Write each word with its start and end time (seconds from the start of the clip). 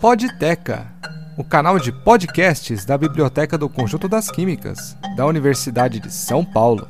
Podteca, 0.00 0.86
o 1.36 1.42
canal 1.42 1.76
de 1.76 1.90
podcasts 1.90 2.84
da 2.84 2.96
Biblioteca 2.96 3.58
do 3.58 3.68
Conjunto 3.68 4.08
das 4.08 4.30
Químicas, 4.30 4.94
da 5.16 5.26
Universidade 5.26 5.98
de 5.98 6.08
São 6.08 6.44
Paulo. 6.44 6.88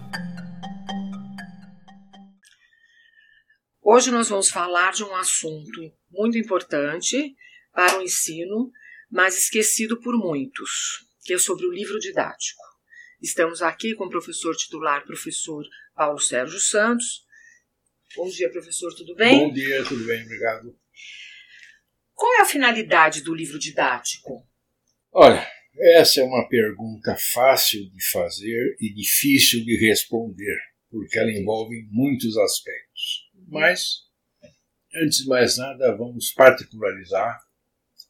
Hoje 3.83 4.11
nós 4.11 4.29
vamos 4.29 4.51
falar 4.51 4.93
de 4.93 5.05
um 5.05 5.17
assunto 5.17 5.91
muito 6.11 6.37
importante 6.37 7.35
para 7.73 7.99
o 7.99 8.03
ensino, 8.03 8.71
mas 9.11 9.39
esquecido 9.39 9.99
por 9.99 10.15
muitos, 10.15 11.07
que 11.25 11.33
é 11.33 11.39
sobre 11.39 11.65
o 11.65 11.73
livro 11.73 11.99
didático. 11.99 12.61
Estamos 13.23 13.63
aqui 13.63 13.95
com 13.95 14.05
o 14.05 14.11
professor 14.11 14.55
titular, 14.55 15.07
professor 15.07 15.65
Paulo 15.95 16.19
Sérgio 16.19 16.61
Santos. 16.61 17.27
Bom 18.17 18.29
dia, 18.29 18.51
professor, 18.51 18.95
tudo 18.95 19.15
bem? 19.15 19.39
Bom 19.39 19.53
dia, 19.53 19.85
tudo 19.85 20.05
bem, 20.07 20.23
obrigado. 20.25 20.75
Qual 22.15 22.35
é 22.39 22.43
a 22.43 22.47
finalidade 22.47 23.23
do 23.23 23.35
livro 23.35 23.59
didático? 23.59 24.47
Olha, 25.13 25.47
essa 25.95 26.21
é 26.21 26.25
uma 26.25 26.49
pergunta 26.49 27.15
fácil 27.17 27.89
de 27.91 28.11
fazer 28.11 28.77
e 28.81 28.93
difícil 28.93 29.65
de 29.65 29.77
responder, 29.77 30.59
porque 30.91 31.19
ela 31.19 31.31
envolve 31.31 31.87
muitos 31.91 32.37
aspectos. 32.39 33.31
Mas, 33.47 34.05
antes 34.95 35.19
de 35.19 35.29
mais 35.29 35.59
nada, 35.59 35.95
vamos 35.97 36.33
particularizar 36.33 37.39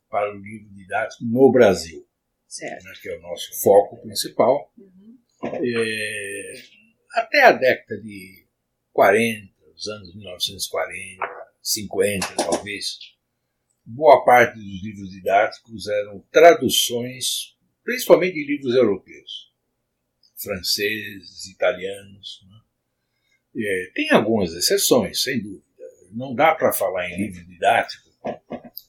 para 0.09 0.33
o 0.33 0.39
livro 0.41 0.73
didático 0.75 1.25
no 1.25 1.51
Brasil, 1.51 2.07
Certo. 2.47 2.85
né, 2.85 2.93
que 3.03 3.09
é 3.11 3.19
o 3.19 3.21
nosso 3.21 3.61
foco 3.61 4.01
principal. 4.01 4.73
Uhum. 4.79 5.19
É, 5.43 6.63
até 7.15 7.43
a 7.45 7.53
década 7.53 8.01
de 8.01 8.47
40, 8.93 9.58
os 9.79 9.87
anos 9.87 10.15
1940, 10.15 11.25
50 11.63 12.35
talvez, 12.37 12.99
boa 13.85 14.25
parte 14.25 14.57
dos 14.57 14.83
livros 14.83 15.11
didáticos 15.11 15.87
eram 15.87 16.21
traduções, 16.33 17.57
principalmente 17.85 18.35
de 18.35 18.45
livros 18.45 18.75
europeus, 18.75 19.53
franceses, 20.37 21.47
italianos. 21.47 22.45
Né? 22.49 22.61
É, 23.65 23.91
tem 23.95 24.11
algumas 24.11 24.53
exceções, 24.53 25.23
sem 25.23 25.41
dúvida. 25.41 25.65
Não 26.11 26.35
dá 26.35 26.55
para 26.55 26.73
falar 26.73 27.09
em 27.11 27.17
livro 27.17 27.47
didático 27.47 28.09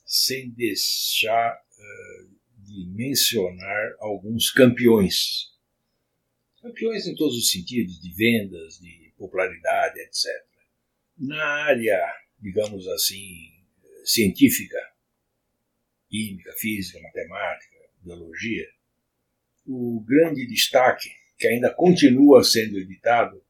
sem 0.06 0.50
deixar 0.52 1.54
uh, 1.54 2.30
de 2.64 2.88
mencionar 2.88 3.96
alguns 4.00 4.50
campeões. 4.50 5.54
Campeões 6.62 7.06
em 7.06 7.16
todos 7.16 7.38
os 7.38 7.52
sentidos, 7.52 8.02
de 8.02 8.12
vendas, 8.14 8.80
de 8.80 9.14
popularidade, 9.18 10.00
etc. 10.00 10.49
Na 11.20 11.44
área, 11.66 12.00
digamos 12.40 12.88
assim, 12.88 13.52
científica, 14.06 14.78
química, 16.10 16.52
física, 16.58 17.00
matemática, 17.02 17.78
biologia, 18.02 18.68
o 19.68 20.04
grande 20.08 20.48
destaque, 20.48 21.10
que 21.38 21.48
ainda 21.48 21.74
continua 21.74 22.44
sendo 22.44 22.78
editado, 22.78 23.44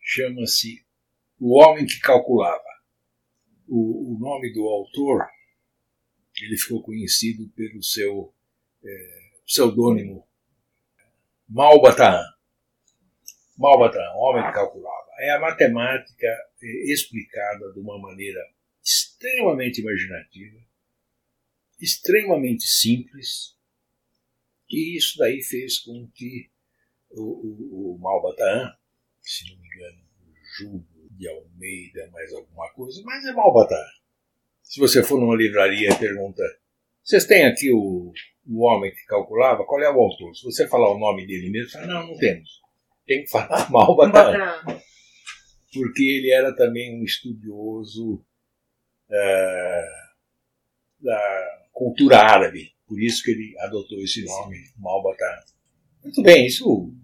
chama-se 0.00 0.84
O 1.38 1.58
Homem 1.60 1.86
que 1.86 2.00
Calculava. 2.00 2.62
O, 3.66 4.14
o, 4.14 4.18
nome 4.18 4.52
do 4.52 4.66
autor 4.66 5.26
ele 6.42 6.58
ficou 6.58 6.82
conhecido 6.82 7.48
pelo 7.50 7.82
seu 7.82 8.34
é, 8.84 9.30
pseudônimo 9.46 10.26
Malbataan. 11.48 12.24
Malbataan, 13.56 14.12
homem 14.16 14.44
que 14.46 14.52
calculava. 14.52 15.06
É 15.20 15.30
a 15.30 15.40
matemática 15.40 16.26
explicada 16.64 17.72
de 17.72 17.80
uma 17.80 17.98
maneira 17.98 18.40
extremamente 18.82 19.80
imaginativa, 19.80 20.58
extremamente 21.80 22.64
simples, 22.64 23.56
e 24.70 24.96
isso 24.96 25.18
daí 25.18 25.42
fez 25.42 25.78
com 25.78 26.08
que 26.14 26.50
o, 27.10 27.22
o, 27.22 27.94
o 27.94 27.98
Malbataan, 27.98 28.74
se 29.20 29.50
não 29.50 29.58
me 29.60 29.66
engano, 29.68 30.04
Júlio 30.56 30.86
de 31.10 31.28
Almeida, 31.28 32.10
mais 32.12 32.32
alguma 32.32 32.68
coisa, 32.72 33.02
mas 33.04 33.24
é 33.24 33.32
Malbataan. 33.32 33.86
Se 34.62 34.80
você 34.80 35.02
for 35.02 35.20
numa 35.20 35.36
livraria 35.36 35.90
e 35.90 35.98
pergunta, 35.98 36.42
vocês 37.02 37.26
têm 37.26 37.44
aqui 37.44 37.70
o, 37.70 38.12
o 38.46 38.64
homem 38.64 38.90
que 38.92 39.04
calculava, 39.06 39.64
qual 39.64 39.80
é 39.80 39.90
o 39.90 40.00
autor? 40.00 40.34
Se 40.34 40.44
você 40.44 40.66
falar 40.66 40.90
o 40.90 40.98
nome 40.98 41.26
dele 41.26 41.50
mesmo, 41.50 41.70
fala, 41.70 41.86
não, 41.86 42.08
não 42.08 42.16
temos. 42.16 42.60
Tem 43.06 43.22
que 43.22 43.30
falar 43.30 43.68
Malbataan. 43.70 44.64
Porque 45.74 46.02
ele 46.02 46.30
era 46.30 46.54
também 46.54 46.98
um 46.98 47.04
estudioso 47.04 48.14
uh, 48.14 50.04
da 51.00 51.68
cultura 51.72 52.18
árabe. 52.18 52.72
Por 52.86 53.00
isso 53.00 53.22
que 53.22 53.30
ele 53.30 53.54
adotou 53.58 54.00
esse 54.00 54.24
nome, 54.24 54.58
Malbataan. 54.78 55.42
Muito 56.02 56.22
bem, 56.22 56.46
isso 56.46 56.94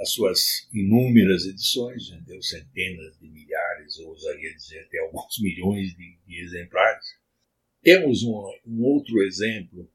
nas 0.00 0.12
suas 0.12 0.66
inúmeras 0.72 1.44
edições, 1.44 2.08
vendeu 2.08 2.40
centenas 2.42 3.18
de 3.18 3.28
milhares, 3.28 3.98
ou 3.98 4.08
ousaria 4.08 4.54
dizer 4.54 4.80
até 4.80 4.98
alguns 4.98 5.38
milhões 5.40 5.94
de, 5.94 6.16
de 6.26 6.40
exemplares. 6.40 7.04
Temos 7.82 8.22
um, 8.22 8.50
um 8.66 8.82
outro 8.82 9.22
exemplo, 9.22 9.90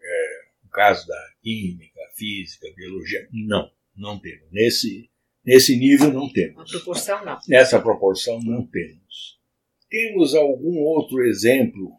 é, 0.00 0.40
o 0.64 0.68
caso 0.68 1.04
da 1.06 1.34
química, 1.42 2.00
física, 2.14 2.72
biologia. 2.76 3.28
Não, 3.32 3.72
não 3.96 4.20
temos. 4.20 4.48
Nesse, 4.52 5.09
nesse 5.50 5.76
nível 5.76 6.12
não 6.12 6.32
temos. 6.32 6.56
Na 6.56 6.78
proporção 6.78 7.24
não. 7.24 7.38
Nessa 7.48 7.80
proporção 7.80 8.40
não 8.40 8.64
temos. 8.66 9.40
Temos 9.88 10.34
algum 10.36 10.78
outro 10.78 11.20
exemplo 11.26 11.90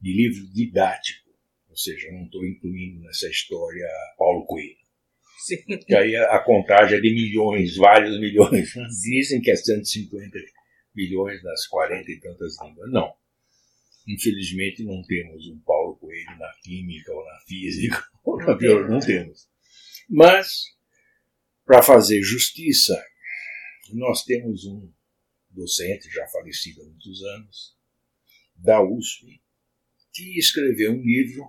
de 0.00 0.12
livro 0.12 0.46
didático, 0.52 1.30
ou 1.68 1.76
seja, 1.76 2.10
não 2.12 2.24
estou 2.24 2.46
incluindo 2.46 3.00
nessa 3.00 3.28
história 3.28 3.88
Paulo 4.16 4.46
Coelho. 4.46 4.76
Sim. 5.44 5.56
Que 5.86 5.94
aí 5.96 6.14
a 6.14 6.38
contagem 6.38 6.98
é 6.98 7.00
de 7.00 7.12
milhões, 7.12 7.76
vários 7.76 8.20
milhões. 8.20 8.72
Dizem 9.02 9.40
que 9.40 9.50
é 9.50 9.56
150 9.56 10.38
milhões 10.94 11.42
das 11.42 11.66
40 11.66 12.12
e 12.12 12.20
tantas 12.20 12.54
línguas. 12.62 12.92
Não. 12.92 13.12
Infelizmente 14.06 14.84
não 14.84 15.02
temos 15.02 15.48
um 15.48 15.58
Paulo 15.66 15.96
Coelho 15.96 16.38
na 16.38 16.52
química 16.62 17.12
ou 17.12 17.24
na 17.24 17.40
física 17.48 18.04
ou 18.24 18.36
na 18.36 18.54
biologia. 18.54 18.88
Não 18.88 19.00
temos. 19.00 19.48
Mas, 20.08 20.64
para 21.64 21.82
fazer 21.82 22.20
justiça, 22.22 23.02
nós 23.92 24.24
temos 24.24 24.64
um 24.64 24.92
docente 25.50 26.10
já 26.10 26.26
falecido 26.28 26.82
há 26.82 26.84
muitos 26.86 27.22
anos, 27.22 27.76
da 28.56 28.82
USP, 28.82 29.40
que 30.12 30.38
escreveu 30.38 30.92
um 30.92 31.02
livro, 31.02 31.44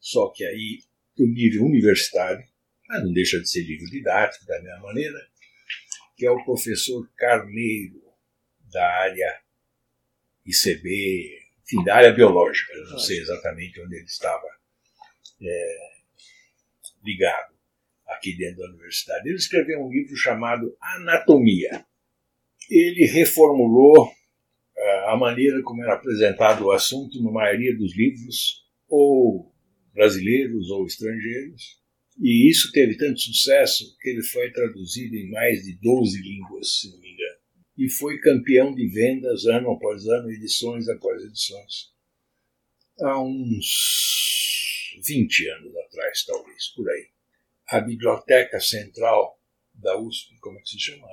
só 0.00 0.30
que 0.30 0.44
aí 0.44 0.82
do 1.16 1.26
nível 1.26 1.64
universitário, 1.64 2.44
mas 2.88 3.02
não 3.02 3.12
deixa 3.12 3.40
de 3.40 3.48
ser 3.48 3.62
livro 3.62 3.86
didático 3.86 4.46
da 4.46 4.60
mesma 4.60 4.80
maneira, 4.80 5.28
que 6.16 6.26
é 6.26 6.30
o 6.30 6.44
professor 6.44 7.08
Carneiro, 7.16 8.02
da 8.70 8.86
área 8.86 9.42
ICB, 10.44 11.42
enfim, 11.62 11.84
da 11.84 11.96
área 11.96 12.12
biológica, 12.12 12.72
eu 12.74 12.90
não 12.90 12.98
sei 12.98 13.18
exatamente 13.18 13.80
onde 13.80 13.96
ele 13.96 14.04
estava 14.04 14.46
é, 15.40 15.94
ligado 17.04 17.53
aqui 18.14 18.36
dentro 18.36 18.58
da 18.58 18.70
universidade. 18.70 19.28
Ele 19.28 19.36
escreveu 19.36 19.80
um 19.80 19.90
livro 19.90 20.16
chamado 20.16 20.76
Anatomia. 20.80 21.84
Ele 22.70 23.06
reformulou 23.06 24.06
uh, 24.06 25.08
a 25.08 25.16
maneira 25.16 25.62
como 25.62 25.82
era 25.82 25.94
apresentado 25.94 26.64
o 26.64 26.72
assunto 26.72 27.22
na 27.22 27.30
maioria 27.30 27.76
dos 27.76 27.96
livros, 27.96 28.64
ou 28.88 29.52
brasileiros 29.92 30.70
ou 30.70 30.86
estrangeiros, 30.86 31.84
e 32.20 32.48
isso 32.48 32.70
teve 32.72 32.96
tanto 32.96 33.20
sucesso 33.20 33.96
que 34.00 34.10
ele 34.10 34.22
foi 34.22 34.50
traduzido 34.52 35.16
em 35.16 35.30
mais 35.30 35.62
de 35.64 35.76
12 35.80 36.20
línguas, 36.20 36.80
se 36.80 36.90
não 36.90 37.00
me 37.00 37.12
engano. 37.12 37.38
E 37.76 37.90
foi 37.90 38.18
campeão 38.20 38.72
de 38.74 38.86
vendas 38.88 39.46
ano 39.46 39.72
após 39.72 40.06
ano, 40.06 40.30
edições 40.30 40.88
após 40.88 41.24
edições. 41.24 41.92
Há 43.00 43.20
uns 43.20 44.94
20 45.04 45.48
anos 45.48 45.76
atrás, 45.76 46.24
talvez, 46.24 46.68
por 46.76 46.88
aí. 46.88 47.13
A 47.74 47.80
Biblioteca 47.80 48.60
Central 48.60 49.36
da 49.74 49.98
USP, 49.98 50.38
como 50.38 50.56
é 50.56 50.62
que 50.62 50.68
se 50.68 50.78
chama? 50.78 51.08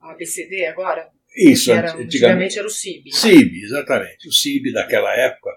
A 0.00 0.12
ABCD 0.12 0.66
agora? 0.66 1.10
Isso, 1.34 1.72
era, 1.72 1.96
antigamente 1.96 2.58
era 2.58 2.68
o 2.68 2.70
CIB. 2.70 3.10
CIB, 3.10 3.62
exatamente. 3.62 4.28
O 4.28 4.32
CIB 4.32 4.70
daquela 4.74 5.16
época 5.16 5.50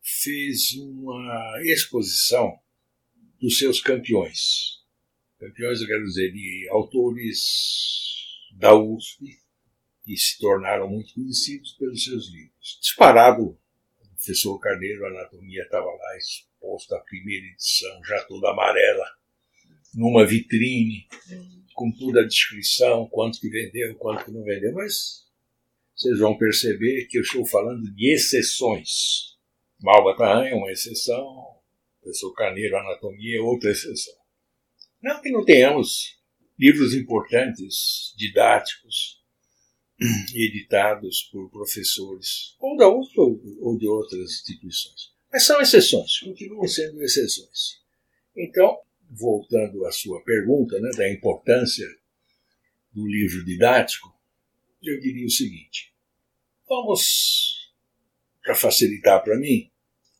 fez 0.00 0.72
uma 0.72 1.60
exposição 1.66 2.58
dos 3.38 3.58
seus 3.58 3.82
campeões. 3.82 4.80
Campeões, 5.38 5.82
eu 5.82 5.86
quero 5.86 6.04
dizer, 6.04 6.32
de 6.32 6.68
autores 6.70 7.38
da 8.54 8.74
USP 8.74 9.38
que 10.02 10.16
se 10.16 10.38
tornaram 10.38 10.88
muito 10.88 11.12
conhecidos 11.12 11.72
pelos 11.72 12.02
seus 12.02 12.32
livros. 12.32 12.78
Disparado, 12.80 13.42
o 13.42 13.58
professor 14.16 14.58
Carneiro, 14.60 15.04
a 15.04 15.08
Anatomia, 15.10 15.62
estava 15.62 15.84
lá 15.84 16.16
exposta 16.16 16.96
a 16.96 17.00
primeira 17.00 17.44
edição, 17.44 18.02
já 18.02 18.24
toda 18.24 18.50
amarela, 18.50 19.04
numa 19.94 20.26
vitrine, 20.26 21.06
com 21.74 21.90
toda 21.92 22.20
a 22.20 22.26
descrição, 22.26 23.08
quanto 23.08 23.40
que 23.40 23.48
vendeu, 23.48 23.94
quanto 23.96 24.24
que 24.24 24.30
não 24.30 24.42
vendeu, 24.42 24.72
mas 24.72 25.26
vocês 25.94 26.18
vão 26.18 26.36
perceber 26.36 27.06
que 27.06 27.18
eu 27.18 27.22
estou 27.22 27.46
falando 27.46 27.92
de 27.94 28.12
exceções. 28.12 29.36
Malbataan 29.80 30.46
é 30.46 30.54
uma 30.54 30.70
exceção, 30.70 31.56
professor 32.00 32.32
Carneiro, 32.34 32.76
Anatomia, 32.76 33.38
é 33.38 33.40
outra 33.40 33.70
exceção. 33.70 34.14
Não 35.02 35.20
que 35.20 35.30
não 35.30 35.44
tenhamos 35.44 36.18
livros 36.58 36.94
importantes, 36.94 38.14
didáticos, 38.16 39.20
editados 40.34 41.28
por 41.32 41.50
professores 41.50 42.56
ou, 42.58 42.76
da 42.76 42.88
outra, 42.88 43.22
ou 43.22 43.78
de 43.78 43.86
outras 43.86 44.30
instituições. 44.30 45.12
Mas 45.32 45.44
são 45.44 45.60
exceções, 45.60 46.18
continuam 46.20 46.66
sendo 46.68 47.02
exceções. 47.02 47.80
Então, 48.36 48.78
voltando 49.12 49.84
à 49.84 49.92
sua 49.92 50.22
pergunta 50.24 50.78
né, 50.80 50.90
da 50.96 51.10
importância 51.10 51.86
do 52.92 53.06
livro 53.06 53.44
didático, 53.44 54.08
eu 54.82 54.98
diria 55.00 55.26
o 55.26 55.30
seguinte: 55.30 55.92
vamos, 56.68 57.72
para 58.42 58.54
facilitar 58.54 59.22
para 59.22 59.38
mim, 59.38 59.70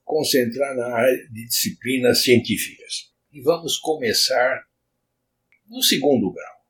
concentrar 0.04 0.76
na 0.76 0.94
área 0.94 1.28
de 1.30 1.46
disciplinas 1.46 2.22
científicas. 2.22 3.10
E 3.32 3.40
vamos 3.40 3.78
começar 3.78 4.66
no 5.66 5.82
segundo 5.82 6.30
grau, 6.30 6.66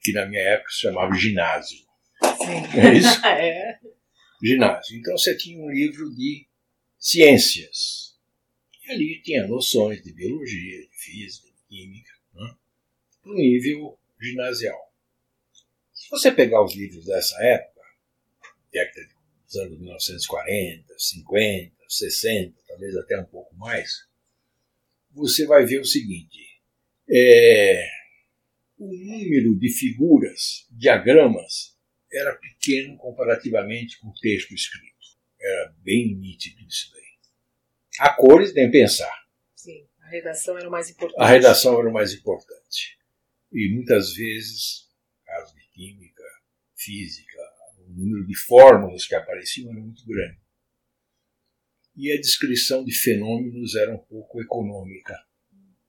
que 0.00 0.12
na 0.12 0.24
minha 0.26 0.40
época 0.40 0.70
se 0.70 0.80
chamava 0.80 1.14
ginásio. 1.14 1.86
Sim. 2.38 2.78
É 2.78 2.94
isso? 2.94 3.20
é. 3.26 3.78
Ginásio. 4.42 4.98
Então 4.98 5.16
você 5.16 5.36
tinha 5.36 5.62
um 5.62 5.70
livro 5.70 6.14
de 6.14 6.46
ciências. 6.98 8.16
E 8.86 8.92
ali 8.92 9.20
tinha 9.22 9.46
noções 9.46 10.02
de 10.02 10.12
biologia, 10.14 10.80
de 10.80 10.96
física, 10.96 11.48
química, 11.76 12.10
né? 12.34 12.56
para 13.22 13.32
o 13.32 13.34
nível 13.34 13.98
ginasial. 14.20 14.92
Se 15.92 16.08
você 16.10 16.32
pegar 16.32 16.64
os 16.64 16.74
livros 16.74 17.04
dessa 17.04 17.36
época, 17.42 17.82
década 18.72 19.08
dos 19.44 19.56
anos 19.56 19.78
1940, 19.78 20.94
50, 20.98 21.76
60, 21.88 22.58
talvez 22.66 22.96
até 22.96 23.20
um 23.20 23.26
pouco 23.26 23.54
mais, 23.56 24.06
você 25.10 25.46
vai 25.46 25.66
ver 25.66 25.80
o 25.80 25.84
seguinte: 25.84 26.60
é, 27.10 27.86
o 28.78 28.86
número 28.86 29.58
de 29.58 29.70
figuras, 29.70 30.66
diagramas, 30.70 31.76
era 32.12 32.34
pequeno 32.36 32.96
comparativamente 32.96 33.98
com 34.00 34.08
o 34.08 34.14
texto 34.14 34.54
escrito. 34.54 34.96
Era 35.38 35.74
bem 35.78 36.14
nítido 36.14 36.62
isso 36.66 36.90
daí. 36.92 37.02
A 38.00 38.14
cores, 38.14 38.54
nem 38.54 38.70
pensar. 38.70 39.25
A 40.06 40.08
redação 40.08 40.56
era 40.56 40.68
o 40.68 40.70
mais 40.70 40.88
importante. 40.88 41.20
A 41.20 41.26
redação 41.26 41.80
era 41.80 41.88
o 41.88 41.92
mais 41.92 42.14
importante. 42.14 42.96
E 43.52 43.74
muitas 43.74 44.14
vezes, 44.14 44.88
caso 45.24 45.52
de 45.52 45.68
química, 45.70 46.22
física, 46.76 47.40
o 47.78 47.90
número 47.90 48.24
de 48.24 48.36
fórmulas 48.36 49.04
que 49.04 49.16
apareciam 49.16 49.72
era 49.72 49.80
muito 49.80 50.06
grande. 50.06 50.38
E 51.96 52.12
a 52.12 52.20
descrição 52.20 52.84
de 52.84 52.94
fenômenos 52.94 53.74
era 53.74 53.92
um 53.92 53.98
pouco 53.98 54.40
econômica. 54.40 55.18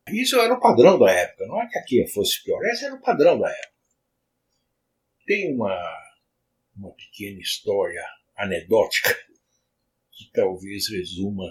Isso 0.08 0.40
era 0.40 0.52
o 0.52 0.60
padrão 0.60 0.98
da 0.98 1.12
época, 1.12 1.46
não 1.46 1.62
é 1.62 1.68
que 1.68 1.78
aqui 1.78 2.08
fosse 2.08 2.44
pior, 2.44 2.64
esse 2.66 2.86
era 2.86 2.96
o 2.96 3.02
padrão 3.02 3.38
da 3.38 3.52
época. 3.52 3.74
Tem 5.28 5.54
uma, 5.54 5.78
uma 6.76 6.92
pequena 6.96 7.40
história 7.40 8.04
anedótica 8.36 9.14
que 10.12 10.32
talvez 10.32 10.90
resuma 10.90 11.46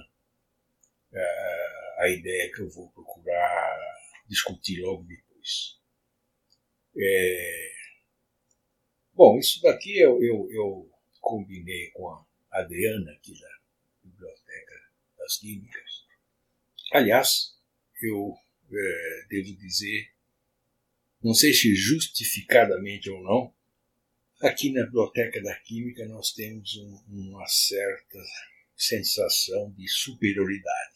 uh, 1.12 1.65
a 1.96 2.08
ideia 2.08 2.52
que 2.52 2.60
eu 2.60 2.70
vou 2.70 2.90
procurar 2.90 3.96
discutir 4.28 4.80
logo 4.80 5.04
depois. 5.04 5.78
É... 6.96 7.72
Bom, 9.14 9.38
isso 9.38 9.62
daqui 9.62 9.98
eu, 9.98 10.22
eu, 10.22 10.50
eu 10.50 10.90
combinei 11.20 11.90
com 11.90 12.08
a 12.08 12.26
Adriana, 12.50 13.12
aqui 13.12 13.38
da 13.40 13.48
Biblioteca 14.04 14.74
das 15.18 15.38
Químicas. 15.38 16.06
Aliás, 16.92 17.56
eu 18.02 18.36
é, 18.72 19.26
devo 19.28 19.56
dizer, 19.56 20.10
não 21.22 21.34
sei 21.34 21.52
se 21.52 21.74
justificadamente 21.74 23.10
ou 23.10 23.22
não, 23.22 23.54
aqui 24.42 24.70
na 24.72 24.84
Biblioteca 24.84 25.42
da 25.42 25.54
Química 25.60 26.06
nós 26.06 26.32
temos 26.32 26.76
um, 26.76 27.02
uma 27.08 27.46
certa 27.46 28.18
sensação 28.76 29.72
de 29.72 29.88
superioridade. 29.88 30.95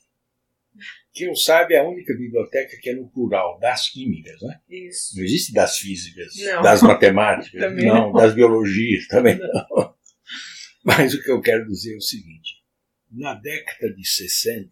Que 1.12 1.24
eu 1.24 1.34
saiba 1.34 1.72
é 1.74 1.78
a 1.78 1.88
única 1.88 2.14
biblioteca 2.14 2.76
que 2.80 2.90
é 2.90 2.94
no 2.94 3.10
plural, 3.10 3.58
das 3.58 3.88
químicas, 3.88 4.40
né? 4.42 4.60
Isso. 4.68 5.16
Não 5.16 5.24
existe 5.24 5.52
das 5.52 5.78
físicas, 5.78 6.34
Não. 6.36 6.62
das 6.62 6.82
matemáticas, 6.82 7.60
não, 7.76 7.94
não. 7.94 8.12
das 8.12 8.34
biologias, 8.34 9.06
também 9.08 9.38
não. 9.38 9.94
Mas 10.84 11.14
o 11.14 11.22
que 11.22 11.30
eu 11.30 11.40
quero 11.40 11.66
dizer 11.66 11.94
é 11.94 11.96
o 11.96 12.00
seguinte: 12.00 12.62
na 13.10 13.34
década 13.34 13.92
de 13.92 14.06
60, 14.06 14.70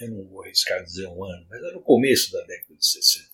eu 0.00 0.10
não 0.10 0.28
vou 0.28 0.42
arriscar 0.42 0.82
dizer 0.82 1.06
um 1.06 1.24
ano, 1.24 1.46
mas 1.48 1.62
era 1.62 1.72
no 1.72 1.82
começo 1.82 2.32
da 2.32 2.40
década 2.44 2.76
de 2.76 2.86
60, 2.86 3.28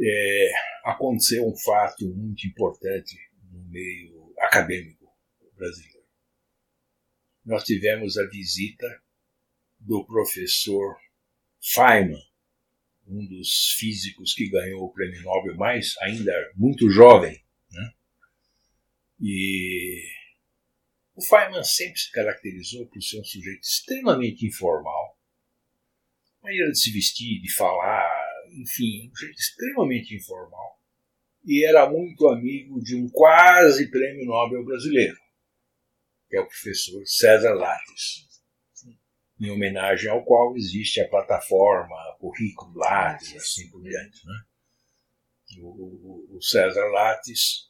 é, 0.00 0.50
aconteceu 0.84 1.46
um 1.46 1.56
fato 1.56 2.06
muito 2.14 2.46
importante 2.46 3.16
no 3.50 3.62
meio 3.68 4.32
acadêmico 4.38 5.06
brasileiro. 5.56 5.98
Nós 7.44 7.64
tivemos 7.64 8.16
a 8.16 8.26
visita 8.28 8.86
do 9.88 10.04
professor 10.04 10.98
Feynman, 11.62 12.22
um 13.06 13.26
dos 13.26 13.74
físicos 13.78 14.34
que 14.34 14.50
ganhou 14.50 14.84
o 14.84 14.92
prêmio 14.92 15.22
Nobel, 15.22 15.56
mais 15.56 15.94
ainda 16.02 16.30
muito 16.54 16.90
jovem. 16.90 17.42
Né? 17.70 17.92
E 19.18 20.04
o 21.14 21.22
Feynman 21.22 21.64
sempre 21.64 21.98
se 21.98 22.12
caracterizou 22.12 22.86
por 22.86 23.02
ser 23.02 23.18
um 23.18 23.24
sujeito 23.24 23.62
extremamente 23.62 24.46
informal, 24.46 25.18
maneira 26.42 26.70
de 26.70 26.78
se 26.78 26.92
vestir, 26.92 27.40
de 27.40 27.50
falar, 27.54 28.06
enfim, 28.60 29.08
um 29.08 29.16
sujeito 29.16 29.38
extremamente 29.38 30.14
informal. 30.14 30.78
E 31.46 31.64
era 31.64 31.88
muito 31.88 32.28
amigo 32.28 32.78
de 32.82 32.94
um 32.94 33.08
quase 33.08 33.90
prêmio 33.90 34.26
Nobel 34.26 34.66
brasileiro, 34.66 35.16
que 36.28 36.36
é 36.36 36.40
o 36.40 36.46
professor 36.46 37.02
César 37.06 37.54
Lattes 37.54 38.27
em 39.40 39.50
homenagem 39.50 40.10
ao 40.10 40.24
qual 40.24 40.56
existe 40.56 41.00
a 41.00 41.08
plataforma 41.08 41.96
Currículo 42.18 42.76
Lattes, 42.76 43.36
assim 43.36 43.70
por 43.70 43.82
diante. 43.82 44.26
Né? 44.26 44.44
O, 45.60 45.68
o, 45.68 46.36
o 46.36 46.42
César 46.42 46.86
Lattes, 46.90 47.68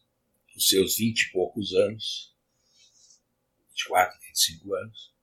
os 0.56 0.68
seus 0.68 0.96
vinte 0.96 1.22
e 1.22 1.32
poucos 1.32 1.74
anos, 1.74 2.34
24, 3.70 4.18
25 4.20 4.74
anos, 4.74 5.14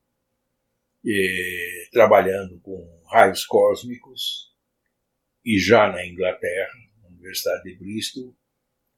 e, 1.04 1.90
trabalhando 1.92 2.60
com 2.62 3.04
raios 3.08 3.46
cósmicos, 3.46 4.54
e 5.44 5.60
já 5.60 5.92
na 5.92 6.06
Inglaterra, 6.06 6.74
na 7.02 7.10
Universidade 7.10 7.64
de 7.64 7.76
Bristol, 7.76 8.36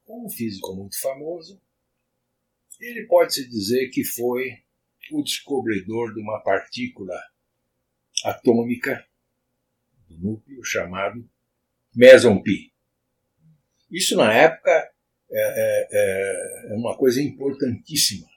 um 0.08 0.30
físico 0.30 0.74
muito 0.74 1.00
famoso, 1.02 1.62
ele 2.80 3.06
pode-se 3.08 3.50
dizer 3.50 3.90
que 3.90 4.04
foi 4.04 4.64
o 5.12 5.24
descobridor 5.24 6.14
de 6.14 6.22
uma 6.22 6.42
partícula 6.42 7.16
atômica 8.24 9.06
do 10.10 10.18
núcleo 10.18 10.64
chamado 10.64 11.28
meson 11.96 12.42
pi. 12.42 12.72
Isso 13.92 14.16
na 14.16 14.34
época 14.34 14.72
é, 14.72 14.90
é, 15.32 15.88
é, 15.92 16.74
uma 16.76 16.98
coisa 16.98 17.22
importantíssima, 17.22 18.28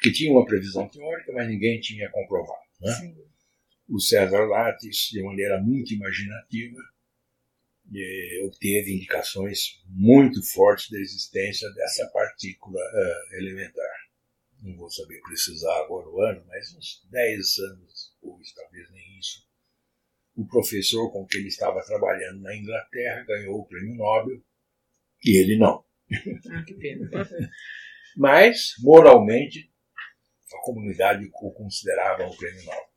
que 0.00 0.12
tinha 0.12 0.32
uma 0.32 0.44
previsão 0.44 0.88
teórica, 0.88 1.32
mas 1.32 1.48
ninguém 1.48 1.80
tinha 1.80 2.10
comprovado. 2.10 2.66
Né? 2.80 3.14
O 3.88 4.00
César 4.00 4.44
Lattes, 4.46 5.08
de 5.10 5.22
maneira 5.22 5.60
muito 5.60 5.94
imaginativa, 5.94 6.78
obteve 8.44 8.92
indicações 8.94 9.80
muito 9.86 10.42
fortes 10.42 10.90
da 10.90 10.98
existência 10.98 11.70
dessa 11.72 12.06
partícula 12.08 12.80
uh, 12.80 13.36
elementar 13.36 14.06
não 14.66 14.76
vou 14.76 14.90
saber 14.90 15.20
precisar 15.20 15.76
agora 15.82 16.08
o 16.08 16.20
ano, 16.20 16.44
mas 16.48 16.74
uns 16.74 17.06
10 17.10 17.58
anos 17.58 18.15
depois, 18.26 18.52
talvez 18.52 18.90
nem 18.90 19.18
isso, 19.18 19.46
o 20.34 20.46
professor 20.46 21.10
com 21.12 21.26
quem 21.26 21.40
ele 21.40 21.48
estava 21.48 21.82
trabalhando 21.84 22.40
na 22.40 22.54
Inglaterra 22.54 23.24
ganhou 23.24 23.60
o 23.60 23.66
prêmio 23.66 23.94
Nobel 23.94 24.42
e 25.24 25.40
ele 25.40 25.56
não. 25.56 25.84
Ah, 26.50 26.64
que 26.64 26.74
pena. 26.74 27.08
Mas, 28.16 28.74
moralmente, 28.80 29.70
a 30.52 30.58
comunidade 30.62 31.30
o 31.40 31.52
considerava 31.52 32.26
um 32.26 32.36
prêmio 32.36 32.64
Nobel. 32.64 32.90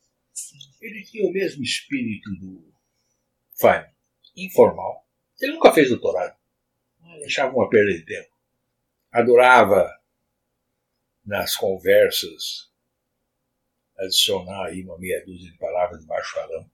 Ele 0.82 1.04
tinha 1.04 1.28
o 1.28 1.32
mesmo 1.32 1.64
espírito 1.64 2.30
do 2.40 2.74
Feynman, 3.56 3.92
informal. 4.36 5.08
Ele 5.40 5.54
nunca 5.54 5.72
fez 5.72 5.90
doutorado, 5.90 6.38
deixava 7.20 7.56
uma 7.56 7.70
perda 7.70 7.94
de 7.94 8.06
tempo. 8.06 8.30
Adorava 9.12 9.90
nas 11.26 11.56
conversas, 11.56 12.69
adicionar 14.00 14.68
aí 14.68 14.84
uma 14.84 14.98
meia 14.98 15.24
dúzia 15.26 15.52
de 15.52 15.58
palavras 15.58 16.02
de 16.02 16.08
baixo 16.08 16.34
falão. 16.34 16.70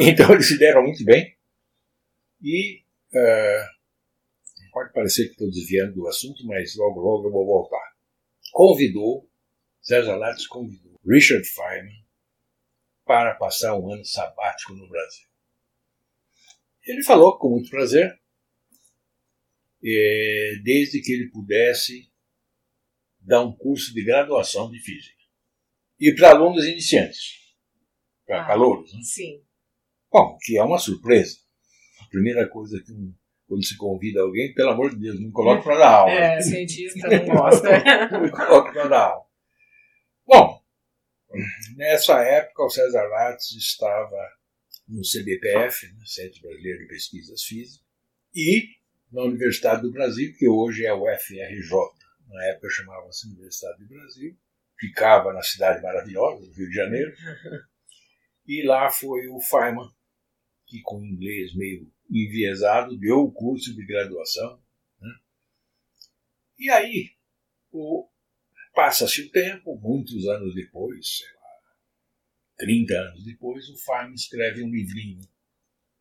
então 0.00 0.32
eles 0.32 0.48
se 0.48 0.58
deram 0.58 0.82
muito 0.82 1.04
bem. 1.04 1.36
E 2.42 2.82
uh, 3.12 3.74
pode 4.72 4.92
parecer 4.92 5.26
que 5.26 5.32
estou 5.32 5.50
desviando 5.50 5.94
do 5.94 6.08
assunto, 6.08 6.44
mas 6.46 6.76
logo, 6.76 7.00
logo 7.00 7.28
eu 7.28 7.32
vou 7.32 7.46
voltar. 7.46 7.94
Convidou, 8.52 9.28
César 9.80 10.16
Lattes 10.16 10.46
convidou 10.46 10.98
Richard 11.06 11.46
Feynman 11.46 12.04
para 13.04 13.34
passar 13.34 13.76
um 13.78 13.92
ano 13.92 14.04
sabático 14.04 14.72
no 14.74 14.88
Brasil. 14.88 15.26
Ele 16.86 17.02
falou 17.02 17.38
com 17.38 17.50
muito 17.50 17.70
prazer, 17.70 18.18
é, 19.82 20.54
desde 20.62 21.00
que 21.00 21.12
ele 21.12 21.30
pudesse 21.30 22.10
dar 23.24 23.42
um 23.42 23.52
curso 23.52 23.92
de 23.92 24.04
graduação 24.04 24.70
de 24.70 24.78
física. 24.78 25.14
E 25.98 26.14
para 26.14 26.30
alunos 26.30 26.64
iniciantes, 26.64 27.54
para 28.26 28.42
ah, 28.42 28.46
calouros. 28.46 28.92
Né? 28.92 29.00
Sim. 29.02 29.42
Bom, 30.12 30.36
que 30.42 30.58
é 30.58 30.62
uma 30.62 30.78
surpresa. 30.78 31.38
A 32.00 32.08
primeira 32.08 32.48
coisa 32.48 32.80
que 32.84 32.92
um, 32.92 33.14
quando 33.46 33.64
se 33.64 33.76
convida 33.76 34.20
alguém, 34.20 34.52
pelo 34.54 34.70
amor 34.70 34.90
de 34.90 35.00
Deus, 35.00 35.20
não 35.20 35.30
coloque 35.30 35.64
para 35.64 35.78
dar 35.78 35.90
aula. 35.90 36.12
É, 36.12 36.40
cientista 36.40 37.08
não 37.08 37.26
gosta. 37.26 37.68
não 38.10 38.22
me 38.22 38.30
coloque 38.30 38.72
para 38.72 38.88
dar 38.88 39.10
aula. 39.10 39.24
Bom, 40.26 40.62
nessa 41.76 42.20
época 42.22 42.64
o 42.64 42.70
César 42.70 43.04
Lattes 43.08 43.52
estava 43.52 44.16
no 44.88 45.02
CBPF, 45.02 45.86
né, 45.86 46.02
Centro 46.04 46.40
Brasileiro 46.42 46.80
de 46.80 46.88
Pesquisas 46.88 47.42
Físicas, 47.42 47.84
e 48.34 48.68
na 49.12 49.22
Universidade 49.22 49.82
do 49.82 49.92
Brasil, 49.92 50.34
que 50.36 50.48
hoje 50.48 50.84
é 50.84 50.92
o 50.92 51.04
FRJ. 51.06 52.03
Na 52.34 52.44
época 52.46 52.68
chamava-se 52.68 53.28
Universidade 53.28 53.78
do 53.78 53.88
Brasil, 53.88 54.36
ficava 54.76 55.32
na 55.32 55.40
cidade 55.40 55.80
maravilhosa 55.80 56.44
do 56.44 56.52
Rio 56.52 56.68
de 56.68 56.74
Janeiro, 56.74 57.12
e 58.44 58.66
lá 58.66 58.90
foi 58.90 59.28
o 59.28 59.40
Feynman, 59.40 59.88
que 60.66 60.82
com 60.82 61.04
inglês 61.04 61.54
meio 61.54 61.88
enviesado 62.10 62.98
deu 62.98 63.18
o 63.18 63.32
curso 63.32 63.72
de 63.72 63.86
graduação. 63.86 64.60
Né? 65.00 65.10
E 66.58 66.70
aí, 66.70 67.10
passa-se 68.74 69.22
o 69.22 69.30
tempo, 69.30 69.78
muitos 69.78 70.26
anos 70.26 70.56
depois, 70.56 71.18
sei 71.18 71.32
lá, 71.36 71.60
30 72.58 72.94
anos 72.94 73.24
depois, 73.24 73.68
o 73.68 73.78
Feynman 73.78 74.14
escreve 74.14 74.64
um 74.64 74.70
livrinho 74.70 75.22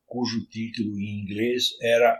cujo 0.07 0.47
título 0.47 0.99
em 0.99 1.21
inglês 1.21 1.79
era 1.79 2.19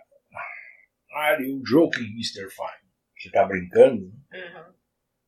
Are 1.16 1.44
You 1.44 1.64
Joking, 1.66 2.12
Mr. 2.14 2.48
Feynman? 2.52 2.83
Está 3.28 3.46
brincando? 3.46 4.06
Uhum. 4.06 4.74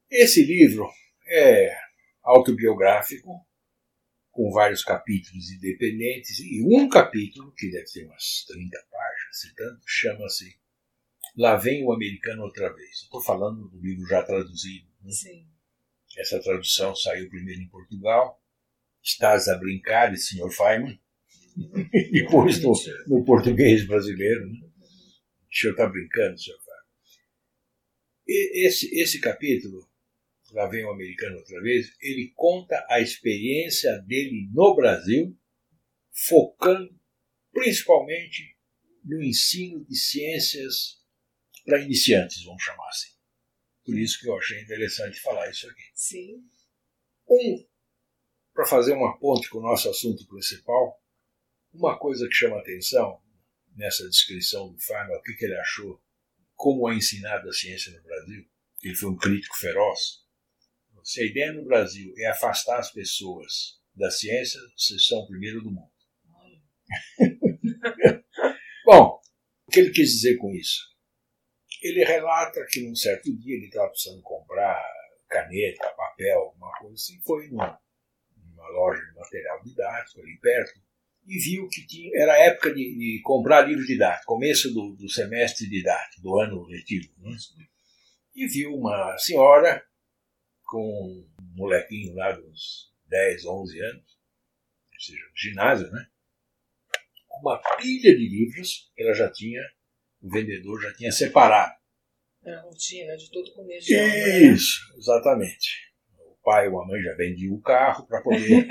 Esse 0.09 0.43
livro 0.43 0.89
é 1.27 1.75
autobiográfico, 2.23 3.45
com 4.31 4.51
vários 4.51 4.83
capítulos 4.83 5.51
independentes, 5.51 6.39
e 6.39 6.61
um 6.63 6.89
capítulo, 6.89 7.53
que 7.53 7.71
deve 7.71 7.85
ter 7.85 8.05
umas 8.05 8.45
30 8.47 8.77
páginas, 8.91 9.39
se 9.39 9.55
tanto, 9.55 9.81
chama-se 9.85 10.59
Lá 11.37 11.57
Vem 11.57 11.83
o 11.83 11.91
Americano 11.91 12.43
Outra 12.43 12.73
Vez. 12.73 13.03
Estou 13.03 13.21
falando 13.21 13.67
do 13.67 13.81
livro 13.81 14.05
já 14.07 14.23
traduzido. 14.23 14.87
Né? 15.01 15.11
Sim. 15.11 15.47
Essa 16.17 16.41
tradução 16.41 16.95
saiu 16.95 17.29
primeiro 17.29 17.61
em 17.61 17.67
Portugal. 17.67 18.41
Estás 19.03 19.49
a 19.49 19.57
brincar, 19.57 20.15
Sr. 20.15 20.49
Feynman? 20.49 20.99
e 21.93 22.11
depois 22.11 22.61
no, 22.61 22.73
no, 23.07 23.25
português 23.25 23.85
brasileiro. 23.85 24.47
Né? 24.47 24.59
O 24.61 25.55
senhor 25.55 25.73
está 25.73 25.87
brincando, 25.87 26.39
Sr. 26.39 26.64
E 28.27 28.67
esse, 28.67 28.93
esse 28.97 29.19
capítulo 29.19 29.87
lá 30.51 30.67
vem 30.67 30.85
o 30.85 30.91
americano 30.91 31.37
outra 31.37 31.61
vez, 31.61 31.93
ele 31.99 32.31
conta 32.35 32.85
a 32.89 32.99
experiência 32.99 33.97
dele 33.99 34.49
no 34.53 34.75
Brasil, 34.75 35.37
focando 36.11 36.97
principalmente 37.51 38.57
no 39.03 39.21
ensino 39.21 39.85
de 39.85 39.95
ciências 39.95 41.03
para 41.65 41.81
iniciantes, 41.81 42.43
vamos 42.43 42.63
chamar 42.63 42.87
assim. 42.87 43.13
Por 43.83 43.97
isso 43.97 44.19
que 44.19 44.27
eu 44.27 44.37
achei 44.37 44.61
interessante 44.61 45.19
falar 45.19 45.49
isso 45.49 45.67
aqui. 45.69 45.83
Sim. 45.93 46.43
Um, 47.27 47.67
para 48.53 48.65
fazer 48.65 48.93
uma 48.93 49.17
ponte 49.19 49.49
com 49.49 49.59
o 49.59 49.63
nosso 49.63 49.89
assunto 49.89 50.25
principal, 50.27 51.01
uma 51.73 51.97
coisa 51.99 52.27
que 52.27 52.33
chama 52.33 52.59
atenção 52.59 53.21
nessa 53.75 54.07
descrição 54.07 54.71
do 54.71 54.79
Feynman, 54.79 55.17
o 55.17 55.21
que, 55.21 55.33
que 55.33 55.45
ele 55.45 55.55
achou, 55.55 56.01
como 56.55 56.89
é 56.89 56.95
ensinada 56.95 57.49
a 57.49 57.53
ciência 57.53 57.91
no 57.91 58.03
Brasil, 58.03 58.45
ele 58.83 58.95
foi 58.95 59.09
um 59.09 59.17
crítico 59.17 59.57
feroz, 59.57 60.25
se 61.05 61.21
a 61.21 61.25
ideia 61.25 61.53
no 61.53 61.63
Brasil 61.63 62.11
é 62.17 62.25
afastar 62.25 62.79
as 62.79 62.91
pessoas 62.91 63.79
da 63.93 64.09
ciência, 64.09 64.59
vocês 64.75 65.05
são 65.05 65.19
o 65.19 65.27
primeiro 65.27 65.61
do 65.61 65.71
mundo. 65.71 65.91
Bom, 68.83 69.21
o 69.67 69.71
que 69.71 69.81
ele 69.81 69.91
quis 69.91 70.09
dizer 70.09 70.37
com 70.37 70.51
isso? 70.51 70.81
Ele 71.83 72.03
relata 72.03 72.65
que 72.71 72.81
num 72.81 72.95
certo 72.95 73.31
dia 73.37 73.55
ele 73.55 73.67
estava 73.67 73.89
precisando 73.89 74.23
comprar 74.23 74.83
caneta, 75.29 75.93
papel, 75.95 76.39
alguma 76.39 76.75
coisa 76.79 76.95
assim, 76.95 77.21
foi 77.21 77.49
numa, 77.49 77.79
numa 78.35 78.67
loja 78.69 78.99
de 79.05 79.13
material 79.13 79.61
didático 79.63 80.21
ali 80.21 80.39
perto 80.39 80.84
e 81.27 81.39
viu 81.39 81.67
que 81.67 81.85
tinha, 81.85 82.11
era 82.15 82.37
época 82.45 82.73
de, 82.73 82.95
de 82.95 83.21
comprar 83.23 83.61
livro 83.61 83.85
didático, 83.85 84.33
começo 84.33 84.73
do, 84.73 84.95
do 84.95 85.09
semestre 85.09 85.67
didático, 85.67 86.21
do 86.21 86.39
ano 86.39 86.63
letivo. 86.67 87.11
Né? 87.17 87.35
E 88.35 88.47
viu 88.47 88.73
uma 88.73 89.17
senhora 89.17 89.83
com 90.63 90.79
um 90.79 91.27
molequinho 91.55 92.13
lá 92.15 92.31
dos 92.31 92.91
10, 93.07 93.45
11 93.45 93.79
anos, 93.81 94.19
ou 94.93 94.99
seja, 94.99 95.25
ginásio, 95.35 95.91
né? 95.91 96.07
Uma 97.41 97.61
pilha 97.77 98.15
de 98.15 98.29
livros 98.29 98.91
que 98.95 99.03
ela 99.03 99.13
já 99.13 99.31
tinha, 99.31 99.61
o 100.21 100.29
vendedor 100.29 100.81
já 100.81 100.93
tinha 100.93 101.11
separado. 101.11 101.73
É 102.43 102.53
a 102.53 102.61
rotina 102.61 103.17
de 103.17 103.29
todo 103.31 103.51
começo. 103.53 103.91
Né? 103.91 104.39
Isso, 104.53 104.95
exatamente. 104.97 105.94
O 106.45 106.51
pai 106.51 106.67
ou 106.67 106.79
a 106.79 106.85
mãe 106.85 107.01
já 107.01 107.15
vendiam 107.15 107.55
o 107.55 107.61
carro 107.61 108.05
para 108.05 108.21
poder 108.21 108.67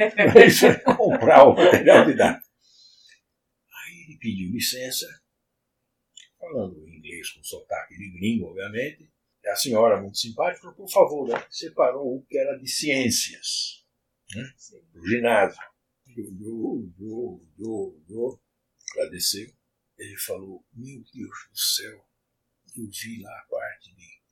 comprar 0.96 1.48
o 1.48 1.56
material 1.56 2.06
didático. 2.06 2.48
Aí 3.68 4.06
ele 4.06 4.18
pediu 4.18 4.52
licença, 4.52 5.06
falando 6.38 6.88
inglês 6.88 7.32
com 7.32 7.42
sotaque 7.42 7.96
de 7.96 8.10
gringo, 8.12 8.46
obviamente, 8.46 9.12
a 9.46 9.56
senhora, 9.56 10.00
muito 10.00 10.16
simpática, 10.16 10.62
falou, 10.62 10.76
por 10.76 10.88
favor, 10.88 11.28
né? 11.28 11.46
separou 11.50 12.16
o 12.16 12.26
que 12.26 12.38
era 12.38 12.56
de 12.56 12.66
ciências, 12.68 13.84
né? 14.34 14.54
do 14.92 15.06
ginásio. 15.06 15.60
Do, 16.06 16.92
do, 16.96 17.44
do, 17.56 18.04
do, 18.06 18.40
agradeceu. 18.92 19.52
Ele 19.98 20.16
falou, 20.16 20.64
meu 20.72 21.02
Deus 21.12 21.48
do 21.50 21.58
céu, 21.58 22.08
eu 22.76 22.88
vi 22.88 23.20
lá 23.20 23.36
a 23.36 23.46
parte 23.50 23.92
de 23.94 24.22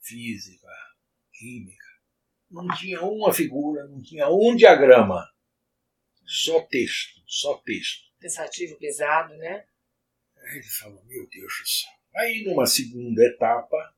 física, 0.00 0.68
química. 1.32 1.91
Não 2.52 2.68
tinha 2.76 3.00
uma 3.00 3.32
figura, 3.32 3.88
não 3.88 4.02
tinha 4.02 4.28
um 4.28 4.54
diagrama. 4.54 5.26
Só 6.26 6.60
texto, 6.66 7.20
só 7.26 7.56
texto. 7.58 8.12
Pensativo, 8.20 8.78
pesado, 8.78 9.34
né? 9.38 9.66
Aí 10.36 10.56
ele 10.56 10.68
falou, 10.78 11.02
meu 11.06 11.26
Deus 11.28 11.52
do 11.60 11.66
céu. 11.66 11.90
Aí, 12.14 12.44
numa 12.44 12.66
segunda 12.66 13.24
etapa, 13.24 13.96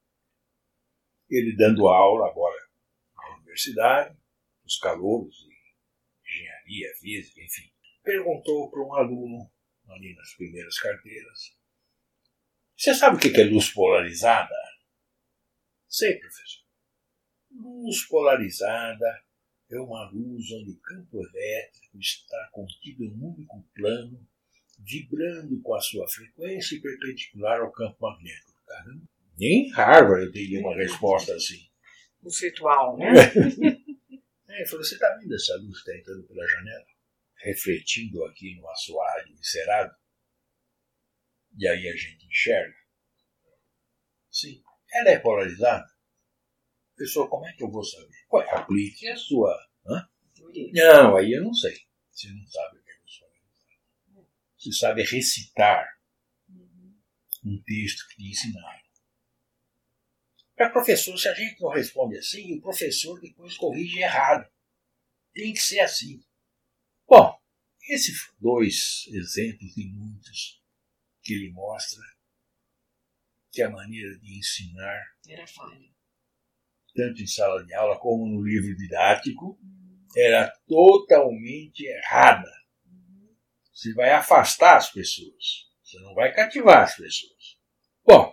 ele 1.28 1.56
dando 1.56 1.88
aula 1.88 2.28
agora 2.28 2.56
na 3.16 3.36
universidade, 3.36 4.16
os 4.64 4.78
calouros 4.78 5.34
de 5.36 5.54
engenharia, 6.24 6.94
física, 7.00 7.40
enfim, 7.42 7.72
perguntou 8.02 8.70
para 8.70 8.80
um 8.80 8.94
aluno 8.94 9.50
ali 9.88 10.14
nas 10.14 10.32
primeiras 10.34 10.78
carteiras: 10.78 11.56
Você 12.76 12.94
sabe 12.94 13.16
o 13.16 13.20
que 13.20 13.40
é 13.40 13.44
luz 13.44 13.70
polarizada? 13.70 14.54
Sei, 15.88 16.18
professor. 16.18 16.63
Luz 17.54 18.06
polarizada 18.08 19.22
é 19.70 19.78
uma 19.78 20.10
luz 20.10 20.50
onde 20.52 20.70
o 20.70 20.80
campo 20.80 21.20
elétrico 21.20 21.98
está 21.98 22.48
contido 22.52 23.04
em 23.04 23.12
um 23.12 23.34
único 23.34 23.62
plano, 23.74 24.26
vibrando 24.78 25.60
com 25.62 25.74
a 25.74 25.80
sua 25.80 26.06
frequência 26.08 26.80
perpendicular 26.80 27.60
ao 27.60 27.72
campo 27.72 27.96
magnético. 28.00 28.60
Caramba, 28.66 29.04
nem 29.36 29.70
Harvard 29.70 30.26
eu 30.26 30.32
teria 30.32 30.60
uma 30.60 30.74
resposta 30.74 31.34
assim. 31.34 31.68
Conceitual, 32.20 32.96
né? 32.98 33.06
é, 34.48 34.56
ele 34.56 34.66
falou, 34.66 34.84
você 34.84 34.94
está 34.94 35.16
vendo 35.16 35.34
essa 35.34 35.54
luz 35.56 35.82
que 35.82 35.90
está 35.90 35.96
entrando 35.96 36.26
pela 36.26 36.46
janela? 36.46 36.86
Refletindo 37.36 38.24
aqui 38.24 38.56
no 38.56 38.68
assoalho 38.68 39.32
encerado? 39.32 39.94
E 41.56 41.68
aí 41.68 41.88
a 41.88 41.96
gente 41.96 42.26
enxerga? 42.26 42.74
Sim. 44.30 44.62
Ela 44.92 45.10
é 45.10 45.18
polarizada? 45.18 45.93
Pessoa, 46.96 47.28
como 47.28 47.46
é 47.46 47.52
que 47.52 47.62
eu 47.64 47.70
vou 47.70 47.82
saber? 47.82 48.14
Ué, 48.32 48.48
aplique 48.50 49.08
a 49.08 49.16
sua. 49.16 49.54
Hã? 49.86 50.08
Não, 50.72 51.16
aí 51.16 51.32
eu 51.32 51.42
não 51.42 51.52
sei. 51.52 51.76
Você 52.10 52.28
não 52.28 52.46
sabe 52.46 52.78
o 52.78 52.82
que 52.82 52.90
é 52.90 52.94
polarizada. 52.94 54.28
Você 54.56 54.72
sabe 54.72 55.02
recitar 55.02 55.86
uhum. 56.48 56.94
um 57.44 57.62
texto 57.64 58.06
que 58.08 58.16
te 58.16 58.30
ensinaram. 58.30 58.84
Para 60.54 60.70
professor, 60.70 61.18
se 61.18 61.28
a 61.28 61.34
gente 61.34 61.60
não 61.60 61.70
responde 61.70 62.16
assim, 62.16 62.56
o 62.56 62.60
professor 62.60 63.20
depois 63.20 63.56
corrige 63.56 63.98
errado. 63.98 64.48
Tem 65.32 65.52
que 65.52 65.60
ser 65.60 65.80
assim. 65.80 66.24
Bom, 67.08 67.36
esses 67.88 68.32
dois 68.38 69.06
exemplos 69.08 69.74
de 69.74 69.86
muitos 69.88 70.62
que 71.22 71.34
ele 71.34 71.50
mostra 71.50 72.02
que 73.50 73.62
a 73.62 73.70
maneira 73.70 74.18
de 74.18 74.38
ensinar 74.38 75.00
Era 75.28 75.46
falha. 75.46 75.93
Tanto 76.94 77.22
em 77.22 77.26
sala 77.26 77.64
de 77.64 77.74
aula 77.74 77.98
como 77.98 78.26
no 78.26 78.42
livro 78.42 78.74
didático, 78.76 79.58
era 80.16 80.52
totalmente 80.66 81.84
errada. 81.84 82.50
Você 83.72 83.92
vai 83.94 84.12
afastar 84.12 84.76
as 84.76 84.90
pessoas, 84.92 85.68
você 85.82 85.98
não 86.00 86.14
vai 86.14 86.32
cativar 86.32 86.84
as 86.84 86.96
pessoas. 86.96 87.58
Bom, 88.06 88.32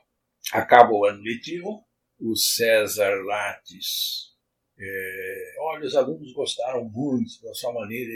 acaba 0.54 0.92
o 0.92 1.06
ano 1.06 1.22
letivo, 1.22 1.86
o 2.20 2.36
César 2.36 3.16
Lattes. 3.24 4.32
É, 4.78 5.56
olha, 5.60 5.86
os 5.86 5.96
alunos 5.96 6.32
gostaram 6.34 6.84
muito 6.86 7.42
da 7.42 7.54
sua 7.54 7.74
maneira. 7.74 8.12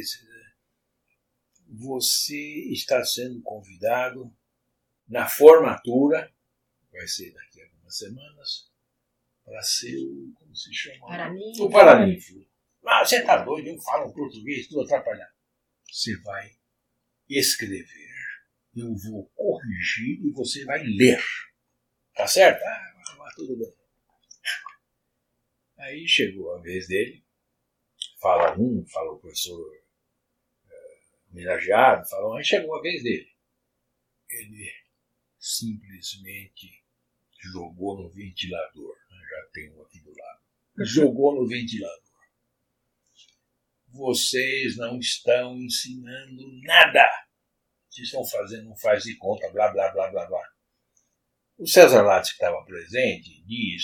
Você 1.68 2.70
está 2.72 3.04
sendo 3.04 3.42
convidado 3.42 4.32
na 5.08 5.28
formatura, 5.28 6.32
vai 6.92 7.08
ser 7.08 7.34
daqui 7.34 7.62
a 7.62 7.66
algumas 7.66 7.98
semanas, 7.98 8.72
para 9.46 9.62
ser 9.62 9.96
o. 9.98 10.34
Como 10.34 10.56
se 10.56 10.74
chama? 10.74 11.08
Paraninfo. 11.08 11.64
O 11.64 11.70
Paraninfo. 11.70 12.46
Ah, 12.86 13.06
você 13.06 13.20
está 13.20 13.38
doido, 13.44 13.68
eu 13.68 13.82
falo 13.82 14.14
português, 14.14 14.68
tudo 14.68 14.82
atrapalhado. 14.82 15.34
Você 15.90 16.16
vai 16.22 16.52
escrever, 17.30 17.88
eu 18.76 18.94
vou 18.96 19.26
corrigir 19.34 20.24
e 20.24 20.32
você 20.32 20.64
vai 20.66 20.84
ler. 20.84 21.24
Tá 22.14 22.28
certo? 22.28 22.62
Ah, 22.62 23.16
mas 23.18 23.36
tudo 23.36 23.58
bem. 23.58 23.74
Aí 25.80 26.08
chegou 26.08 26.56
a 26.56 26.62
vez 26.62 26.88
dele, 26.88 27.24
fala 28.22 28.56
um, 28.60 28.86
fala 28.88 29.14
o 29.14 29.20
professor 29.20 29.76
é, 30.70 31.32
homenageado, 31.32 32.08
fala 32.08 32.34
um, 32.34 32.38
aí 32.38 32.44
chegou 32.44 32.76
a 32.76 32.82
vez 32.82 33.04
dele. 33.04 33.30
Ele 34.30 34.72
simplesmente 35.40 36.84
jogou 37.52 38.02
no 38.02 38.10
ventilador? 38.10 38.96
Já 39.36 39.50
tem 39.52 39.72
um 39.72 39.82
aqui 39.82 40.02
do 40.02 40.10
lado, 40.10 40.42
jogou 40.80 41.36
no 41.36 41.48
ventilador. 41.48 42.02
Vocês 43.90 44.76
não 44.78 45.00
estão 45.00 45.58
ensinando 45.58 46.44
nada. 46.64 47.10
Vocês 47.90 48.08
estão 48.08 48.26
fazendo 48.26 48.72
um 48.72 48.76
faz 48.76 49.04
de 49.04 49.16
conta, 49.18 49.50
blá, 49.52 49.72
blá, 49.72 49.92
blá, 49.92 50.12
blá, 50.12 50.26
blá. 50.26 50.44
O 51.58 51.66
César 51.66 52.02
Lattes, 52.02 52.32
que 52.32 52.36
estava 52.44 52.64
presente, 52.66 53.42
diz 53.46 53.84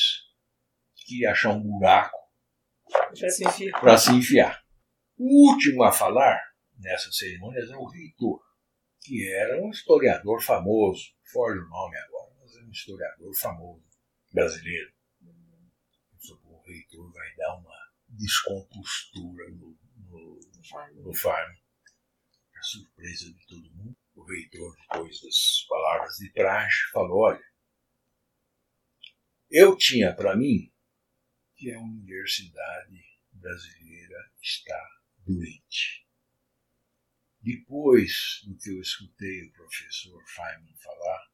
que 0.95 1.21
ia 1.21 1.31
achar 1.31 1.51
um 1.51 1.61
buraco 1.61 2.17
Já 3.15 3.29
se 3.29 3.71
para 3.71 3.97
se 3.97 4.11
enfiar. 4.11 4.61
O 5.17 5.51
último 5.51 5.83
a 5.83 5.91
falar 5.91 6.41
nessa 6.77 7.11
cerimônia 7.11 7.61
era 7.61 7.77
o 7.77 7.87
reitor, 7.87 8.41
que 9.01 9.31
era 9.33 9.63
um 9.63 9.69
historiador 9.69 10.41
famoso, 10.41 11.03
foge 11.31 11.59
o 11.59 11.69
nome 11.69 11.97
agora, 11.97 12.33
mas 12.41 12.55
é 12.57 12.61
um 12.61 12.69
historiador 12.69 13.33
famoso, 13.37 13.85
brasileiro. 14.33 14.91
O 16.71 16.73
reitor 16.73 17.11
vai 17.11 17.35
dar 17.35 17.57
uma 17.57 17.91
descompostura 18.07 19.49
no, 19.49 19.77
no, 20.07 20.39
no 21.03 21.13
farm. 21.13 21.53
Para 22.49 22.63
surpresa 22.63 23.33
de 23.33 23.45
todo 23.45 23.75
mundo, 23.75 23.97
o 24.15 24.23
reitor, 24.23 24.73
depois 24.77 25.19
das 25.21 25.65
palavras 25.67 26.15
de 26.15 26.31
praxe, 26.31 26.89
falou: 26.93 27.23
olha, 27.23 27.43
eu 29.49 29.75
tinha 29.77 30.15
para 30.15 30.37
mim 30.37 30.73
que 31.57 31.73
a 31.73 31.79
universidade 31.79 33.03
brasileira 33.33 34.31
está 34.41 34.89
doente. 35.25 36.07
Depois 37.41 38.43
do 38.45 38.57
que 38.57 38.69
eu 38.69 38.79
escutei 38.79 39.43
o 39.43 39.51
professor 39.51 40.23
Feynman 40.25 40.77
falar, 40.77 41.31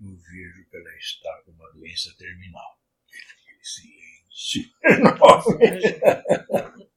eu 0.00 0.16
vejo 0.16 0.68
que 0.70 0.76
ela 0.76 0.96
está 0.96 1.42
com 1.42 1.50
uma 1.50 1.72
doença 1.72 2.14
terminal. 2.16 2.80
Aquele 3.08 3.64
silêncio. 3.64 4.23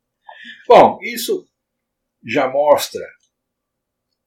Bom, 0.68 1.00
isso 1.04 1.48
já 2.26 2.50
mostra 2.50 3.06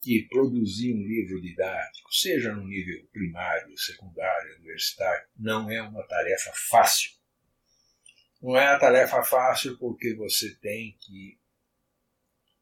que 0.01 0.27
produzir 0.31 0.94
um 0.94 1.03
livro 1.03 1.42
didático, 1.42 2.12
seja 2.12 2.55
no 2.55 2.64
nível 2.66 3.07
primário, 3.12 3.77
secundário, 3.77 4.57
universitário, 4.57 5.29
não 5.37 5.70
é 5.70 5.83
uma 5.83 6.03
tarefa 6.07 6.51
fácil. 6.70 7.11
Não 8.40 8.57
é 8.57 8.70
uma 8.70 8.79
tarefa 8.79 9.23
fácil 9.23 9.77
porque 9.77 10.14
você 10.14 10.55
tem 10.57 10.96
que 11.01 11.38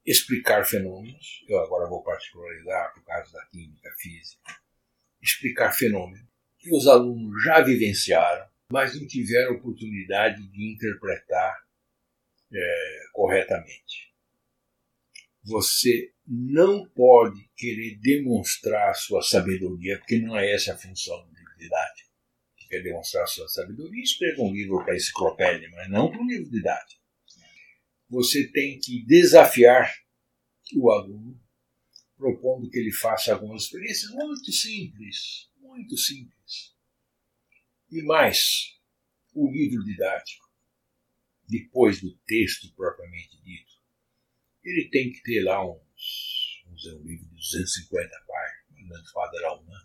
explicar 0.04 0.64
fenômenos. 0.64 1.44
Eu 1.46 1.61
agora 1.61 1.88
vou 1.88 2.02
particularizar 2.02 2.92
por 2.94 3.04
causa 3.04 3.30
da 3.32 3.46
química 3.46 3.88
física. 3.98 4.56
Explicar 5.22 5.72
fenômenos 5.72 6.26
que 6.58 6.74
os 6.74 6.88
alunos 6.88 7.44
já 7.44 7.61
vivenciaram, 7.61 8.48
mas 8.70 8.98
não 8.98 9.07
tiveram 9.07 9.57
oportunidade 9.57 10.46
de 10.48 10.72
interpretar 10.72 11.57
é, 12.52 12.98
corretamente. 13.12 14.12
Você 15.42 16.12
não 16.26 16.87
pode 16.90 17.48
querer 17.57 17.98
demonstrar 18.00 18.94
sua 18.94 19.22
sabedoria, 19.22 19.98
porque 19.98 20.18
não 20.18 20.37
é 20.37 20.52
essa 20.52 20.74
a 20.74 20.78
função 20.78 21.16
do 21.24 21.31
livro. 21.31 21.48
Você 21.59 22.68
quer 22.68 22.83
demonstrar 22.83 23.26
sua 23.26 23.48
sabedoria, 23.48 24.02
escreva 24.02 24.42
um 24.42 24.52
livro 24.52 24.85
para 24.85 24.94
enciclopédia, 24.94 25.68
mas 25.70 25.90
não 25.90 26.11
para 26.11 26.20
um 26.20 26.26
livro 26.26 26.50
didático. 26.50 27.02
Você 28.11 28.46
tem 28.52 28.78
que 28.78 29.04
desafiar 29.07 29.92
o 30.74 30.90
aluno, 30.90 31.40
propondo 32.16 32.68
que 32.70 32.78
ele 32.78 32.92
faça 32.92 33.33
algumas 33.33 33.64
experiências 33.64 34.11
muito 34.12 34.52
simples, 34.52 35.50
muito 35.61 35.96
simples. 35.96 36.38
E 37.90 38.03
mais, 38.03 38.79
o 39.35 39.51
livro 39.51 39.83
didático, 39.85 40.46
depois 41.48 42.01
do 42.01 42.14
texto 42.27 42.72
propriamente 42.74 43.40
dito, 43.42 43.72
ele 44.62 44.90
tem 44.90 45.11
que 45.11 45.22
ter 45.22 45.42
lá 45.42 45.64
uns, 45.64 46.62
vamos 46.64 46.83
dizer, 46.83 46.96
um 46.96 47.03
livro 47.03 47.24
de 47.27 47.35
250 47.37 48.24
páginas, 48.27 49.12
padrão, 49.12 49.64
né? 49.64 49.79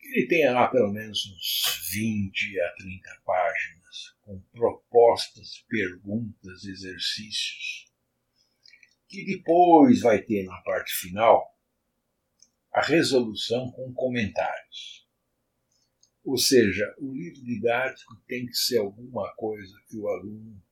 Ele 0.00 0.26
tem 0.28 0.50
lá 0.50 0.68
pelo 0.68 0.92
menos 0.92 1.26
uns 1.26 1.88
20 1.90 2.60
a 2.60 2.74
30 2.74 3.22
páginas, 3.24 4.16
com 4.20 4.40
propostas, 4.52 5.64
perguntas, 5.68 6.64
exercícios, 6.64 7.90
que 9.08 9.24
depois 9.24 10.00
vai 10.00 10.22
ter 10.22 10.44
na 10.44 10.60
parte 10.62 10.92
final 10.92 11.58
a 12.72 12.82
resolução 12.82 13.70
com 13.72 13.92
comentários. 13.92 15.01
Ou 16.24 16.36
seja, 16.36 16.94
o 16.98 17.12
livro 17.12 17.44
didático 17.44 18.14
tem 18.26 18.46
que 18.46 18.54
ser 18.54 18.78
alguma 18.78 19.32
coisa 19.34 19.74
que 19.88 19.96
o 19.96 20.08
aluno 20.08 20.62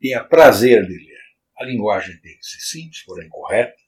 tenha 0.00 0.24
prazer 0.24 0.86
de 0.86 0.96
ler. 0.96 1.24
A 1.56 1.64
linguagem 1.64 2.16
tem 2.18 2.36
que 2.36 2.46
ser 2.46 2.60
simples, 2.60 3.02
porém 3.04 3.28
correta, 3.28 3.84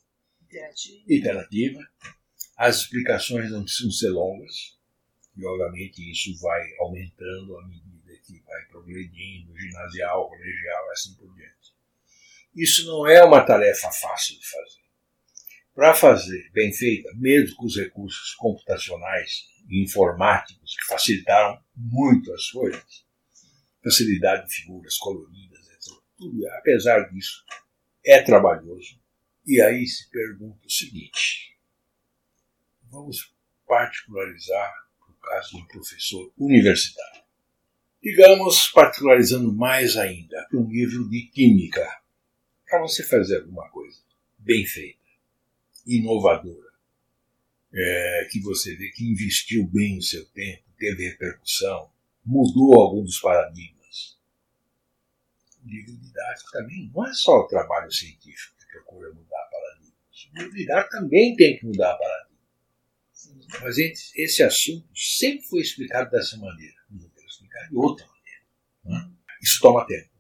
Interativa. 1.09 1.81
As 2.57 2.81
explicações 2.81 3.51
não 3.51 3.64
precisam 3.64 3.90
ser 3.90 4.09
longas, 4.11 4.79
e 5.37 5.44
obviamente 5.44 6.11
isso 6.11 6.38
vai 6.40 6.62
aumentando 6.79 7.59
à 7.59 7.66
medida 7.66 8.18
que 8.25 8.40
vai 8.40 8.64
progredindo, 8.66 9.57
ginasial, 9.59 10.29
colegial, 10.29 10.90
assim 10.90 11.14
por 11.14 11.35
diante. 11.35 11.75
Isso 12.55 12.87
não 12.87 13.07
é 13.07 13.22
uma 13.22 13.44
tarefa 13.44 13.90
fácil 13.92 14.38
de 14.38 14.46
fazer. 14.49 14.87
Para 15.75 15.92
fazer 15.92 16.51
bem 16.53 16.72
feita, 16.72 17.12
mesmo 17.16 17.55
com 17.57 17.66
os 17.66 17.77
recursos 17.77 18.35
computacionais 18.37 19.44
informáticos 19.70 20.76
que 20.76 20.87
facilitaram 20.87 21.61
muito 21.74 22.33
as 22.33 22.50
coisas, 22.50 23.05
facilidade 23.83 24.46
de 24.46 24.55
figuras 24.55 24.96
coloridas, 24.98 25.66
etc. 25.68 25.94
Tudo, 26.16 26.48
apesar 26.59 27.09
disso, 27.11 27.44
é 28.05 28.22
trabalhoso. 28.22 29.00
E 29.46 29.61
aí 29.61 29.87
se 29.87 30.11
pergunta 30.11 30.66
o 30.66 30.70
seguinte: 30.70 31.57
vamos 32.90 33.33
particularizar 33.66 34.72
o 35.09 35.12
caso 35.14 35.50
de 35.50 35.57
um 35.62 35.66
professor 35.66 36.33
universitário. 36.38 37.22
Digamos, 38.02 38.68
particularizando 38.68 39.52
mais 39.52 39.96
ainda, 39.96 40.46
um 40.55 40.70
livro 40.70 41.09
de 41.09 41.22
química, 41.29 41.85
para 42.66 42.81
você 42.81 43.02
fazer 43.02 43.38
alguma 43.38 43.68
coisa 43.70 44.00
bem 44.38 44.64
feita, 44.64 44.98
inovadora, 45.87 46.65
é, 47.77 48.29
que 48.31 48.41
você 48.41 48.75
vê 48.75 48.89
que 48.91 49.05
investiu 49.05 49.67
bem 49.67 49.99
o 49.99 50.03
seu 50.03 50.25
tempo, 50.31 50.65
teve 50.79 51.11
repercussão, 51.11 51.91
mudou 52.25 52.81
algum 52.81 53.05
dos 53.05 53.21
paradigmas. 53.21 54.19
O 55.62 55.69
livro 55.69 55.97
didático 55.97 56.51
também 56.53 56.91
não 56.95 57.07
é 57.07 57.12
só 57.12 57.41
o 57.41 57.47
trabalho 57.47 57.91
científico 57.93 58.57
que 58.59 58.67
procura 58.73 59.12
mudar 59.12 59.49
paradigmas. 59.51 60.31
O 60.33 60.39
livro 60.39 60.57
didático 60.57 60.91
também 60.91 61.37
tem 61.37 61.59
que 61.59 61.67
mudar 61.67 61.97
paradigmas. 61.97 62.27
Mas 63.61 63.77
esse 63.79 64.43
assunto 64.43 64.89
sempre 64.95 65.47
foi 65.47 65.61
explicado 65.61 66.11
dessa 66.11 66.37
maneira. 66.39 66.77
Não 66.91 67.09
quero 67.11 67.27
explicar 67.27 67.69
de 67.69 67.77
outra 67.77 68.07
maneira. 68.07 68.43
Né? 68.85 69.12
Isso 69.43 69.61
toma 69.61 69.87
tempo. 69.87 70.11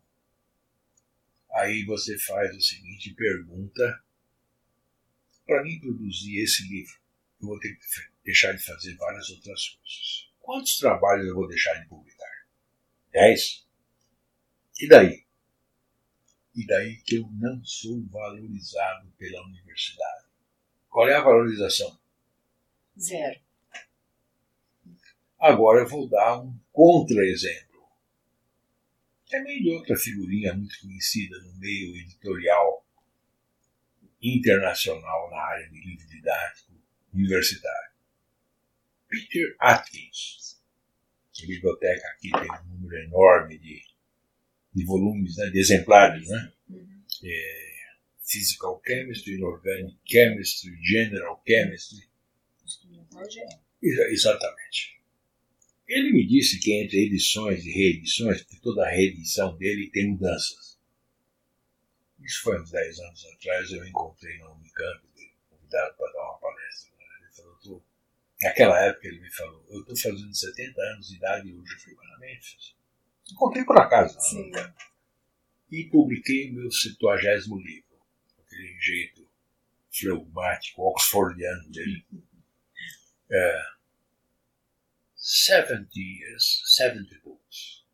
Aí 1.52 1.84
você 1.84 2.18
faz 2.18 2.54
o 2.54 2.60
seguinte 2.60 3.14
pergunta: 3.14 4.04
para 5.46 5.62
mim 5.62 5.78
produzir 5.80 6.42
esse 6.42 6.66
livro, 6.68 6.94
eu 7.40 7.48
vou 7.48 7.58
ter 7.58 7.74
que 7.74 7.86
deixar 8.24 8.52
de 8.52 8.64
fazer 8.64 8.94
várias 8.96 9.28
outras 9.30 9.68
coisas. 9.68 10.30
Quantos 10.40 10.78
trabalhos 10.78 11.26
eu 11.26 11.34
vou 11.34 11.48
deixar 11.48 11.74
de 11.74 11.88
publicar? 11.88 12.46
Dez? 13.10 13.66
E 14.80 14.88
daí? 14.88 15.26
E 16.54 16.66
daí 16.66 16.96
que 17.02 17.16
eu 17.16 17.28
não 17.32 17.62
sou 17.64 18.02
valorizado 18.06 19.10
pela 19.18 19.44
universidade. 19.46 20.26
Qual 20.88 21.08
é 21.08 21.14
a 21.14 21.22
valorização? 21.22 21.98
Zero. 22.98 23.40
Agora 25.38 25.80
eu 25.80 25.88
vou 25.88 26.08
dar 26.08 26.40
um 26.40 26.58
contra-exemplo. 26.72 27.86
Também 29.28 29.62
de 29.62 29.70
outra 29.70 29.96
figurinha 29.96 30.54
muito 30.54 30.80
conhecida 30.80 31.38
no 31.40 31.58
meio 31.58 31.96
editorial 31.96 32.86
internacional 34.22 35.30
na 35.30 35.38
área 35.38 35.68
de 35.68 35.78
livro 35.78 36.06
didático 36.06 36.75
universitário. 37.16 37.90
Peter 39.08 39.56
Atkins. 39.60 40.60
A 41.42 41.46
biblioteca 41.46 42.08
aqui 42.08 42.30
tem 42.30 42.50
um 42.50 42.78
número 42.78 42.96
enorme 43.04 43.58
de, 43.58 43.82
de 44.74 44.84
volumes, 44.84 45.36
né, 45.36 45.50
de 45.50 45.58
exemplares, 45.58 46.28
né? 46.28 46.52
Uhum. 46.70 47.02
É, 47.24 47.66
Physical 48.26 48.80
Chemistry, 48.84 49.34
Inorganic 49.34 49.96
Chemistry, 50.04 50.76
General 50.82 51.42
Chemistry. 51.46 52.08
Exatamente. 53.82 55.00
Ele 55.86 56.12
me 56.12 56.26
disse 56.26 56.58
que 56.58 56.72
entre 56.72 57.06
edições 57.06 57.64
e 57.64 57.70
reedições, 57.70 58.42
porque 58.42 58.60
toda 58.60 58.88
reedição 58.88 59.56
dele 59.56 59.90
tem 59.90 60.10
mudanças. 60.10 60.76
Isso 62.20 62.42
foi 62.42 62.60
uns 62.60 62.70
10 62.70 62.98
anos 62.98 63.24
atrás, 63.26 63.70
eu 63.70 63.86
encontrei 63.86 64.36
no 64.38 64.54
Unicamp, 64.54 65.00
convidado 65.48 65.96
para 65.96 66.12
dar 66.12 66.22
uma 66.24 66.38
palestra. 66.38 66.55
Naquela 68.42 68.78
época 68.80 69.08
ele 69.08 69.20
me 69.20 69.30
falou, 69.30 69.64
eu 69.68 69.80
estou 69.80 69.96
fazendo 69.96 70.34
70 70.34 70.80
anos 70.80 71.08
de 71.08 71.16
idade 71.16 71.54
hoje, 71.54 71.72
eu 71.72 71.80
fui 71.80 71.94
para 71.94 72.18
Memphis. 72.18 72.76
Encontrei 73.32 73.64
por 73.64 73.78
acaso 73.78 74.16
no 74.34 74.40
Unicamp. 74.42 74.74
E 75.70 75.84
publiquei 75.84 76.52
meu 76.52 76.70
70 76.70 76.98
livro, 77.56 77.98
aquele 78.38 78.78
jeito 78.78 79.28
fleumático, 79.90 80.82
oxfordiano 80.82 81.68
dele. 81.70 82.06
É, 83.30 83.62
70 85.16 85.88
years, 85.96 86.62
70 86.76 87.20
books. 87.24 87.84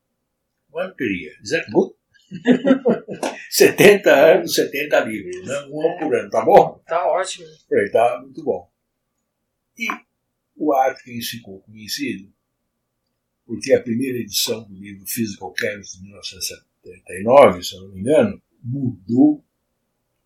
One 0.71 0.95
per 0.95 1.07
year. 1.07 1.35
Is 1.43 1.51
that 1.51 1.71
good? 1.71 1.95
70 3.51 4.11
anos, 4.11 4.55
70 4.55 5.01
livros, 5.05 5.47
né? 5.47 5.59
um 5.71 5.99
por 5.99 6.15
ano, 6.15 6.31
tá 6.31 6.45
bom? 6.45 6.83
Tá 6.87 7.07
ótimo. 7.07 7.47
Falei, 7.69 7.91
tá 7.91 8.21
muito 8.21 8.43
bom. 8.43 8.71
E 9.79 9.87
o 10.63 10.73
Atkins 10.75 11.29
ficou 11.29 11.61
conhecido 11.63 12.33
porque 13.45 13.75
a 13.75 13.83
primeira 13.83 14.19
edição 14.19 14.63
do 14.65 14.75
livro 14.75 15.05
Physical 15.07 15.53
Chemistry 15.59 15.99
de 15.99 16.05
1979, 16.07 17.63
se 17.65 17.75
eu 17.75 17.81
não 17.83 17.89
me 17.93 18.01
engano, 18.01 18.43
mudou 18.63 19.45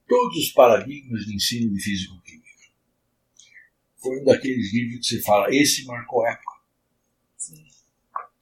todos 0.06 0.36
os 0.36 0.52
paradigmas 0.52 1.24
de 1.24 1.34
ensino 1.34 1.72
de 1.72 1.82
físico-química. 1.82 2.46
Foi 3.96 4.20
um 4.20 4.24
daqueles 4.24 4.72
livros 4.72 5.08
que 5.08 5.16
você 5.16 5.22
fala, 5.22 5.46
esse 5.50 5.84
marcou 5.86 6.26
época. 6.26 6.60
Sim. 7.38 7.64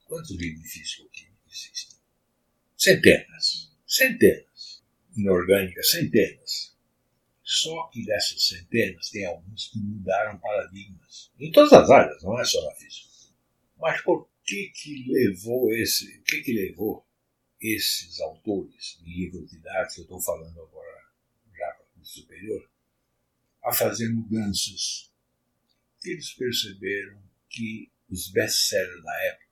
Quantos 0.06 0.32
livros 0.32 0.62
de 0.62 0.68
físico-química 0.68 1.38
existem? 1.48 1.96
Centenas. 2.76 3.72
Centenas. 3.86 4.82
Inorgânicas, 5.16 5.90
centenas. 5.90 6.73
Só 7.54 7.86
que 7.86 8.04
dessas 8.04 8.48
centenas 8.48 9.10
tem 9.10 9.24
alguns 9.26 9.68
que 9.68 9.78
mudaram 9.78 10.36
paradigmas. 10.40 11.30
Em 11.38 11.52
todas 11.52 11.72
as 11.72 11.88
áreas, 11.88 12.20
não 12.24 12.36
é 12.40 12.44
só 12.44 12.60
na 12.64 12.74
física. 12.74 13.08
Mas 13.78 14.00
por 14.02 14.28
que 14.42 14.70
que 14.70 15.04
levou 15.06 15.72
esse, 15.72 16.20
que 16.22 16.42
que 16.42 16.52
levou 16.52 17.06
esses 17.60 18.20
autores 18.20 18.98
de 19.00 19.08
livros 19.08 19.48
didáticos, 19.52 19.98
eu 19.98 20.02
estou 20.02 20.20
falando 20.20 20.60
agora 20.60 21.04
já 21.56 21.66
para 21.74 22.02
o 22.02 22.04
superior, 22.04 22.68
a 23.62 23.72
fazer 23.72 24.08
mudanças? 24.08 25.12
Eles 26.04 26.32
perceberam 26.34 27.22
que 27.48 27.88
os 28.10 28.32
best-sellers 28.32 29.04
da 29.04 29.24
época 29.26 29.48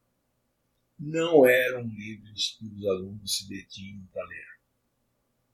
não 0.99 1.47
eram 1.47 1.87
livros 1.87 2.57
que 2.59 2.67
os 2.67 2.85
alunos 2.85 3.37
se 3.37 3.49
detinham 3.49 4.05
para 4.13 4.27
ler. 4.27 4.52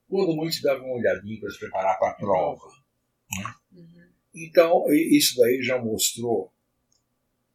Quando 0.09 0.35
muitos 0.35 0.61
davam 0.63 0.87
uma 0.87 0.97
olhadinha 0.97 1.39
para 1.41 1.51
se 1.51 1.59
preparar 1.59 1.99
para 1.99 2.11
a 2.11 2.15
prova. 2.15 2.67
Né? 3.31 3.55
Uhum. 3.73 4.09
Então, 4.35 4.85
isso 4.93 5.37
daí 5.37 5.63
já 5.63 5.83
mostrou 5.83 6.53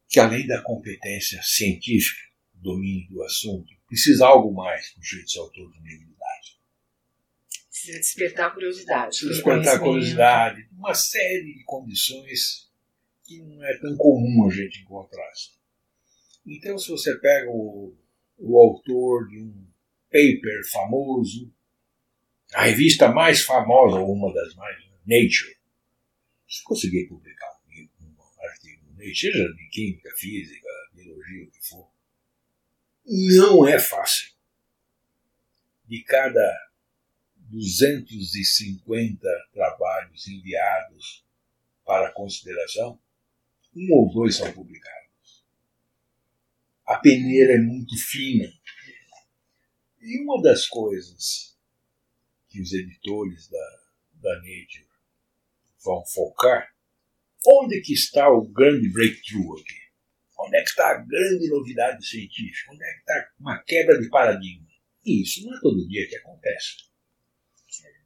que, 0.07 0.19
além 0.19 0.45
da 0.45 0.61
competência 0.61 1.41
científica, 1.43 2.21
domínio 2.53 3.09
do 3.09 3.23
assunto, 3.23 3.73
precisa 3.87 4.27
algo 4.27 4.53
mais 4.53 4.91
para 4.91 5.01
o 5.01 5.03
jeito 5.03 5.25
de 5.25 5.31
ser 5.31 5.39
autor 5.39 5.71
livro 5.83 6.07
didático. 6.07 6.61
Precisa 7.69 7.99
despertar 7.99 8.47
a 8.47 8.51
curiosidade. 8.51 9.07
Precisa 9.07 9.33
despertar 9.33 9.75
a 9.75 9.79
curiosidade, 9.79 10.69
uma 10.71 10.93
série 10.93 11.53
de 11.53 11.63
condições 11.65 12.71
que 13.23 13.41
não 13.41 13.63
é 13.65 13.77
tão 13.79 13.95
comum 13.97 14.47
a 14.47 14.53
gente 14.53 14.81
encontrar. 14.81 15.31
Então, 16.45 16.77
se 16.77 16.89
você 16.89 17.17
pega 17.19 17.49
o, 17.49 17.95
o 18.37 18.57
autor 18.57 19.27
de 19.27 19.39
um 19.39 19.65
paper 20.11 20.61
famoso, 20.71 21.51
a 22.53 22.63
revista 22.63 23.09
mais 23.09 23.41
famosa, 23.41 23.97
ou 23.97 24.13
uma 24.13 24.33
das 24.33 24.53
mais, 24.55 24.83
Nature, 25.05 25.57
se 26.47 26.63
conseguir 26.63 27.07
publicar 27.07 27.59
um, 27.67 28.05
um 28.05 28.45
artigo 28.47 28.83
no 28.85 28.91
Nature, 28.91 29.15
seja 29.15 29.53
de 29.53 29.69
química, 29.69 30.09
física, 30.15 30.67
biologia, 30.93 31.45
o 31.45 31.51
que 31.51 31.67
for, 31.67 31.89
não 33.05 33.67
é 33.67 33.79
fácil. 33.79 34.31
De 35.85 36.01
cada 36.03 36.71
250 37.35 39.27
trabalhos 39.51 40.27
enviados 40.27 41.25
para 41.85 42.13
consideração, 42.13 42.97
um 43.75 43.93
ou 43.93 44.13
dois 44.13 44.37
são 44.37 44.51
publicados 44.53 45.03
a 46.85 46.97
peneira 46.99 47.53
é 47.53 47.59
muito 47.59 47.97
fina. 47.97 48.51
E 50.01 50.21
uma 50.21 50.41
das 50.41 50.67
coisas 50.67 51.52
que 52.53 52.61
os 52.61 52.71
editores 52.71 53.49
da, 53.49 53.79
da 54.21 54.35
Nature 54.35 54.87
vão 55.83 56.05
focar, 56.05 56.73
onde 57.45 57.81
que 57.81 57.93
está 57.93 58.29
o 58.29 58.47
grande 58.47 58.89
breakthrough 58.89 59.59
aqui? 59.59 59.83
Onde 60.39 60.57
é 60.57 60.61
que 60.61 60.69
está 60.69 60.91
a 60.91 60.97
grande 60.97 61.49
novidade 61.49 62.07
científica? 62.07 62.71
Onde 62.71 62.83
é 62.83 62.93
que 62.93 62.99
está 62.99 63.29
uma 63.39 63.57
quebra 63.63 63.99
de 63.99 64.09
paradigma? 64.09 64.67
E 65.05 65.23
isso 65.23 65.45
não 65.45 65.57
é 65.57 65.59
todo 65.59 65.87
dia 65.87 66.07
que 66.07 66.15
acontece. 66.15 66.77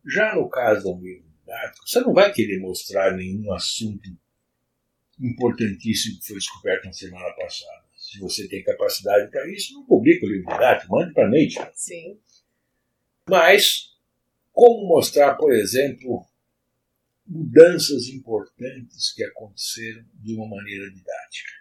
Já 0.05 0.35
no 0.35 0.49
caso 0.49 0.83
do 0.83 1.03
livro 1.03 1.27
didático, 1.39 1.87
você 1.87 1.99
não 1.99 2.13
vai 2.13 2.31
querer 2.31 2.59
mostrar 2.59 3.15
nenhum 3.15 3.51
assunto 3.53 4.09
importantíssimo 5.19 6.19
que 6.19 6.27
foi 6.27 6.37
descoberto 6.37 6.85
na 6.85 6.93
semana 6.93 7.33
passada 7.33 7.87
se 8.07 8.19
você 8.19 8.47
tem 8.47 8.63
capacidade 8.63 9.29
para 9.29 9.45
isso, 9.51 9.73
não 9.73 9.85
publique 9.85 10.25
o 10.25 10.29
livro 10.29 10.49
didático, 10.49 10.93
mande 10.93 11.13
para 11.13 11.25
a 11.25 11.29
Nature. 11.29 11.71
Sim. 11.75 12.17
Mas, 13.29 13.96
como 14.57 14.87
mostrar, 14.87 15.35
por 15.35 15.53
exemplo, 15.53 16.25
mudanças 17.27 18.07
importantes 18.07 19.13
que 19.13 19.23
aconteceram 19.23 20.03
de 20.15 20.33
uma 20.33 20.47
maneira 20.47 20.89
didática? 20.89 21.53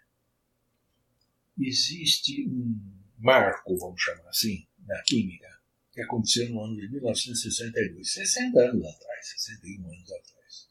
Existe 1.60 2.48
um 2.48 2.74
marco, 3.18 3.76
vamos 3.76 4.00
chamar 4.00 4.30
assim, 4.30 4.66
na 4.86 4.98
química, 5.02 5.46
que 5.92 6.00
aconteceu 6.00 6.48
no 6.48 6.64
ano 6.64 6.74
de 6.74 6.88
1962, 6.88 8.14
60 8.14 8.60
anos 8.60 8.86
atrás, 8.86 9.28
61 9.28 9.92
anos 9.92 10.12
atrás. 10.12 10.70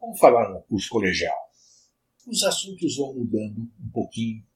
Vamos 0.00 0.18
falar 0.18 0.48
no 0.48 0.62
curso 0.62 0.88
colegial. 0.88 1.52
Os 2.26 2.42
assuntos 2.42 2.96
vão 2.96 3.12
mudando 3.12 3.70
um 3.78 3.90
pouquinho 3.92 4.48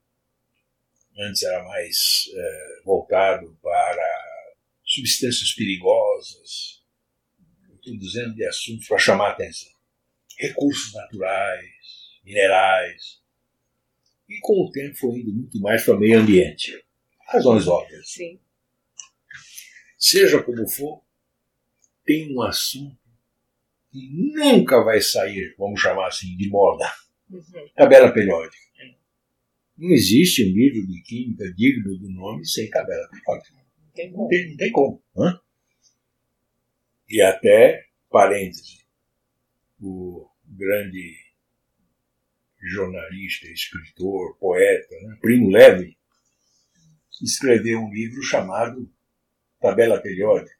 antes 1.18 1.42
era 1.42 1.62
mais 1.64 2.30
é, 2.34 2.82
voltado 2.84 3.56
para 3.62 4.11
substâncias 4.92 5.54
perigosas, 5.54 6.82
estou 7.74 7.96
dizendo 7.96 8.34
de 8.34 8.44
assuntos 8.44 8.86
para 8.86 8.98
chamar 8.98 9.28
a 9.28 9.32
atenção. 9.32 9.72
Recursos 10.38 10.92
naturais, 10.92 12.20
minerais. 12.22 13.22
E 14.28 14.38
com 14.40 14.66
o 14.66 14.70
tempo 14.70 14.94
foi 14.96 15.20
indo 15.20 15.32
muito 15.32 15.58
mais 15.60 15.84
para 15.84 15.96
o 15.96 15.98
meio 15.98 16.20
ambiente. 16.20 16.72
Razões 17.26 17.66
óbvias. 17.66 18.10
Sim. 18.10 18.38
Seja 19.98 20.42
como 20.42 20.68
for, 20.68 21.02
tem 22.04 22.34
um 22.34 22.42
assunto 22.42 23.00
que 23.90 24.10
nunca 24.10 24.82
vai 24.84 25.00
sair, 25.00 25.54
vamos 25.58 25.80
chamar 25.80 26.08
assim, 26.08 26.36
de 26.36 26.50
moda. 26.50 26.92
Uhum. 27.30 27.68
Tabela 27.74 28.12
periódica. 28.12 28.62
Não 29.78 29.90
existe 29.90 30.44
um 30.44 30.54
livro 30.54 30.86
de 30.86 31.02
química 31.02 31.50
digno 31.54 31.98
do 31.98 32.10
nome 32.10 32.46
sem 32.46 32.68
tabela 32.68 33.08
periódica. 33.08 33.61
Tem 33.94 34.10
Não 34.12 34.28
tem, 34.28 34.50
não 34.50 34.56
tem 34.56 34.72
como. 34.72 35.02
E 37.08 37.20
até, 37.20 37.84
parêntese, 38.10 38.84
o 39.80 40.26
grande 40.46 41.16
jornalista, 42.62 43.46
escritor, 43.48 44.38
poeta, 44.38 44.94
né? 45.02 45.18
Primo 45.20 45.50
Levi, 45.50 45.96
escreveu 47.22 47.80
um 47.80 47.92
livro 47.92 48.22
chamado 48.22 48.90
Tabela 49.60 50.00
Periódica, 50.00 50.56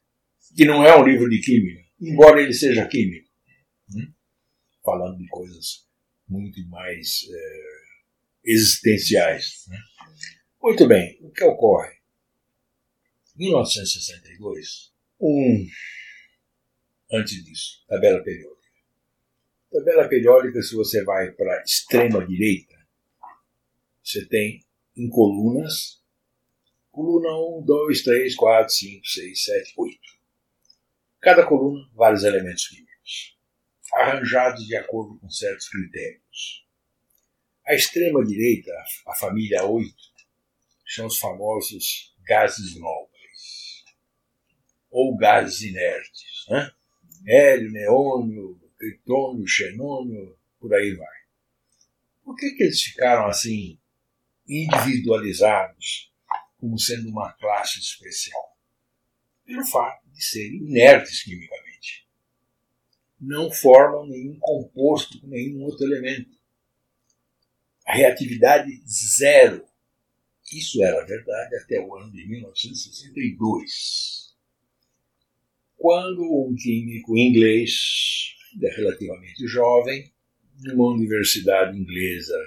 que 0.56 0.64
não 0.64 0.84
é 0.84 0.96
um 0.96 1.04
livro 1.04 1.28
de 1.28 1.40
química, 1.40 1.82
embora 2.00 2.40
ele 2.40 2.52
seja 2.52 2.86
químico, 2.86 3.28
né? 3.94 4.12
falando 4.84 5.18
de 5.18 5.26
coisas 5.28 5.86
muito 6.28 6.66
mais 6.68 7.26
é, 7.32 7.62
existenciais. 8.44 9.64
Né? 9.68 9.78
Muito 10.62 10.86
bem, 10.86 11.18
o 11.22 11.30
que 11.30 11.44
ocorre? 11.44 12.01
Em 13.34 13.46
1962, 13.46 14.92
um. 15.20 15.66
Antes 17.10 17.44
disso, 17.44 17.84
tabela 17.88 18.22
periódica. 18.22 18.62
Tabela 19.70 20.08
periódica, 20.08 20.62
se 20.62 20.74
você 20.74 21.02
vai 21.02 21.30
para 21.32 21.58
a 21.58 21.62
extrema 21.62 22.26
direita, 22.26 22.76
você 24.02 24.26
tem 24.26 24.64
em 24.96 25.08
colunas, 25.08 26.02
coluna 26.90 27.30
1, 27.60 27.64
2, 27.64 28.02
3, 28.02 28.34
4, 28.34 28.74
5, 28.74 29.06
6, 29.06 29.44
7, 29.44 29.74
8. 29.76 29.98
Cada 31.20 31.46
coluna, 31.46 31.88
vários 31.94 32.24
elementos 32.24 32.68
químicos, 32.68 33.38
arranjados 33.94 34.66
de 34.66 34.76
acordo 34.76 35.18
com 35.18 35.30
certos 35.30 35.68
critérios. 35.68 36.66
A 37.66 37.74
extrema 37.74 38.24
direita, 38.24 38.72
a 39.06 39.14
família 39.14 39.64
8, 39.64 39.94
são 40.86 41.06
os 41.06 41.18
famosos 41.18 42.14
gases 42.26 42.78
nobres, 42.78 43.11
ou 44.92 45.16
gases 45.16 45.62
inertes. 45.62 46.46
Né? 46.48 46.70
Hélio, 47.26 47.72
neônio, 47.72 48.60
criptônio, 48.78 49.48
xenônio, 49.48 50.38
por 50.60 50.72
aí 50.74 50.94
vai. 50.94 51.22
Por 52.22 52.36
que, 52.36 52.50
que 52.52 52.62
eles 52.64 52.82
ficaram 52.82 53.26
assim 53.26 53.78
individualizados 54.46 56.12
como 56.58 56.78
sendo 56.78 57.08
uma 57.08 57.32
classe 57.32 57.80
especial? 57.80 58.56
Pelo 59.44 59.64
fato 59.64 60.08
de 60.10 60.22
serem 60.22 60.58
inertes 60.58 61.24
quimicamente. 61.24 62.06
Não 63.20 63.50
formam 63.50 64.06
nenhum 64.06 64.38
composto 64.38 65.20
com 65.20 65.26
nenhum 65.28 65.62
outro 65.62 65.86
elemento. 65.86 66.36
A 67.86 67.94
reatividade 67.94 68.70
zero. 68.86 69.64
Isso 70.52 70.82
era 70.82 71.04
verdade 71.06 71.56
até 71.56 71.80
o 71.80 71.96
ano 71.96 72.12
de 72.12 72.26
1962. 72.28 74.21
Quando 75.82 76.22
um 76.22 76.54
químico 76.54 77.18
inglês 77.18 78.36
relativamente 78.76 79.48
jovem, 79.48 80.14
numa 80.60 80.92
universidade 80.92 81.76
inglesa 81.76 82.38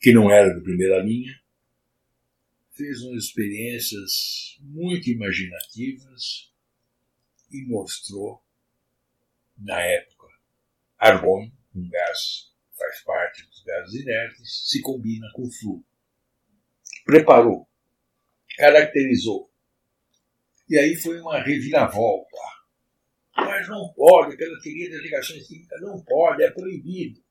que 0.00 0.14
não 0.14 0.30
era 0.30 0.48
de 0.54 0.62
primeira 0.62 1.02
linha, 1.02 1.38
fez 2.70 3.02
umas 3.02 3.24
experiências 3.24 4.56
muito 4.60 5.10
imaginativas 5.10 6.50
e 7.50 7.66
mostrou, 7.66 8.42
na 9.58 9.82
época, 9.82 10.28
argônio, 10.96 11.52
um 11.74 11.86
gás 11.86 12.50
faz 12.78 13.02
parte 13.04 13.46
dos 13.46 13.62
gases 13.62 14.00
inertes, 14.00 14.70
se 14.70 14.80
combina 14.80 15.30
com 15.34 15.50
flúor. 15.50 15.84
Preparou, 17.04 17.68
caracterizou. 18.56 19.51
E 20.72 20.78
aí 20.78 20.96
foi 20.96 21.20
uma 21.20 21.38
reviravolta 21.38 22.52
mas 23.62 23.68
não 23.68 23.92
pode, 23.92 24.36
pela 24.36 24.60
teoria 24.60 24.90
das 24.90 25.02
ligações 25.02 25.46
químicas, 25.46 25.80
não 25.80 26.02
pode, 26.02 26.42
é 26.42 26.50
proibido. 26.50 27.22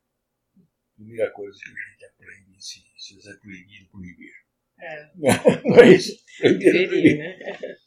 Primeira 0.95 1.31
coisa 1.31 1.57
que 1.59 1.69
a 1.69 1.91
gente 1.91 2.05
aprende 2.05 2.55
em 2.55 2.59
ciências 2.59 3.25
é 3.27 3.39
proibido 3.39 3.89
proibir. 3.89 4.33
É. 4.79 5.11
não 5.65 5.79
é 5.79 5.89
isso? 5.93 6.23
Proibido 6.37 6.71
proibir. 6.71 7.17
Né? 7.17 7.77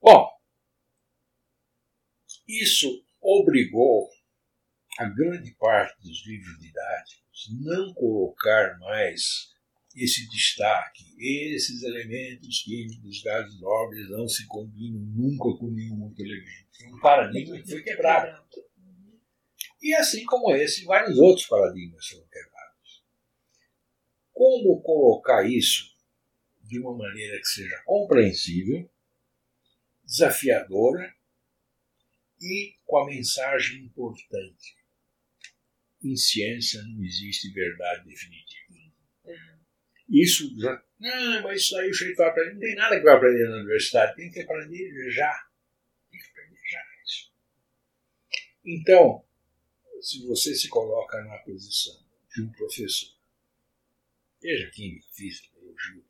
Bom, 0.00 0.30
isso 2.46 3.04
obrigou 3.20 4.08
a 4.98 5.04
grande 5.06 5.52
parte 5.56 6.00
dos 6.02 6.26
livros 6.26 6.58
didáticos 6.60 7.48
não 7.60 7.92
colocar 7.94 8.78
mais 8.78 9.51
esse 9.96 10.28
destaque. 10.28 11.04
Esses 11.18 11.82
elementos 11.82 12.62
químicos, 12.62 13.22
gases 13.22 13.60
nobres, 13.60 14.08
não 14.10 14.26
se 14.26 14.46
combinam 14.46 15.00
nunca 15.00 15.56
com 15.58 15.70
nenhum 15.70 16.02
outro 16.02 16.24
elemento. 16.24 16.68
Um 16.88 17.00
paradigma 17.00 17.60
que 17.60 17.70
foi 17.70 17.82
quebrado. 17.82 18.42
E 19.80 19.94
assim 19.94 20.24
como 20.24 20.54
esse, 20.54 20.84
vários 20.84 21.18
outros 21.18 21.46
paradigmas 21.46 22.06
foram 22.06 22.26
quebrados. 22.28 23.04
Como 24.32 24.80
colocar 24.82 25.48
isso 25.48 25.92
de 26.62 26.78
uma 26.80 26.96
maneira 26.96 27.36
que 27.38 27.46
seja 27.46 27.82
compreensível, 27.84 28.88
desafiadora 30.04 31.14
e 32.40 32.76
com 32.84 32.98
a 32.98 33.06
mensagem 33.06 33.84
importante? 33.84 34.76
Em 36.02 36.16
ciência 36.16 36.82
não 36.82 37.04
existe 37.04 37.52
verdade 37.52 38.08
definitiva. 38.08 38.62
Isso 40.08 40.48
já. 40.60 40.82
Não, 40.98 41.42
mas 41.42 41.62
isso 41.62 41.76
aí 41.76 41.90
o 41.90 41.94
jeito 41.94 42.16
vai 42.16 42.28
aprender. 42.28 42.52
Não 42.52 42.60
tem 42.60 42.74
nada 42.74 42.96
que 42.96 43.04
vai 43.04 43.16
aprender 43.16 43.48
na 43.48 43.56
universidade, 43.56 44.16
tem 44.16 44.30
que 44.30 44.40
aprender 44.40 45.10
já. 45.10 45.32
Tem 46.10 46.20
que 46.20 46.30
aprender 46.30 46.60
já 46.70 46.80
isso. 47.04 47.32
Então, 48.64 49.24
se 50.00 50.26
você 50.26 50.54
se 50.54 50.68
coloca 50.68 51.22
na 51.24 51.38
posição 51.38 51.94
de 52.34 52.42
um 52.42 52.52
professor, 52.52 53.10
seja 54.40 54.70
química, 54.70 55.06
física, 55.12 55.48
biologia, 55.54 56.02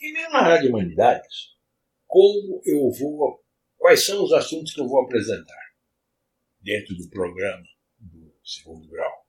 e 0.00 0.12
mesmo 0.12 0.32
na 0.32 0.42
área 0.42 0.60
de 0.62 0.68
humanidades, 0.68 1.56
como 2.06 2.62
eu 2.64 2.90
vou. 2.90 3.44
Quais 3.76 4.04
são 4.04 4.24
os 4.24 4.32
assuntos 4.32 4.72
que 4.72 4.80
eu 4.80 4.88
vou 4.88 5.02
apresentar 5.04 5.74
dentro 6.60 6.96
do 6.96 7.08
programa 7.10 7.64
do 7.98 8.32
segundo 8.44 8.88
grau? 8.88 9.26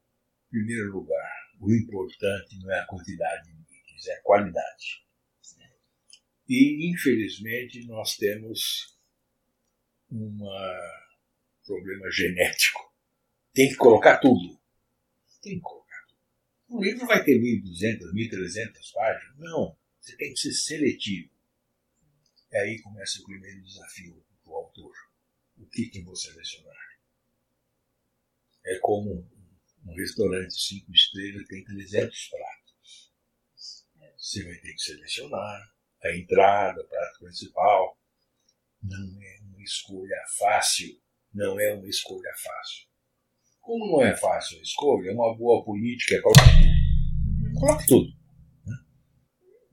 Em 0.47 0.49
primeiro 0.49 0.91
lugar, 0.91 1.31
o 1.59 1.71
importante 1.71 2.57
não 2.59 2.71
é 2.71 2.79
a 2.79 2.85
quantidade 2.87 3.51
é 4.07 4.19
qualidade. 4.21 5.03
E, 6.49 6.89
infelizmente, 6.91 7.85
nós 7.85 8.17
temos 8.17 8.97
um 10.11 10.39
problema 11.63 12.09
genético. 12.09 12.91
Tem 13.53 13.69
que 13.69 13.75
colocar 13.75 14.17
tudo. 14.17 14.59
Tem 15.43 15.55
que 15.55 15.61
colocar 15.61 16.05
tudo. 16.07 16.19
O 16.69 16.83
livro 16.83 17.05
vai 17.05 17.23
ter 17.23 17.39
1.200, 17.39 18.11
1.300 18.11 18.93
páginas. 18.93 19.37
Não. 19.37 19.77
Você 20.01 20.17
tem 20.17 20.33
que 20.33 20.39
ser 20.39 20.53
seletivo. 20.53 21.29
E 22.51 22.57
aí 22.57 22.81
começa 22.81 23.21
o 23.21 23.25
primeiro 23.25 23.61
desafio 23.61 24.25
do 24.43 24.51
autor. 24.51 24.93
O 25.57 25.67
que, 25.67 25.85
que 25.89 26.01
vou 26.01 26.15
selecionar? 26.15 26.75
É 28.65 28.79
como 28.79 29.13
um, 29.13 29.91
um 29.91 29.95
restaurante 29.95 30.59
cinco 30.59 30.91
estrelas 30.91 31.47
tem 31.47 31.63
300 31.63 32.27
pratos 32.29 32.48
você 34.29 34.43
vai 34.43 34.55
ter 34.57 34.73
que 34.73 34.81
selecionar 34.81 35.73
a 36.03 36.15
entrada, 36.15 36.79
o 36.79 36.87
prato 36.87 37.19
principal. 37.19 37.97
Não 38.83 39.21
é 39.21 39.39
uma 39.41 39.63
escolha 39.63 40.23
fácil. 40.37 41.01
Não 41.33 41.59
é 41.59 41.73
uma 41.73 41.87
escolha 41.87 42.31
fácil. 42.37 42.87
Como 43.59 43.87
não 43.87 44.05
é 44.05 44.15
fácil 44.15 44.59
a 44.59 44.61
escolha, 44.61 45.09
é 45.09 45.13
uma 45.13 45.35
boa 45.35 45.63
política 45.65 46.15
é 46.15 46.21
coloque 46.21 46.41
tudo. 46.41 47.59
Coloque 47.59 47.87
tudo. 47.87 48.09
Né? 48.65 48.77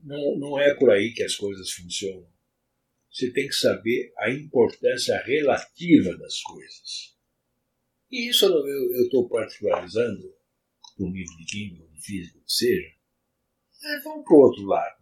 Não, 0.01 0.37
não 0.39 0.59
é 0.59 0.73
por 0.73 0.89
aí 0.89 1.13
que 1.13 1.23
as 1.23 1.35
coisas 1.35 1.71
funcionam. 1.71 2.27
Você 3.11 3.31
tem 3.31 3.47
que 3.47 3.53
saber 3.53 4.11
a 4.17 4.31
importância 4.31 5.21
relativa 5.23 6.17
das 6.17 6.41
coisas. 6.41 7.15
E 8.11 8.29
isso 8.29 8.45
eu 8.45 9.03
estou 9.03 9.29
particularizando 9.29 10.35
do 10.97 11.09
livro 11.09 11.35
de 11.37 11.45
química, 11.45 11.87
de 11.87 12.01
física, 12.01 12.39
que 12.39 12.51
seja, 12.51 12.96
é, 13.83 13.99
vamos 14.01 14.25
para 14.25 14.33
o 14.33 14.39
outro 14.39 14.63
lado. 14.65 14.97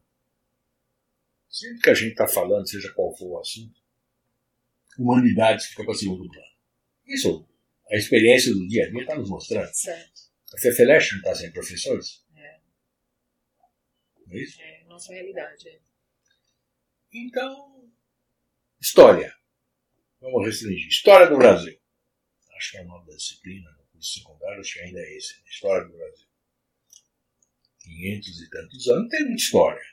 Sempre 1.50 1.82
que 1.82 1.90
a 1.90 1.94
gente 1.94 2.12
está 2.12 2.28
falando, 2.28 2.68
seja 2.68 2.94
qual 2.94 3.16
for 3.16 3.38
o 3.38 3.40
assunto, 3.40 3.80
humanidade 4.98 5.68
fica 5.68 5.84
para 5.84 5.94
segundo 5.94 6.30
plano. 6.30 6.56
Isso, 7.06 7.48
a 7.90 7.96
experiência 7.96 8.52
do 8.54 8.68
dia 8.68 8.86
a 8.86 8.90
dia 8.90 9.02
está 9.02 9.16
nos 9.16 9.30
mostrando. 9.30 9.74
Certo. 9.74 10.22
A 10.54 10.58
FEFELESH 10.60 11.12
não 11.12 11.18
está 11.20 11.36
sem 11.36 11.52
professores? 11.52 12.26
É. 12.36 12.60
Não 14.26 14.34
é 14.34 14.42
isso? 14.42 14.62
É, 14.62 14.84
nossa 14.86 15.14
realidade. 15.14 15.70
É. 15.70 15.80
Então, 17.14 17.90
história. 18.80 19.34
Vamos 20.20 20.46
restringir. 20.46 20.88
História 20.88 21.30
do 21.30 21.38
Brasil. 21.38 21.80
Acho 22.58 22.72
que 22.72 22.78
é 22.78 22.82
o 22.82 22.86
nome 22.86 23.06
da 23.06 23.16
disciplina 23.16 23.72
no 23.72 23.86
curso 23.86 24.14
secundário, 24.14 24.60
acho 24.60 24.74
que 24.74 24.80
ainda 24.80 25.00
é 25.00 25.18
esse. 25.18 25.38
Né? 25.38 25.44
História 25.48 25.86
do 25.86 25.96
Brasil. 25.96 26.25
500 27.86 28.42
e 28.42 28.50
tantos 28.50 28.88
anos, 28.88 29.10
tem 29.10 29.22
muita 29.22 29.42
história. 29.42 29.84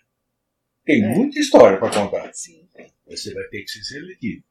Tem 0.85 1.05
é. 1.05 1.15
muita 1.15 1.39
história 1.39 1.79
para 1.79 1.93
contar. 1.93 2.33
Sim. 2.33 2.69
Você 3.07 3.33
vai 3.35 3.45
ter 3.45 3.63
que 3.63 3.71
ser 3.71 3.85
seletivo. 3.85 4.45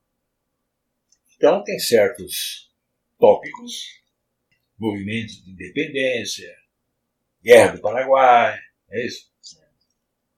Então, 1.36 1.64
tem 1.64 1.80
certos 1.80 2.72
tópicos, 3.20 4.02
movimentos 4.78 5.44
de 5.44 5.52
independência, 5.52 6.56
Guerra 7.44 7.76
do 7.76 7.82
Paraguai, 7.82 8.60
é 8.90 9.06
isso? 9.06 9.32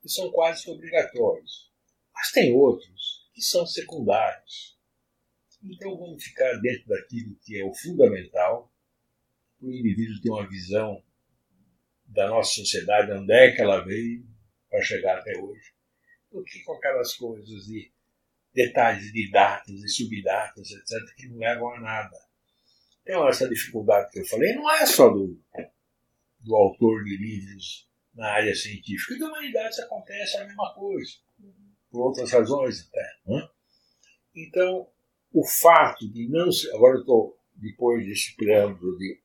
Que 0.00 0.08
são 0.08 0.30
quase 0.30 0.70
obrigatórios. 0.70 1.70
Mas 2.14 2.30
tem 2.32 2.52
outros 2.52 3.28
que 3.34 3.42
são 3.42 3.66
secundários. 3.66 4.78
Então 5.62 5.96
vamos 5.96 6.22
ficar 6.22 6.54
dentro 6.60 6.88
daquilo 6.88 7.36
que 7.42 7.58
é 7.58 7.64
o 7.64 7.74
fundamental 7.74 8.72
para 9.58 9.68
o 9.68 9.72
indivíduo 9.72 10.20
ter 10.20 10.30
uma 10.30 10.48
visão 10.48 11.02
da 12.14 12.28
nossa 12.28 12.54
sociedade, 12.54 13.12
onde 13.12 13.32
é 13.32 13.50
que 13.50 13.60
ela 13.60 13.84
veio 13.84 14.24
para 14.70 14.82
chegar 14.82 15.18
até 15.18 15.36
hoje, 15.38 15.72
do 16.30 16.42
que 16.44 16.62
com 16.62 16.74
aquelas 16.74 17.14
coisas 17.14 17.66
de 17.66 17.92
detalhes 18.54 19.12
de 19.12 19.30
datas 19.30 19.74
e 19.74 19.88
subdatas, 19.88 20.70
etc., 20.70 21.14
que 21.16 21.28
não 21.28 21.38
levam 21.38 21.74
a 21.74 21.80
nada. 21.80 22.16
Então, 23.02 23.28
essa 23.28 23.48
dificuldade 23.48 24.10
que 24.10 24.20
eu 24.20 24.26
falei 24.26 24.54
não 24.54 24.70
é 24.70 24.86
só 24.86 25.10
do, 25.10 25.38
do 26.40 26.54
autor 26.54 27.02
de 27.04 27.16
livros 27.16 27.88
na 28.14 28.30
área 28.30 28.54
científica. 28.54 29.18
Da 29.18 29.26
humanidade 29.26 29.80
acontece 29.80 30.36
a 30.38 30.46
mesma 30.46 30.72
coisa, 30.74 31.12
por 31.90 32.06
outras 32.06 32.30
razões 32.30 32.88
até. 32.88 33.16
Né? 33.26 33.48
Então, 34.36 34.88
o 35.32 35.44
fato 35.44 36.08
de 36.10 36.28
não 36.28 36.50
ser. 36.50 36.72
Agora 36.74 36.94
eu 36.94 37.00
estou, 37.00 37.38
depois 37.56 38.06
desse 38.06 38.36
preâmbulo 38.36 38.96
de 38.96 39.20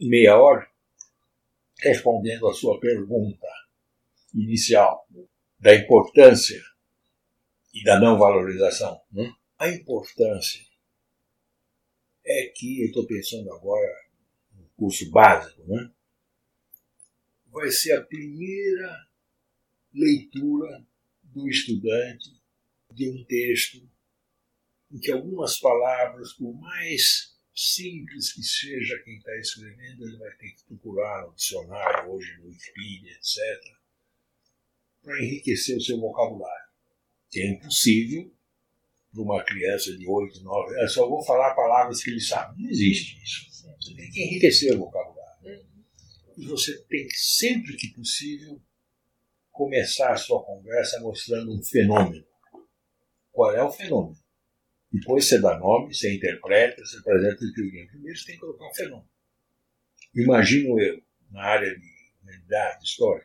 meia 0.00 0.36
hora, 0.36 0.71
respondendo 1.82 2.48
a 2.48 2.54
sua 2.54 2.78
pergunta 2.78 3.46
inicial 4.32 5.06
da 5.58 5.74
importância 5.74 6.62
e 7.74 7.82
da 7.82 7.98
não 7.98 8.18
valorização. 8.18 9.00
Né? 9.10 9.32
A 9.58 9.68
importância 9.68 10.64
é 12.24 12.52
que, 12.54 12.82
eu 12.82 12.86
estou 12.86 13.06
pensando 13.06 13.52
agora 13.52 13.92
no 14.54 14.68
curso 14.76 15.10
básico, 15.10 15.60
né? 15.66 15.90
vai 17.48 17.70
ser 17.70 17.94
a 17.94 18.04
primeira 18.04 19.08
leitura 19.92 20.86
do 21.24 21.48
estudante 21.48 22.30
de 22.92 23.10
um 23.10 23.24
texto 23.24 23.90
em 24.90 24.98
que 24.98 25.10
algumas 25.10 25.58
palavras, 25.58 26.32
por 26.34 26.54
mais 26.54 27.36
simples 27.54 28.32
que 28.32 28.42
seja 28.42 29.02
quem 29.04 29.16
está 29.16 29.36
escrevendo, 29.38 30.04
ele 30.04 30.16
vai 30.16 30.30
ter 30.36 30.50
que 30.50 30.64
procurar 30.64 31.26
no 31.26 31.34
dicionário, 31.34 32.10
hoje 32.10 32.36
no 32.38 32.48
Wikipedia, 32.48 33.12
etc., 33.12 33.76
para 35.02 35.22
enriquecer 35.22 35.76
o 35.76 35.80
seu 35.80 36.00
vocabulário. 36.00 36.66
Que 37.30 37.40
é 37.40 37.50
impossível 37.50 38.32
para 39.12 39.22
uma 39.22 39.44
criança 39.44 39.96
de 39.96 40.08
8, 40.08 40.42
9 40.42 40.80
anos, 40.80 40.92
só 40.92 41.08
vou 41.08 41.22
falar 41.24 41.54
palavras 41.54 42.02
que 42.02 42.10
ele 42.10 42.20
sabe. 42.20 42.62
Não 42.62 42.70
existe 42.70 43.22
isso. 43.22 43.52
Você 43.80 43.94
tem 43.94 44.10
que 44.10 44.22
enriquecer 44.22 44.74
o 44.74 44.78
vocabulário. 44.78 45.22
E 46.36 46.46
você 46.46 46.80
tem 46.84 47.06
que, 47.06 47.16
sempre 47.16 47.76
que 47.76 47.88
possível, 47.92 48.60
começar 49.50 50.12
a 50.12 50.16
sua 50.16 50.42
conversa 50.42 51.00
mostrando 51.00 51.52
um 51.52 51.62
fenômeno. 51.62 52.24
Qual 53.30 53.54
é 53.54 53.62
o 53.62 53.70
fenômeno? 53.70 54.21
Depois 54.92 55.26
você 55.26 55.40
dá 55.40 55.58
nome, 55.58 55.94
você 55.94 56.14
interpreta, 56.14 56.84
você 56.84 56.98
apresenta 56.98 57.44
o 57.44 57.52
teoria. 57.52 57.86
Primeiro 57.86 58.18
você 58.18 58.26
tem 58.26 58.34
que 58.34 58.40
colocar 58.40 58.68
um 58.68 58.74
fenômeno. 58.74 59.10
Imagino 60.14 60.78
eu, 60.78 61.02
na 61.30 61.42
área 61.42 61.74
de 61.74 62.12
humanidade, 62.22 62.84
história, 62.84 63.24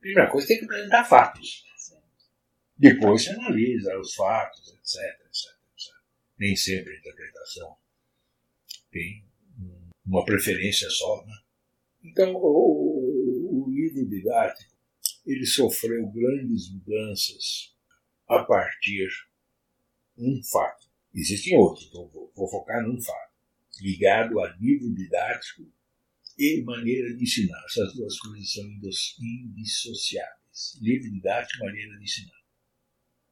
primeira 0.00 0.30
coisa 0.30 0.46
tem 0.46 0.58
que 0.58 0.64
apresentar 0.64 1.04
fatos. 1.04 1.64
Depois 2.78 3.24
você 3.24 3.30
analisa 3.30 3.98
os 3.98 4.14
fatos, 4.14 4.68
etc, 4.68 5.02
etc, 5.26 5.52
etc. 5.74 5.94
Nem 6.38 6.56
sempre 6.56 6.94
a 6.94 6.98
interpretação 6.98 7.76
tem 8.90 9.24
uma 10.04 10.24
preferência 10.24 10.88
só. 10.88 11.24
Né? 11.26 11.34
Então, 12.04 12.34
o, 12.34 13.64
o 13.64 13.70
livro 13.70 14.06
didático 14.08 14.74
ele 15.26 15.44
sofreu 15.44 16.06
grandes 16.08 16.70
mudanças 16.72 17.74
a 18.28 18.44
partir 18.44 19.08
de 20.16 20.24
um 20.24 20.42
fato. 20.44 20.85
Existem 21.16 21.56
outros, 21.56 21.86
então 21.86 22.06
vou, 22.08 22.30
vou 22.36 22.46
focar 22.50 22.86
num 22.86 23.00
fato, 23.00 23.32
ligado 23.80 24.38
a 24.38 24.54
livro 24.60 24.94
didático 24.94 25.62
e 26.38 26.62
maneira 26.62 27.16
de 27.16 27.22
ensinar. 27.22 27.64
Essas 27.64 27.94
duas 27.94 28.18
coisas 28.18 28.52
são 28.52 28.64
indissociáveis. 29.18 30.78
Livro 30.82 31.10
didático 31.10 31.62
e 31.62 31.66
maneira 31.66 31.96
de 31.96 32.04
ensinar. 32.04 32.36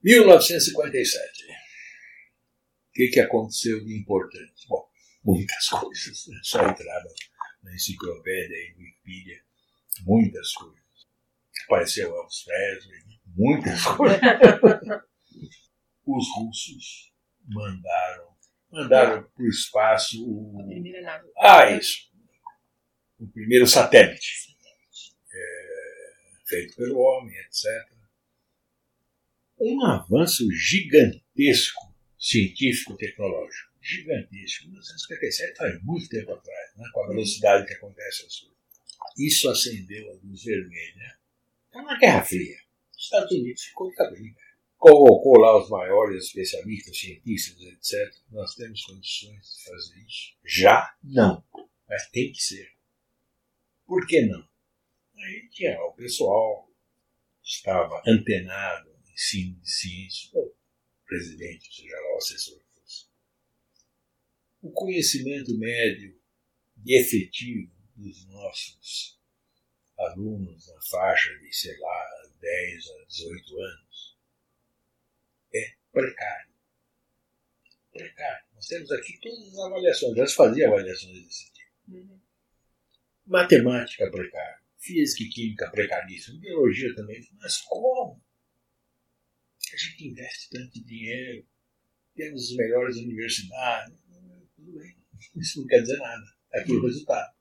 1957. 0.03 1.45
O 1.45 2.93
que, 2.95 3.09
que 3.09 3.21
aconteceu 3.21 3.85
de 3.85 3.99
importante? 3.99 4.67
Bom, 4.67 4.89
muitas 5.23 5.69
coisas. 5.69 6.27
Né? 6.29 6.41
Só 6.43 6.67
entrava 6.67 7.09
na 7.63 7.75
enciclopédia 7.75 8.57
e 8.57 8.75
Wikipedia. 8.79 9.43
Muitas 10.07 10.53
coisas. 10.55 10.83
Apareceu 11.67 12.17
Elvis 12.17 12.45
Presley, 12.45 13.21
muitas 13.27 13.83
coisas. 13.85 14.21
Os 16.07 16.29
russos 16.37 17.14
mandaram 17.47 18.35
mandaram 18.75 19.23
para 19.23 19.45
o 19.45 19.49
espaço 19.49 20.25
o. 20.27 20.59
Ah, 21.39 21.71
isso. 21.71 22.11
O 23.19 23.27
primeiro 23.29 23.67
satélite. 23.67 24.55
É, 25.33 26.47
feito 26.47 26.77
pelo 26.77 26.99
homem, 26.99 27.35
etc. 27.37 27.65
Um 29.59 29.85
avanço 29.87 30.45
gigantesco 30.53 31.95
científico-tecnológico. 32.19 33.73
Gigantesco. 33.81 34.65
1957 34.65 35.57
faz 35.57 35.83
muito 35.83 36.09
tempo 36.09 36.33
atrás, 36.33 36.77
né, 36.77 36.85
com 36.93 37.05
a 37.05 37.09
velocidade 37.09 37.67
que 37.67 37.75
acontece 37.75 38.27
as 38.27 38.41
coisas. 38.41 38.55
Isso 39.19 39.49
acendeu 39.49 40.11
a 40.11 40.15
luz 40.25 40.43
vermelha. 40.43 41.19
Está 41.67 41.83
na 41.83 41.99
Guerra 41.99 42.25
Fria. 42.25 42.57
Os 42.97 43.05
Estados 43.05 43.31
Unidos 43.31 43.63
ficou 43.63 43.91
de 43.91 43.97
cabelo 43.97 44.27
convocou 44.85 45.39
lá 45.39 45.57
os 45.57 45.71
maiores 45.71 46.27
especialistas, 46.27 46.99
cientistas, 46.99 47.59
etc. 47.63 48.23
Nós 48.31 48.55
temos 48.55 48.85
condições 48.85 49.57
de 49.57 49.65
fazer 49.65 49.97
isso? 50.07 50.37
Já? 50.45 50.95
Não. 51.03 51.43
Mas 51.89 52.11
tem 52.11 52.31
que 52.31 52.43
ser. 52.43 52.71
Por 53.87 54.07
que 54.07 54.21
não? 54.27 54.47
Aí 55.17 55.49
tinha 55.51 55.81
o 55.85 55.93
pessoal 55.93 56.69
estava 57.43 58.03
antenado 58.07 58.91
no 58.91 59.11
ensino 59.11 59.59
de 59.59 59.71
ciência, 59.71 60.31
o 60.35 60.55
presidente, 61.07 61.75
seja 61.75 61.97
o 62.13 62.17
assessor 62.19 62.59
que 62.59 62.81
fosse. 62.81 63.07
O 64.61 64.71
conhecimento 64.71 65.57
médio 65.57 66.21
e 66.85 67.01
efetivo 67.01 67.73
dos 67.97 68.27
nossos 68.27 69.19
alunos 69.99 70.67
na 70.69 70.81
faixa 70.83 71.35
de, 71.39 71.51
sei 71.55 71.79
lá, 71.79 72.29
10 72.39 72.91
a 72.91 73.05
18 73.07 73.61
anos 73.61 73.84
é 75.55 75.75
precário. 75.93 76.53
Precário. 77.93 78.45
Nós 78.55 78.67
temos 78.67 78.91
aqui 78.91 79.19
todas 79.21 79.49
as 79.49 79.59
avaliações, 79.59 80.17
já 80.17 80.27
se 80.27 80.35
fazia 80.35 80.69
avaliações 80.69 81.25
desse 81.25 81.53
tipo. 81.53 81.71
Uhum. 81.89 82.21
Matemática 83.27 84.11
precária, 84.11 84.61
física 84.79 85.23
e 85.23 85.29
química 85.29 85.71
precaríssima, 85.71 86.41
biologia 86.41 86.95
também. 86.95 87.27
Mas 87.39 87.61
como? 87.63 88.23
A 89.73 89.77
gente 89.77 90.09
investe 90.09 90.51
tanto 90.51 90.85
dinheiro, 90.85 91.47
temos 92.15 92.51
as 92.51 92.57
melhores 92.57 92.97
universidades, 92.97 93.95
tudo 94.57 94.79
bem. 94.79 94.97
Isso 95.37 95.61
não 95.61 95.67
quer 95.67 95.81
dizer 95.81 95.99
nada. 95.99 96.25
É 96.53 96.61
aqui 96.61 96.73
o 96.73 96.83
resultado. 96.83 97.35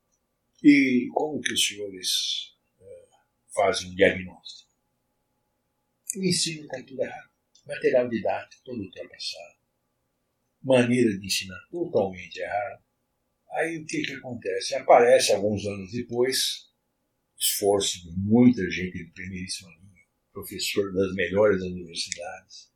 E 0.64 1.10
como 1.14 1.42
que 1.42 1.54
os 1.54 1.68
senhores 1.68 2.56
uh, 2.80 3.54
fazem 3.54 3.92
um 3.92 3.96
diagnóstico? 3.96 4.72
O 6.16 6.24
ensino 6.24 6.64
está 6.64 6.82
tudo 6.84 7.02
errado 7.02 7.33
material 7.66 8.10
didático 8.10 8.64
todo 8.64 8.82
ultrapassado, 8.82 9.60
maneira 10.62 11.18
de 11.18 11.26
ensinar 11.26 11.60
totalmente 11.70 12.38
errada. 12.38 12.84
Aí 13.52 13.78
o 13.78 13.86
que, 13.86 14.02
que 14.02 14.14
acontece? 14.14 14.76
Aparece 14.76 15.34
alguns 15.34 15.66
anos 15.66 15.92
depois, 15.92 16.70
esforço 17.38 18.02
de 18.04 18.12
muita 18.18 18.70
gente 18.70 18.98
de 18.98 19.12
primeiríssima 19.12 19.70
linha, 19.70 20.04
professor 20.32 20.94
das 20.94 21.14
melhores 21.14 21.62
universidades, 21.62 22.72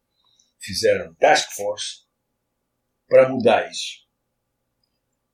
fizeram 0.60 1.14
task 1.16 1.52
force 1.54 2.06
para 3.08 3.30
mudar 3.30 3.70
isso. 3.72 4.06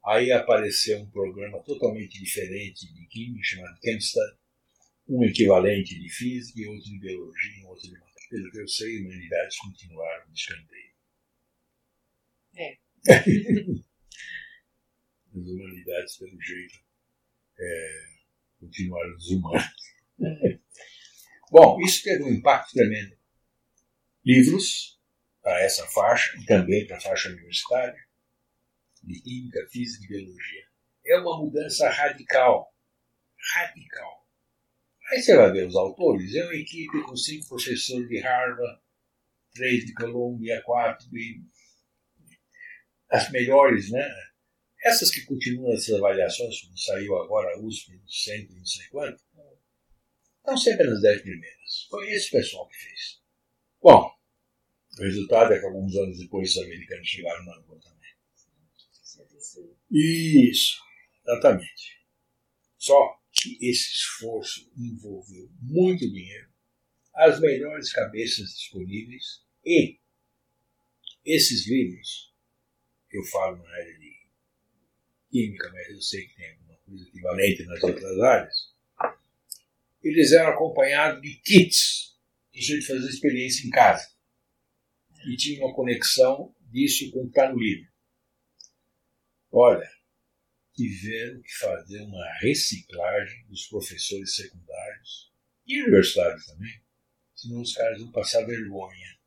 Aí 0.06 0.32
apareceu 0.32 1.00
um 1.00 1.10
programa 1.10 1.64
totalmente 1.64 2.20
diferente 2.20 2.94
de 2.94 3.08
química, 3.08 3.44
chamado 3.44 3.80
ChemStudy, 3.82 4.38
um 5.08 5.24
equivalente 5.24 6.00
de 6.00 6.10
física 6.10 6.70
outro 6.70 6.84
de 6.84 7.00
biologia, 7.00 7.68
outro 7.68 7.90
de 7.90 8.00
pelo 8.34 8.50
que 8.50 8.62
eu 8.62 8.68
sei, 8.68 9.00
humanidades 9.00 9.60
continuaram 9.60 10.26
de 10.32 10.40
escanteio. 10.40 10.94
É. 12.56 12.80
As 15.30 15.48
humanidades, 15.48 16.18
pelo 16.18 16.42
jeito, 16.42 16.80
é, 17.60 18.06
continuaram 18.60 19.16
desumanas. 19.18 19.72
É. 20.20 20.60
Bom, 21.52 21.80
isso 21.82 22.04
teve 22.04 22.24
um 22.24 22.34
impacto 22.34 22.72
tremendo. 22.74 23.16
Livros 24.26 25.00
para 25.44 25.62
essa 25.62 25.86
faixa 25.90 26.36
e 26.42 26.46
também 26.48 26.88
para 26.88 26.98
a 26.98 27.02
faixa 27.02 27.30
universitária 27.30 28.04
de 29.04 29.22
Química, 29.22 29.68
Física 29.70 30.06
e 30.06 30.08
Biologia. 30.08 30.68
É 31.06 31.20
uma 31.20 31.38
mudança 31.38 31.88
radical. 31.88 32.74
Radical. 33.54 34.23
Aí 35.14 35.22
você 35.22 35.36
vai 35.36 35.52
ver 35.52 35.68
os 35.68 35.76
autores, 35.76 36.34
é 36.34 36.44
uma 36.44 36.56
equipe 36.56 37.04
com 37.04 37.16
cinco 37.16 37.48
professores 37.48 38.08
de 38.10 38.20
Harvard, 38.20 38.82
três 39.54 39.86
de 39.86 39.94
Columbia, 39.94 40.60
quatro 40.64 41.08
de. 41.12 41.40
as 43.12 43.30
melhores, 43.30 43.92
né? 43.92 44.04
Essas 44.84 45.12
que 45.12 45.24
continuam 45.26 45.72
essas 45.72 45.94
avaliações, 45.98 46.62
como 46.62 46.76
saiu 46.76 47.16
agora 47.20 47.54
a 47.54 47.60
USP, 47.60 47.96
no 47.96 48.10
centro, 48.10 48.56
não 48.56 48.66
sei 48.66 48.88
quanto, 48.88 49.22
estão 50.38 50.58
sempre 50.58 50.88
nas 50.88 51.00
dez 51.00 51.22
primeiras. 51.22 51.88
Foi 51.92 52.10
esse 52.10 52.32
pessoal 52.32 52.68
que 52.68 52.78
fez. 52.78 53.22
Bom, 53.84 54.12
o 54.98 55.04
resultado 55.04 55.54
é 55.54 55.60
que 55.60 55.66
alguns 55.66 55.96
anos 55.96 56.18
depois 56.18 56.50
os 56.50 56.64
americanos 56.64 57.08
chegaram 57.08 57.46
na 57.46 57.56
Lua 57.58 57.80
também. 57.82 58.10
Isso, 59.92 60.82
exatamente. 61.24 62.02
Só 62.80 63.23
que 63.34 63.58
esse 63.62 63.92
esforço 63.92 64.72
envolveu 64.78 65.50
muito 65.60 66.08
dinheiro, 66.08 66.50
as 67.16 67.40
melhores 67.40 67.92
cabeças 67.92 68.54
disponíveis 68.56 69.44
e 69.66 70.00
esses 71.26 71.68
livros, 71.68 72.34
eu 73.12 73.24
falo 73.26 73.58
na 73.58 73.70
área 73.70 73.98
de 73.98 74.14
química, 75.32 75.72
mas 75.72 75.90
eu 75.90 76.02
sei 76.02 76.28
que 76.28 76.36
tem 76.36 76.52
alguma 76.52 76.78
coisa 76.78 77.08
equivalente 77.08 77.64
nas 77.66 77.84
outras 77.84 78.20
áreas, 78.20 78.74
eles 80.04 80.32
eram 80.32 80.52
acompanhados 80.52 81.22
de 81.22 81.36
kits 81.38 82.18
para 82.52 82.60
a 82.60 82.64
gente 82.64 82.86
fazer 82.86 83.08
experiência 83.08 83.66
em 83.66 83.70
casa. 83.70 84.12
E 85.26 85.38
tinha 85.38 85.66
uma 85.66 85.74
conexão 85.74 86.54
disso 86.72 87.10
com 87.12 87.22
o 87.22 87.24
que 87.24 87.30
está 87.30 87.52
no 87.52 87.58
livro. 87.58 87.90
Olha, 89.52 89.90
tiveram 90.74 91.42
que 91.42 91.54
fazer 91.54 92.02
uma 92.02 92.40
reciclagem 92.40 93.46
dos 93.48 93.68
professores 93.68 94.36
secundários 94.36 95.32
e 95.66 95.82
universitários 95.82 96.46
também, 96.46 96.82
senão 97.36 97.62
os 97.62 97.74
caras 97.74 98.02
vão 98.02 98.12
passar 98.12 98.46
vergonha 98.46 99.18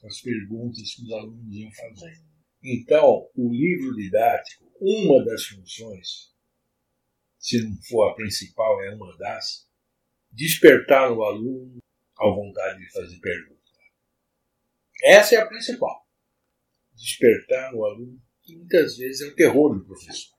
com 0.00 0.06
as 0.06 0.20
perguntas 0.20 0.94
que 0.94 1.02
os 1.02 1.12
alunos 1.12 1.56
iam 1.56 1.72
fazer. 1.72 2.22
Então, 2.62 3.30
o 3.34 3.52
livro 3.52 3.94
didático, 3.96 4.70
uma 4.80 5.24
das 5.24 5.44
funções, 5.44 6.34
se 7.38 7.62
não 7.62 7.76
for 7.82 8.10
a 8.10 8.14
principal, 8.14 8.82
é 8.82 8.94
uma 8.94 9.16
das, 9.16 9.68
despertar 10.30 11.10
no 11.10 11.22
aluno 11.22 11.78
a 12.18 12.26
vontade 12.28 12.80
de 12.80 12.92
fazer 12.92 13.18
perguntas. 13.20 13.58
Essa 15.04 15.36
é 15.36 15.38
a 15.38 15.46
principal. 15.46 16.06
Despertar 16.94 17.72
no 17.72 17.84
aluno, 17.84 18.20
que 18.42 18.56
muitas 18.56 18.96
vezes 18.96 19.20
é 19.20 19.30
o 19.30 19.36
terror 19.36 19.78
do 19.78 19.84
professor. 19.84 20.37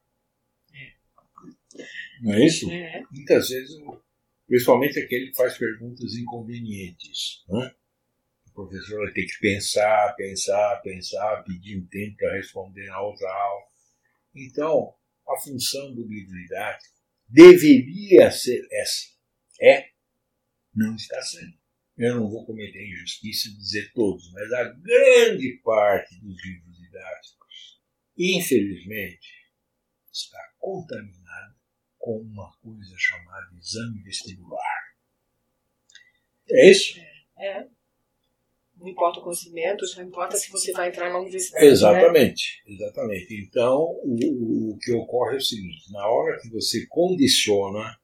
Não 2.21 2.33
é 2.33 2.45
isso? 2.45 2.69
É. 2.71 3.03
Muitas 3.11 3.49
vezes, 3.49 3.75
principalmente 4.47 4.99
aquele 4.99 5.27
que 5.27 5.35
faz 5.35 5.57
perguntas 5.57 6.13
inconvenientes. 6.15 7.43
Né? 7.47 7.73
O 8.47 8.51
professor 8.53 9.03
vai 9.05 9.13
ter 9.13 9.25
que 9.25 9.39
pensar, 9.39 10.13
pensar, 10.15 10.81
pensar, 10.81 11.43
pedir 11.43 11.77
um 11.77 11.87
tempo 11.87 12.17
para 12.17 12.35
responder 12.35 12.85
na 12.87 13.01
outra 13.01 13.29
aula. 13.31 13.65
Então, 14.35 14.93
a 15.27 15.39
função 15.39 15.93
do 15.93 16.07
livro 16.07 16.33
didático 16.33 16.95
deveria 17.27 18.31
ser 18.31 18.67
essa. 18.71 19.07
É, 19.61 19.89
não 20.73 20.95
está 20.95 21.21
sendo. 21.21 21.57
Eu 21.97 22.15
não 22.15 22.29
vou 22.29 22.45
cometer 22.45 22.87
injustiça 22.87 23.49
e 23.49 23.57
dizer 23.57 23.91
todos, 23.93 24.31
mas 24.31 24.51
a 24.53 24.63
grande 24.63 25.59
parte 25.63 26.17
dos 26.21 26.43
livros 26.45 26.77
didáticos, 26.77 27.81
infelizmente, 28.17 29.29
está 30.11 30.39
contaminada 30.57 31.18
com 31.99 32.17
uma 32.17 32.51
coisa 32.63 32.95
chamada 32.97 33.47
exame 33.59 34.01
vestibular. 34.01 34.95
É 36.49 36.71
isso? 36.71 36.99
É. 37.37 37.59
é. 37.59 37.67
Não 38.77 38.87
importa 38.87 39.19
o 39.19 39.23
conhecimento, 39.23 39.85
só 39.85 40.01
importa 40.01 40.37
se 40.37 40.49
você 40.49 40.71
vai 40.71 40.87
entrar 40.87 41.11
na 41.11 41.19
universidade. 41.19 41.65
Exatamente, 41.65 42.63
né? 42.65 42.73
exatamente. 42.73 43.35
Então, 43.45 43.81
o, 44.03 44.71
o 44.71 44.77
que 44.77 44.93
ocorre 44.93 45.35
é 45.35 45.37
o 45.37 45.41
seguinte: 45.41 45.91
na 45.91 46.07
hora 46.07 46.39
que 46.41 46.49
você 46.49 46.87
condiciona 46.87 47.99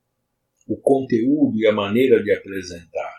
o 0.67 0.75
conteúdo 0.75 1.57
e 1.57 1.65
a 1.65 1.71
maneira 1.71 2.21
de 2.21 2.31
apresentar 2.33 3.15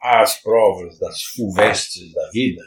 às 0.00 0.40
provas 0.40 0.96
das 1.00 1.22
fulvestres 1.22 2.12
da 2.12 2.30
vida, 2.30 2.62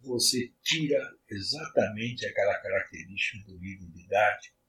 você 0.00 0.52
tira 0.62 1.00
exatamente 1.30 2.26
aquela 2.26 2.58
característica 2.58 3.46
do 3.46 3.56
livro 3.56 3.86
didático 3.92 4.61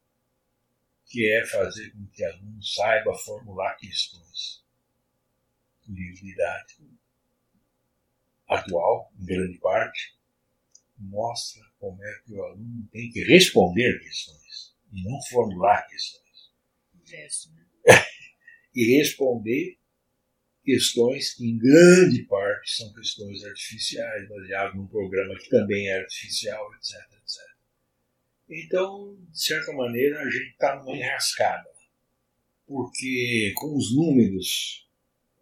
que 1.13 1.31
é 1.31 1.45
fazer 1.45 1.91
com 1.91 2.07
que 2.07 2.23
o 2.23 2.27
aluno 2.27 2.63
saiba 2.63 3.13
formular 3.13 3.75
questões. 3.75 4.65
O 5.87 5.93
livro 5.93 6.25
didático 6.25 6.89
atual, 8.47 9.13
em 9.19 9.23
grande 9.23 9.59
parte, 9.59 10.17
mostra 10.97 11.61
como 11.77 12.03
é 12.03 12.21
que 12.25 12.33
o 12.33 12.43
aluno 12.43 12.89
tem 12.91 13.11
que 13.11 13.23
responder 13.25 13.99
questões 13.99 14.75
e 14.91 15.03
não 15.03 15.21
formular 15.29 15.87
questões. 15.87 16.51
Inverso, 16.95 17.53
né? 17.53 17.63
e 18.73 18.97
responder 18.97 19.77
questões 20.63 21.35
que, 21.35 21.45
em 21.45 21.59
grande 21.59 22.23
parte, 22.23 22.71
são 22.71 22.91
questões 22.91 23.43
artificiais, 23.43 24.27
baseadas 24.27 24.73
num 24.73 24.87
programa 24.87 25.37
que 25.37 25.49
também 25.49 25.87
é 25.89 25.99
artificial, 25.99 26.73
etc. 26.73 26.95
etc. 27.21 27.52
Então, 28.49 29.17
de 29.31 29.43
certa 29.43 29.71
maneira, 29.73 30.19
a 30.21 30.29
gente 30.29 30.51
está 30.51 30.75
numa 30.75 30.95
enrascada, 30.95 31.69
porque 32.67 33.53
com 33.55 33.75
os 33.75 33.95
números 33.95 34.87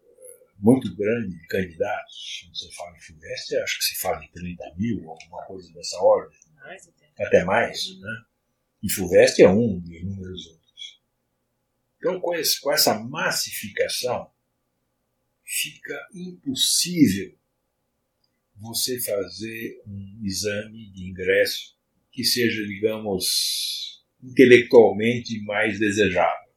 eh, 0.00 0.50
muito 0.58 0.94
grandes 0.94 1.38
de 1.38 1.46
candidatos, 1.46 2.42
quando 2.42 2.56
você 2.56 2.72
fala 2.72 2.96
em 2.96 3.00
FUVEST, 3.00 3.56
acho 3.56 3.78
que 3.78 3.84
se 3.84 4.00
fala 4.00 4.24
em 4.24 4.28
30 4.28 4.74
mil, 4.76 5.10
alguma 5.10 5.44
coisa 5.44 5.72
dessa 5.72 5.98
ordem, 5.98 6.38
mais 6.54 6.88
até. 6.88 7.24
até 7.24 7.44
mais, 7.44 7.86
uhum. 7.88 8.00
né? 8.00 8.24
E 8.82 8.90
FUVEST 8.90 9.42
é 9.42 9.48
um 9.48 9.80
de 9.80 9.98
inúmeros 9.98 10.46
outros. 10.46 11.00
Então, 11.98 12.20
com, 12.20 12.34
esse, 12.34 12.60
com 12.60 12.72
essa 12.72 12.98
massificação, 12.98 14.30
fica 15.44 16.08
impossível 16.14 17.36
você 18.56 19.00
fazer 19.00 19.82
um 19.86 20.20
exame 20.24 20.90
de 20.90 21.08
ingresso 21.08 21.71
que 22.12 22.22
seja, 22.22 22.64
digamos, 22.66 24.02
intelectualmente 24.22 25.40
mais 25.42 25.78
desejável. 25.78 26.52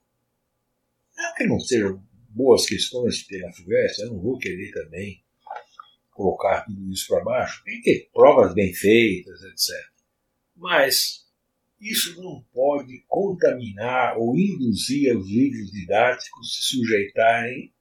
Não 1.18 1.34
que 1.34 1.47
não 1.47 1.60
sejam 1.60 2.03
boas 2.30 2.66
questões 2.66 3.24
que 3.24 3.30
tem 3.30 3.41
na 3.41 3.53
FUVEST, 3.53 4.01
eu 4.01 4.12
não 4.12 4.20
vou 4.20 4.38
querer 4.38 4.72
também 4.72 5.24
colocar 6.12 6.66
tudo 6.66 6.91
isso 6.91 7.08
para 7.08 7.24
baixo. 7.24 7.64
Tem 7.64 7.82
que 7.82 7.84
ter 7.84 8.10
provas 8.14 8.53
bem 8.53 8.74
feitas, 8.74 9.41
etc. 9.43 9.76
Mas 10.56 11.26
isso 11.80 12.22
não 12.22 12.43
pode 12.53 13.03
contaminar 13.08 14.18
ou 14.18 14.38
induzir 14.38 15.18
os 15.18 15.30
livros 15.30 15.72
didáticos 15.72 16.56
se 16.56 16.76
sujeitarem 16.76 17.74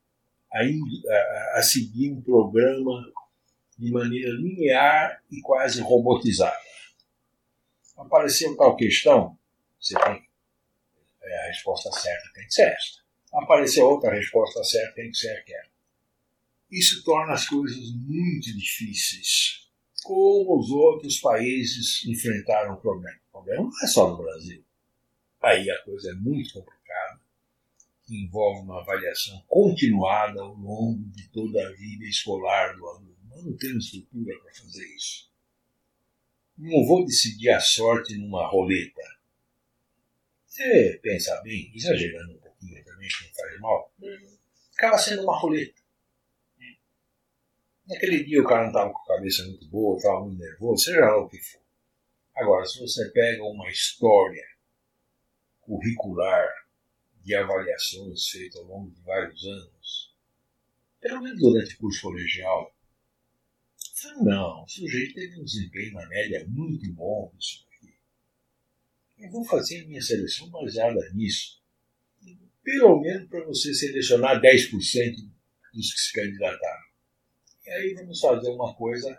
a, 0.53 0.61
a, 0.61 1.59
a 1.59 1.63
seguir 1.63 2.13
um 2.13 2.23
programa 2.23 3.05
de 3.77 3.91
maneira 3.91 4.31
linear 4.31 5.21
e 5.31 5.41
quase 5.41 5.81
robotizada 5.81 6.64
apareceu 7.97 8.57
tal 8.57 8.77
questão, 8.77 9.39
você 9.81 9.95
tem 9.95 10.29
é, 11.23 11.45
a 11.45 11.47
resposta 11.47 11.91
certa 11.93 12.33
tem 12.35 12.47
que 12.47 12.55
ser 12.55 12.69
esta. 12.69 13.03
Apareceu 13.33 13.87
outra 13.87 14.15
resposta 14.15 14.63
certa 14.63 14.95
tem 14.95 15.11
que 15.11 15.17
ser 15.17 15.31
aquela. 15.31 15.75
Isso 16.71 17.03
torna 17.05 17.33
as 17.33 17.49
coisas 17.49 17.93
muito 17.93 18.53
difíceis. 18.57 19.69
Como 20.03 20.59
os 20.59 20.71
outros 20.71 21.19
países 21.19 22.05
enfrentaram 22.07 22.75
o 22.75 22.81
problema. 22.81 23.19
O 23.29 23.33
problema 23.33 23.63
não 23.65 23.83
é 23.83 23.87
só 23.87 24.11
no 24.11 24.19
Brasil. 24.19 24.63
Aí 25.43 25.71
a 25.71 25.83
coisa 25.83 26.11
é 26.11 26.15
muito 26.15 26.55
complicada, 26.55 27.21
envolve 28.09 28.63
uma 28.63 28.81
avaliação 28.81 29.43
continuada 29.47 30.41
ao 30.41 30.55
longo 30.55 31.03
de 31.11 31.29
toda 31.29 31.67
a 31.67 31.73
vida 31.73 32.05
escolar 32.05 32.77
do 32.77 32.87
aluno. 32.87 33.17
Nós 33.29 33.45
não 33.45 33.57
temos 33.57 33.87
estrutura 33.87 34.39
para 34.41 34.55
fazer 34.55 34.87
isso 34.95 35.34
não 36.57 36.87
vou 36.87 37.05
decidir 37.05 37.51
a 37.51 37.61
sorte 37.61 38.17
numa 38.17 38.47
roleta. 38.47 39.03
Você 40.47 41.01
pensa 41.03 41.41
bem, 41.43 41.73
exagerando 41.75 42.33
um 42.33 42.39
pouquinho 42.39 42.85
também, 42.85 43.09
que 43.09 43.27
não 43.27 43.35
faz 43.35 43.61
mal, 43.61 43.93
acaba 44.77 44.99
sendo 44.99 45.23
uma 45.23 45.39
roleta. 45.39 45.83
Naquele 47.87 48.25
dia 48.25 48.41
o 48.41 48.47
cara 48.47 48.63
não 48.63 48.69
estava 48.69 48.93
com 48.93 48.99
a 48.99 49.17
cabeça 49.17 49.45
muito 49.45 49.69
boa, 49.69 49.97
estava 49.97 50.21
muito 50.21 50.39
nervoso, 50.39 50.85
seja 50.85 51.01
lá 51.01 51.19
o 51.19 51.29
que 51.29 51.39
for. 51.39 51.61
Agora, 52.35 52.65
se 52.65 52.81
você 52.81 53.11
pega 53.11 53.45
uma 53.45 53.69
história 53.71 54.45
curricular 55.61 56.49
de 57.23 57.35
avaliações 57.35 58.29
feitas 58.29 58.57
ao 58.57 58.67
longo 58.67 58.91
de 58.91 59.01
vários 59.03 59.45
anos, 59.45 60.15
pelo 61.01 61.23
menos 61.23 61.39
durante 61.39 61.75
o 61.75 61.79
curso 61.79 62.03
colegial, 62.03 62.74
não, 64.23 64.65
o 64.65 64.69
sujeito 64.69 65.15
teve 65.15 65.41
um 65.41 65.45
desempenho 65.45 65.95
na 65.95 66.07
média 66.09 66.47
muito 66.49 66.93
bom 66.93 67.31
nisso 67.35 67.65
aqui. 67.69 67.95
Eu 69.19 69.31
vou 69.31 69.45
fazer 69.45 69.83
a 69.83 69.87
minha 69.87 70.03
seleção 70.03 70.49
baseada 70.51 71.01
nisso. 71.13 71.63
pelo 72.63 73.01
menos 73.01 73.29
para 73.29 73.45
você 73.45 73.75
selecionar 73.75 74.41
10% 74.41 75.17
dos 75.73 75.93
que 75.93 76.01
se 76.01 76.13
candidataram. 76.13 76.85
E 77.67 77.71
aí 77.71 77.95
vamos 77.95 78.21
fazer 78.21 78.51
uma 78.51 78.75
coisa 78.75 79.19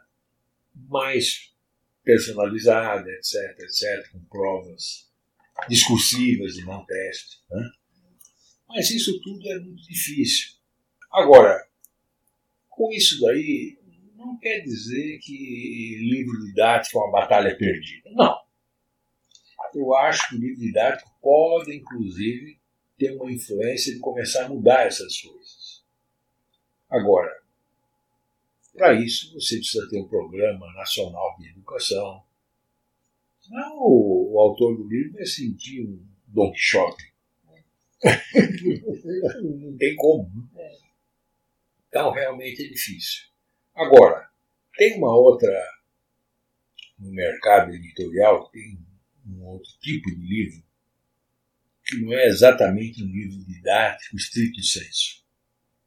mais 0.73 1.53
personalizada, 2.03 3.09
etc, 3.09 3.59
etc, 3.59 4.11
com 4.11 4.19
provas 4.25 5.09
discursivas 5.67 6.57
e 6.57 6.65
não 6.65 6.85
teste. 6.85 7.39
Né? 7.49 7.69
Mas 8.67 8.91
isso 8.91 9.19
tudo 9.21 9.49
é 9.49 9.59
muito 9.59 9.83
difícil. 9.83 10.55
Agora, 11.11 11.67
com 12.69 12.91
isso 12.91 13.19
daí, 13.21 13.77
não 14.25 14.37
quer 14.37 14.59
dizer 14.61 15.19
que 15.19 15.97
livro 16.01 16.45
didático 16.45 16.97
é 16.97 17.01
uma 17.01 17.11
batalha 17.11 17.55
perdida. 17.57 18.09
Não. 18.11 18.35
Eu 19.73 19.93
acho 19.95 20.29
que 20.29 20.35
o 20.35 20.39
livro 20.39 20.61
didático 20.61 21.11
pode, 21.21 21.75
inclusive, 21.75 22.57
ter 22.97 23.15
uma 23.15 23.31
influência 23.31 23.93
de 23.93 23.99
começar 23.99 24.45
a 24.45 24.49
mudar 24.49 24.87
essas 24.87 25.21
coisas. 25.21 25.83
Agora, 26.89 27.31
para 28.73 28.93
isso, 28.93 29.33
você 29.33 29.57
precisa 29.57 29.87
ter 29.89 29.99
um 29.99 30.07
programa 30.07 30.71
nacional 30.73 31.35
de 31.37 31.49
educação. 31.49 32.23
Senão, 33.41 33.77
o, 33.77 34.33
o 34.33 34.39
autor 34.39 34.77
do 34.77 34.87
livro 34.87 35.13
vai 35.13 35.25
sentir 35.25 35.85
um 35.85 36.05
Don 36.27 36.51
Quixote. 36.51 37.13
Não 39.43 39.77
tem 39.77 39.95
como. 39.95 40.49
Né? 40.53 40.77
Então, 41.89 42.11
realmente 42.11 42.63
é 42.63 42.67
difícil. 42.67 43.34
Agora, 43.75 44.29
tem 44.77 44.97
uma 44.97 45.15
outra. 45.15 45.51
No 46.97 47.11
mercado 47.11 47.73
editorial, 47.73 48.49
tem 48.49 48.79
um 49.27 49.43
outro 49.43 49.69
tipo 49.81 50.09
de 50.09 50.25
livro 50.25 50.63
que 51.85 51.97
não 51.97 52.13
é 52.13 52.25
exatamente 52.25 53.03
um 53.03 53.07
livro 53.07 53.37
didático 53.45 54.15
estrito 54.15 54.63
senso, 54.63 55.23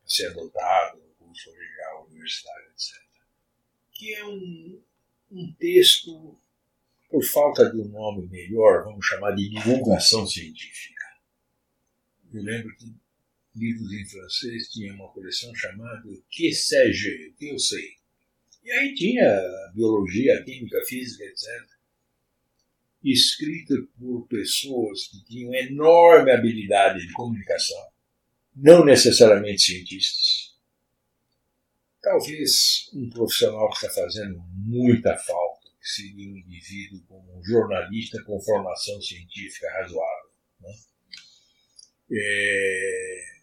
a 0.04 0.08
ser 0.08 0.26
adotado 0.26 0.98
no 0.98 1.26
curso 1.26 1.50
legal, 1.50 2.06
universitário, 2.08 2.70
etc. 2.70 3.02
Que 3.92 4.14
é 4.14 4.24
um, 4.26 4.82
um 5.32 5.52
texto, 5.54 6.38
por 7.10 7.24
falta 7.24 7.70
de 7.70 7.80
um 7.80 7.88
nome 7.88 8.28
melhor, 8.28 8.84
vamos 8.84 9.04
chamar 9.04 9.32
de 9.32 9.48
divulgação 9.48 10.26
científica. 10.26 11.04
Eu 12.32 12.42
lembro 12.42 12.76
que 12.76 12.94
livros 13.58 13.92
em 13.92 14.08
francês 14.08 14.68
tinha 14.70 14.94
uma 14.94 15.08
coleção 15.12 15.54
chamada 15.54 16.08
Que 16.30 16.52
sais-je? 16.52 17.34
Que 17.38 17.48
eu 17.50 17.58
sei. 17.58 17.98
E 18.64 18.70
aí 18.70 18.94
tinha 18.94 19.28
biologia, 19.74 20.42
química, 20.44 20.80
física, 20.86 21.24
etc 21.24 21.78
escrita 23.04 23.74
por 23.98 24.26
pessoas 24.26 25.06
que 25.08 25.24
tinham 25.24 25.54
enorme 25.54 26.32
habilidade 26.32 27.06
de 27.06 27.12
comunicação, 27.12 27.80
não 28.54 28.84
necessariamente 28.84 29.62
cientistas. 29.62 30.56
Talvez 32.02 32.90
um 32.94 33.08
profissional 33.10 33.68
que 33.70 33.86
está 33.86 33.90
fazendo 34.02 34.40
muita 34.52 35.16
falta, 35.16 35.68
que 35.80 35.88
seria 35.88 36.28
um 36.28 36.36
indivíduo 36.36 37.02
como 37.06 37.38
um 37.38 37.44
jornalista 37.44 38.22
com 38.24 38.40
formação 38.40 39.00
científica 39.00 39.70
razoável. 39.72 40.30
Né? 40.60 40.74
É... 42.12 43.37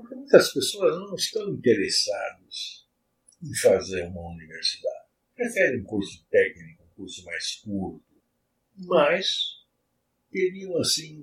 Porque 0.00 0.14
muitas 0.14 0.52
pessoas 0.52 0.96
não 0.96 1.14
estão 1.14 1.52
interessadas 1.52 2.86
em 3.42 3.54
fazer 3.54 4.04
uma 4.04 4.30
universidade. 4.30 5.08
Preferem 5.34 5.82
um 5.82 5.84
curso 5.84 6.26
técnico, 6.30 6.84
um 6.84 6.94
curso 6.94 7.24
mais 7.24 7.56
curto, 7.56 8.04
mas 8.76 9.60
teriam 10.30 10.78
assim 10.78 11.18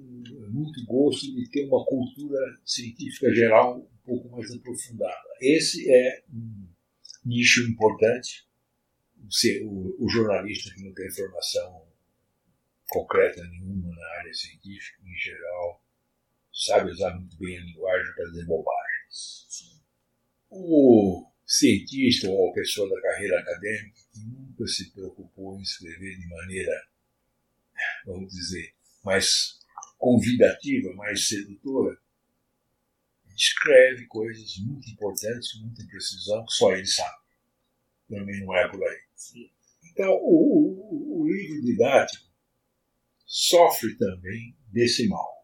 muito 0.49 0.85
gosto 0.85 1.25
de 1.33 1.49
ter 1.49 1.65
uma 1.67 1.83
cultura 1.85 2.39
científica 2.63 3.33
geral 3.33 3.79
um 3.79 4.05
pouco 4.05 4.29
mais 4.29 4.51
aprofundada. 4.51 5.29
Esse 5.41 5.89
é 5.91 6.23
um 6.31 6.67
nicho 7.25 7.67
importante. 7.67 8.45
O, 9.65 10.07
jornalista 10.07 10.73
que 10.73 10.83
não 10.83 10.93
tem 10.93 11.11
formação 11.11 11.83
concreta 12.87 13.43
nenhuma 13.43 13.89
na 13.93 14.07
área 14.19 14.33
científica, 14.33 15.01
em 15.03 15.17
geral, 15.17 15.83
sabe 16.65 16.91
usar 16.91 17.13
muito 17.15 17.37
bem 17.37 17.57
a 17.57 17.61
linguagem 17.61 18.13
para 18.15 18.25
dizer 18.25 18.45
bobagens. 18.45 19.77
O 20.49 21.29
cientista 21.45 22.29
ou 22.29 22.49
a 22.49 22.53
pessoa 22.53 22.89
da 22.89 23.01
carreira 23.01 23.39
acadêmica 23.39 24.01
que 24.13 24.19
nunca 24.19 24.67
se 24.67 24.91
preocupou 24.91 25.57
em 25.57 25.61
escrever 25.61 26.17
de 26.17 26.27
maneira 26.27 26.87
vamos 28.05 28.33
dizer, 28.33 28.73
mais 29.03 29.59
convidativa, 29.97 30.93
mais 30.93 31.27
sedutora, 31.27 31.97
escreve 33.35 34.07
coisas 34.07 34.57
muito 34.57 34.89
importantes, 34.89 35.53
com 35.53 35.59
muita 35.59 35.85
precisão, 35.85 36.45
que 36.45 36.53
só 36.53 36.73
ele 36.73 36.87
sabe. 36.87 37.17
Também 38.09 38.39
não 38.43 38.55
é 38.55 38.67
por 38.67 38.83
aí. 38.83 39.51
Então, 39.91 40.11
o, 40.13 41.19
o, 41.19 41.21
o 41.21 41.27
livro 41.27 41.61
didático 41.61 42.25
sofre 43.25 43.95
também 43.97 44.55
desse 44.71 45.07
mal. 45.07 45.36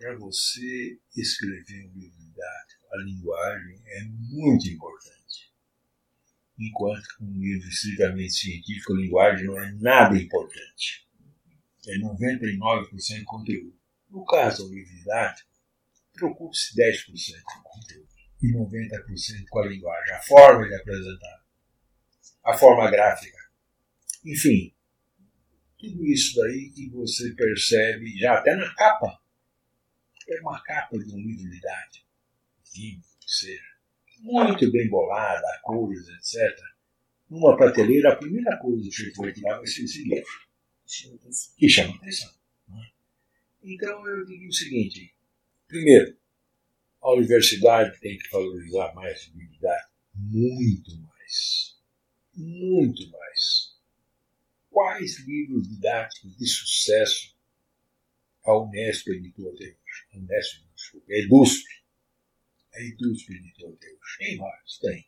Para 0.00 0.16
você 0.16 0.98
escrever 1.14 1.86
um 1.86 1.92
livro 1.92 2.18
didático, 2.18 2.86
a 2.90 2.96
linguagem 3.04 3.82
é 3.84 4.04
muito 4.04 4.66
importante. 4.66 5.52
Enquanto 6.58 7.06
que 7.18 7.24
um 7.24 7.38
livro 7.38 7.68
estritamente 7.68 8.32
científico, 8.32 8.94
a 8.94 8.96
linguagem 8.96 9.46
não 9.46 9.60
é 9.60 9.72
nada 9.74 10.16
importante 10.16 11.06
é 11.88 11.98
99% 11.98 13.24
conteúdo. 13.24 13.78
No 14.08 14.24
caso 14.24 14.66
do 14.66 14.74
livro 14.74 14.94
didático, 14.94 15.50
preocupe-se 16.12 16.74
10% 16.74 17.42
com 17.44 17.62
conteúdo 17.62 18.08
e 18.42 18.52
90% 18.52 19.44
com 19.48 19.58
a 19.60 19.66
linguagem, 19.66 20.14
a 20.14 20.22
forma 20.22 20.66
de 20.66 20.74
apresentar, 20.74 21.44
a 22.44 22.56
forma 22.56 22.90
gráfica. 22.90 23.38
Enfim, 24.24 24.74
tudo 25.78 26.06
isso 26.06 26.36
daí 26.36 26.72
que 26.74 26.88
você 26.90 27.34
percebe 27.34 28.18
já 28.18 28.38
até 28.38 28.54
na 28.56 28.74
capa. 28.74 29.20
É 30.30 30.40
uma 30.40 30.62
capa 30.62 30.96
de 30.96 31.12
um 31.12 31.18
livro 31.18 31.50
didático, 31.50 32.06
livro, 32.76 33.04
que 33.20 33.30
seja, 33.30 33.70
muito 34.20 34.70
bem 34.70 34.88
bolada, 34.88 35.60
cores, 35.62 36.08
etc. 36.08 36.56
Numa 37.28 37.56
prateleira, 37.56 38.12
a 38.12 38.16
primeira 38.16 38.56
coisa 38.58 38.88
que 38.88 38.96
você 38.96 39.12
vai 39.20 39.32
tirar 39.32 39.56
vai 39.56 39.66
ser 39.66 39.84
esse 39.84 40.04
livro 40.04 40.24
que 41.56 41.68
chama 41.68 41.94
atenção. 41.96 42.32
Né? 42.68 42.90
Então 43.62 44.06
eu 44.06 44.24
digo 44.24 44.46
o 44.46 44.52
seguinte: 44.52 45.14
primeiro, 45.66 46.16
a 47.02 47.12
universidade 47.12 47.98
tem 48.00 48.18
que 48.18 48.28
valorizar 48.30 48.94
mais 48.94 49.20
a 49.20 49.30
habilidade, 49.30 49.88
muito 50.14 50.96
mais. 51.02 51.76
Muito 52.34 53.10
mais. 53.10 53.76
Quais 54.70 55.18
livros 55.26 55.68
didáticos 55.68 56.36
de 56.36 56.46
sucesso 56.46 57.34
a 58.50 58.62
Unesp 58.62 59.08
editou 59.08 59.52
até 59.52 59.64
hoje? 59.64 60.06
A 60.12 60.18
Unesp, 60.18 60.64
desculpa, 60.74 61.12
a 61.12 61.16
EDUSP. 61.16 61.64
A 62.74 62.80
EDUSP 62.80 63.34
editou 63.34 63.74
até 63.74 63.86
hoje. 63.86 64.18
Tem 64.18 64.36
vários, 64.36 64.78
tem. 64.78 65.06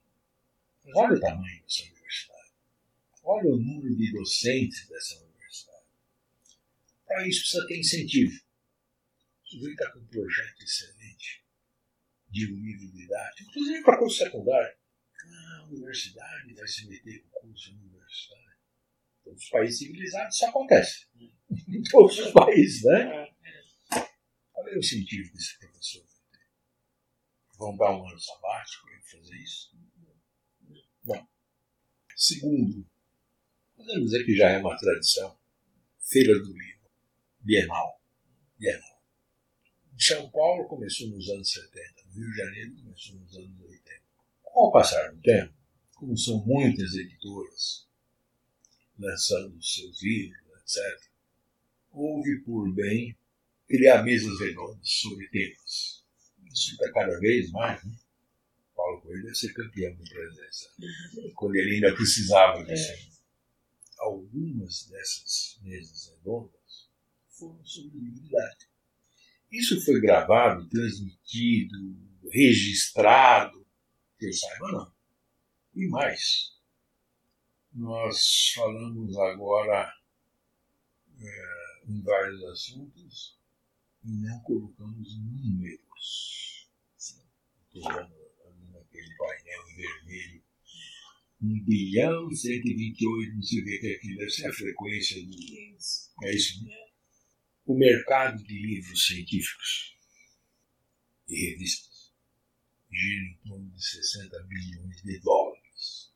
Olha 0.96 1.16
o 1.16 1.20
tamanho 1.20 1.62
dessa 1.62 1.82
universidade. 1.84 2.52
Olha 3.24 3.50
o 3.50 3.56
número 3.56 3.96
de 3.96 4.12
docentes 4.12 4.88
dessa 4.88 5.16
universidade 5.16 5.32
para 7.12 7.28
isso 7.28 7.40
precisa 7.40 7.66
ter 7.66 7.78
incentivo. 7.78 8.40
O 9.44 9.48
sujeito 9.48 9.72
está 9.72 9.92
com 9.92 9.98
um 9.98 10.06
projeto 10.06 10.62
excelente 10.62 11.44
de 12.30 12.52
um 12.52 12.56
nível 12.56 12.90
didático, 12.90 13.50
inclusive 13.50 13.82
para 13.82 13.98
curso 13.98 14.16
secundário. 14.16 14.76
Ah, 15.24 15.58
a 15.58 15.64
universidade 15.64 16.54
vai 16.54 16.66
se 16.66 16.88
meter 16.88 17.22
com 17.30 17.48
curso 17.48 17.72
universitário. 17.72 18.42
Todos 19.22 19.42
os 19.42 19.48
países 19.50 19.78
civilizados 19.78 20.34
isso 20.34 20.46
acontece. 20.46 21.06
em 21.68 21.82
todos 21.82 22.18
os 22.18 22.32
países, 22.32 22.82
né? 22.84 23.31
Qual 24.62 24.72
é 24.72 24.76
o 24.76 24.78
incentivo 24.78 25.32
que 25.32 25.38
esse 25.38 25.58
professor? 25.58 26.06
Vão 27.58 27.76
dar 27.76 27.98
um 27.98 28.08
ano 28.08 28.20
sabático 28.20 28.86
para 28.86 29.18
fazer 29.18 29.34
isso? 29.34 29.76
Não. 31.04 31.28
Segundo, 32.14 32.88
podemos 33.76 34.10
dizer 34.10 34.24
que 34.24 34.36
já 34.36 34.50
é 34.50 34.58
uma 34.58 34.76
tradição. 34.76 35.36
Feira 35.98 36.38
do 36.38 36.56
Livro. 36.56 36.90
Bienal. 37.40 38.00
Bienal. 38.56 39.02
São 39.98 40.30
Paulo 40.30 40.68
começou 40.68 41.08
nos 41.08 41.28
anos 41.28 41.50
70, 41.50 42.04
no 42.06 42.12
Rio 42.12 42.30
de 42.30 42.36
Janeiro 42.36 42.76
começou 42.76 43.16
nos 43.16 43.36
anos 43.36 43.60
80. 43.60 44.02
Com 44.42 44.68
o 44.68 44.72
passar 44.72 45.12
do 45.12 45.20
tempo, 45.22 45.54
como 45.94 46.16
são 46.16 46.46
muitas 46.46 46.94
editoras 46.94 47.88
lançando 48.96 49.60
seus 49.60 50.00
livros, 50.00 50.40
etc., 50.60 51.10
houve 51.90 52.40
por 52.44 52.72
bem 52.72 53.16
criar 53.72 54.02
mesas 54.02 54.38
redondas 54.38 54.86
sobre 54.86 55.26
temas. 55.28 56.04
Isso 56.52 56.72
está 56.72 56.92
cada 56.92 57.18
vez 57.18 57.50
mais, 57.50 57.82
né? 57.82 57.96
Paulo 58.76 59.00
Coelho 59.00 59.22
deve 59.22 59.34
ser 59.34 59.54
campeão 59.54 59.94
de 59.94 60.10
presença, 60.10 60.70
quando 61.34 61.54
ele 61.56 61.76
ainda 61.76 61.94
precisava 61.94 62.62
disso. 62.64 62.92
É. 62.92 63.12
Algumas 63.98 64.88
dessas 64.88 65.58
mesas 65.62 66.10
redondas 66.10 66.90
foram 67.30 67.64
sobre 67.64 67.98
liberdade. 67.98 68.68
Isso 69.50 69.82
foi 69.82 70.00
gravado, 70.00 70.68
transmitido, 70.68 71.78
registrado, 72.30 73.66
que 74.18 74.26
eu 74.26 74.32
saiba 74.34 74.72
não. 74.72 74.92
E 75.74 75.88
mais, 75.88 76.58
nós 77.72 78.52
falamos 78.54 79.16
agora 79.16 79.90
é, 81.18 81.82
em 81.88 82.02
vários 82.02 82.42
assuntos 82.44 83.41
e 84.04 84.10
não 84.10 84.40
colocamos 84.40 85.18
números. 85.18 86.68
Estou 86.96 87.82
vendo 87.82 88.14
ali 88.44 88.72
naquele 88.72 89.16
painel 89.16 89.66
vermelho. 89.76 90.42
1 91.42 91.64
bilhão 91.64 92.30
128, 92.30 93.34
não 93.34 93.42
sei 93.42 93.60
o 93.60 93.64
que 93.64 93.86
é 93.86 93.96
aquilo, 93.96 94.18
deve 94.18 94.30
ser 94.30 94.46
a 94.46 94.52
frequência 94.52 95.20
do. 95.24 95.36
É 96.24 96.34
isso, 96.34 96.64
né? 96.64 96.76
O 97.66 97.76
mercado 97.76 98.42
de 98.44 98.54
livros 98.54 99.06
científicos 99.06 99.96
e 101.28 101.50
revistas 101.50 102.12
gira 102.90 103.24
em 103.24 103.38
torno 103.48 103.70
de 103.70 103.84
60 103.84 104.42
bilhões 104.44 105.02
de 105.02 105.18
dólares. 105.20 106.12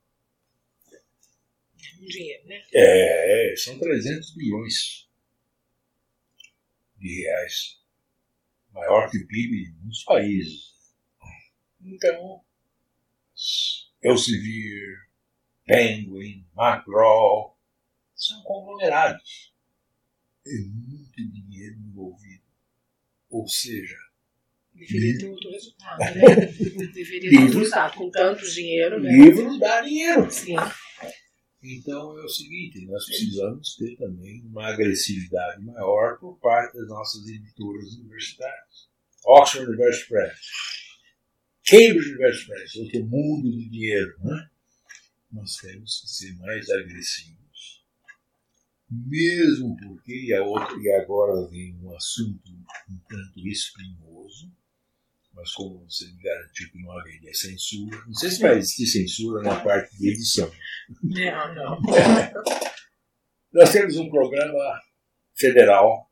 Dinheiro, 1.99 2.47
né? 2.47 2.62
É, 2.74 3.55
são 3.57 3.78
300 3.78 4.34
bilhões 4.34 5.05
de 6.99 7.22
reais. 7.22 7.80
Maior 8.72 9.11
que 9.11 9.18
o 9.18 9.26
PIB 9.26 9.64
de 9.64 9.72
muitos 9.78 10.05
países. 10.05 10.76
Então, 11.80 12.44
Elsevier, 14.03 15.09
Penguin, 15.64 16.47
McGraw, 16.57 17.57
são 18.14 18.42
conglomerados. 18.42 19.55
É 20.47 20.59
muito 20.68 21.32
dinheiro 21.32 21.76
envolvido. 21.78 22.44
Ou 23.30 23.47
seja, 23.49 23.97
Deveria 24.76 25.18
ter 25.18 25.28
outro 25.28 25.51
resultado, 25.51 25.99
né? 25.99 26.12
Deveria 26.92 27.30
ter 27.30 27.38
outro 27.38 27.59
resultado. 27.59 27.97
Com 27.97 28.11
tanto 28.11 28.51
dinheiro, 28.51 29.03
né? 29.03 29.11
livro 29.11 29.59
dá 29.59 29.80
dinheiro. 29.80 30.30
Sim. 30.30 30.57
Então 31.68 32.16
é 32.16 32.24
o 32.24 32.28
seguinte, 32.28 32.86
nós 32.86 33.04
precisamos 33.06 33.74
ter 33.74 33.96
também 33.96 34.40
uma 34.44 34.68
agressividade 34.68 35.64
maior 35.64 36.16
por 36.20 36.38
parte 36.38 36.76
das 36.76 36.86
nossas 36.86 37.26
editoras 37.26 37.92
universitárias. 37.96 38.88
Oxford 39.26 39.68
University 39.68 40.08
Press, 40.08 40.38
Cambridge 41.66 42.10
University 42.10 42.46
Press, 42.46 42.76
outro 42.76 43.06
mundo 43.06 43.50
de 43.50 43.68
dinheiro. 43.68 44.14
Né? 44.20 44.48
Nós 45.32 45.56
temos 45.56 46.02
que 46.02 46.08
ser 46.08 46.36
mais 46.38 46.70
agressivos. 46.70 47.84
Mesmo 48.88 49.76
porque, 49.76 50.26
e, 50.26 50.34
a 50.34 50.44
outra, 50.44 50.80
e 50.80 50.88
agora 50.92 51.48
vem 51.48 51.76
um 51.82 51.92
assunto 51.96 52.48
um 52.88 52.98
tanto 53.08 53.40
espinhoso, 53.48 54.52
mas 55.37 55.53
como 55.53 55.84
você 55.84 56.07
me 56.07 56.22
garantiu 56.22 56.70
que 56.72 56.82
não 56.82 56.99
haveria 56.99 57.34
censura, 57.34 58.03
não 58.07 58.14
sei 58.14 58.30
se 58.30 58.41
vai 58.41 58.57
existir 58.57 58.87
censura 58.87 59.43
na 59.43 59.61
parte 59.61 59.97
de 59.99 60.09
edição. 60.09 60.51
Não, 61.03 61.55
não. 61.55 61.82
Nós 63.53 63.70
temos 63.70 63.97
um 63.97 64.09
programa 64.09 64.80
federal, 65.34 66.11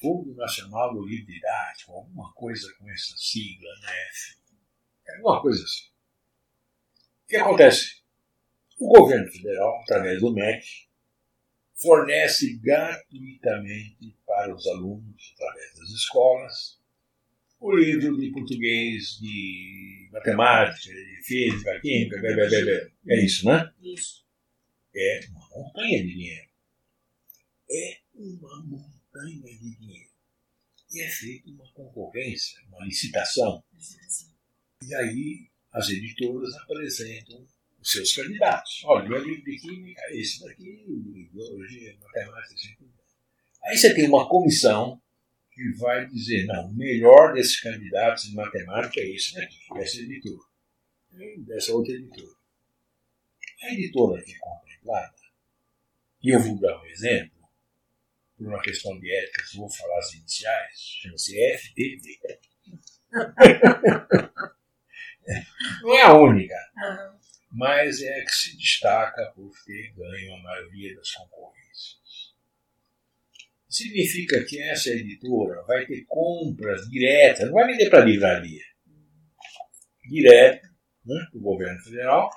Fundo 0.00 0.34
Nacional 0.36 0.94
do 0.94 1.04
Livro 1.04 1.26
Didático, 1.26 1.92
alguma 1.92 2.32
coisa 2.34 2.72
com 2.78 2.88
essa 2.88 3.16
sigla, 3.16 3.70
né? 3.82 5.14
Alguma 5.16 5.42
coisa 5.42 5.62
assim. 5.62 5.86
O 7.24 7.28
que 7.28 7.36
acontece? 7.36 8.02
O 8.78 8.88
governo 8.88 9.30
federal, 9.32 9.80
através 9.82 10.20
do 10.20 10.32
MEC, 10.32 10.64
fornece 11.74 12.58
gratuitamente 12.58 14.16
para 14.24 14.54
os 14.54 14.66
alunos, 14.66 15.34
através 15.34 15.78
das 15.78 15.88
escolas, 15.90 16.80
o 17.60 17.74
livro 17.76 18.16
de 18.18 18.30
português, 18.30 19.18
de 19.20 20.08
matemática, 20.12 20.92
de 20.92 21.22
física, 21.24 21.80
química, 21.80 22.20
blá, 22.20 22.34
blá, 22.34 22.48
blá, 22.48 22.60
blá. 22.60 22.90
é 23.08 23.24
isso, 23.24 23.46
né? 23.46 23.72
Isso. 23.82 24.24
É 24.94 25.20
uma 25.30 25.48
montanha 25.50 26.02
de 26.02 26.08
dinheiro. 26.08 26.48
É 27.70 27.98
uma 28.14 28.62
montanha 28.64 29.42
de 29.42 29.76
dinheiro. 29.76 30.10
E 30.92 31.02
é 31.02 31.08
feita 31.08 31.50
uma 31.50 31.70
concorrência, 31.72 32.60
uma 32.68 32.84
licitação. 32.84 33.62
E 34.82 34.94
aí 34.94 35.50
as 35.72 35.88
editoras 35.90 36.54
apresentam 36.54 37.46
os 37.80 37.90
seus 37.90 38.12
candidatos. 38.14 38.82
Olha, 38.84 39.08
meu 39.08 39.22
livro 39.22 39.44
de 39.44 39.58
química 39.58 40.00
é 40.04 40.16
esse 40.16 40.40
daqui, 40.40 40.84
o 40.88 41.12
de 41.12 41.28
biologia, 41.32 41.96
matemática, 42.00 42.54
assim. 42.54 42.76
Aí 43.64 43.76
você 43.76 43.94
tem 43.94 44.08
uma 44.08 44.28
comissão 44.28 45.00
que 45.56 45.72
vai 45.78 46.06
dizer, 46.06 46.44
não, 46.44 46.66
o 46.66 46.74
melhor 46.74 47.32
desses 47.32 47.58
candidatos 47.58 48.26
em 48.26 48.34
matemática 48.34 49.00
é 49.00 49.08
esse 49.08 49.34
daqui, 49.34 49.56
dessa 49.72 49.96
editora, 49.96 50.44
dessa 51.46 51.72
outra 51.72 51.94
editora. 51.94 52.36
A 53.62 53.72
editora 53.72 54.22
que 54.22 54.34
é 54.34 54.38
contemplada, 54.38 55.16
e 56.22 56.28
eu 56.34 56.40
vou 56.40 56.60
dar 56.60 56.78
um 56.78 56.84
exemplo, 56.84 57.48
por 58.36 58.48
uma 58.48 58.60
questão 58.60 59.00
de 59.00 59.10
ética, 59.10 59.44
vou 59.54 59.70
falar 59.70 59.98
as 59.98 60.12
iniciais, 60.12 60.78
chama-se 61.00 61.34
FTV. 61.56 62.20
Não 65.80 65.94
é 65.96 66.02
a 66.02 66.12
única, 66.12 66.54
mas 67.50 68.02
é 68.02 68.20
a 68.20 68.24
que 68.26 68.30
se 68.30 68.56
destaca 68.58 69.32
por 69.34 69.50
ter 69.64 69.94
ganho 69.94 70.34
a 70.34 70.42
maioria 70.42 70.94
das 70.94 71.10
concorrências. 71.12 71.65
Significa 73.76 74.42
que 74.42 74.58
essa 74.58 74.88
editora 74.88 75.62
vai 75.64 75.84
ter 75.84 76.06
compras 76.06 76.88
diretas, 76.88 77.44
não 77.44 77.52
vai 77.52 77.66
vender 77.66 77.90
para 77.90 78.00
a 78.00 78.04
livraria, 78.06 78.64
direta 80.08 80.66
né, 81.04 81.26
para 81.30 81.38
o 81.38 81.42
governo 81.42 81.78
federal, 81.82 82.30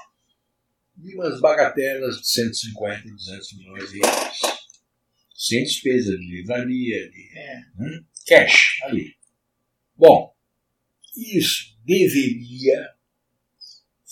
de 0.97 1.15
umas 1.15 1.39
bagatelas 1.39 2.17
de 2.17 2.27
150, 2.27 3.09
200 3.09 3.57
milhões 3.57 3.89
de 3.89 3.99
reais. 3.99 4.37
Sem 5.33 5.63
despesa 5.63 6.11
de 6.17 6.25
livraria, 6.25 7.09
de 7.09 7.29
É. 7.37 7.55
né, 7.73 8.03
cash 8.27 8.81
ali. 8.83 9.15
Bom, 9.95 10.35
isso 11.15 11.73
deveria 11.85 12.95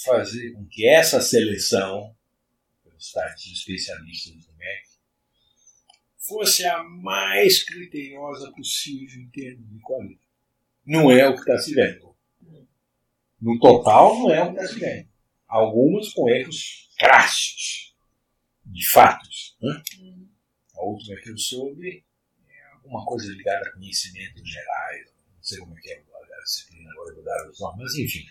fazer 0.05 0.53
com 0.53 0.65
que 0.65 0.87
essa 0.87 1.19
seleção, 1.19 2.15
pelos 2.85 3.11
tais 3.11 3.45
especialistas 3.47 4.33
do 4.45 4.46
fosse 6.27 6.65
a 6.65 6.83
mais 6.83 7.63
criteriosa 7.63 8.51
possível 8.51 9.21
em 9.21 9.29
termos 9.29 9.69
de 9.69 9.79
qualidade. 9.79 10.19
Não 10.85 11.09
é 11.11 11.27
o 11.27 11.33
que 11.33 11.39
está 11.39 11.57
se 11.57 11.73
vendo. 11.73 12.15
No 13.39 13.59
total, 13.59 14.19
não 14.19 14.33
é 14.33 14.43
o 14.43 14.53
que 14.53 14.61
está 14.61 14.73
se 14.73 14.79
vendo. 14.79 15.09
Algumas 15.47 16.13
com 16.13 16.29
erros 16.29 16.89
crassos, 16.97 17.95
de 18.65 18.89
fatos. 18.89 19.57
Né? 19.61 19.81
A 20.75 20.83
última 20.83 21.19
que 21.21 21.29
eu 21.29 21.37
soube 21.37 22.05
é 22.49 22.73
alguma 22.73 23.05
coisa 23.05 23.31
ligada 23.31 23.67
a 23.67 23.73
conhecimentos 23.73 24.49
gerais. 24.49 25.13
Não 25.35 25.43
sei 25.43 25.59
como 25.59 25.77
é 25.77 25.81
que 25.81 25.91
é 25.91 25.97
a 25.97 26.43
disciplina, 26.43 26.91
agora 26.91 27.21
dar 27.23 27.49
os 27.49 27.59
nomes, 27.59 27.79
mas 27.79 27.95
enfim. 27.95 28.25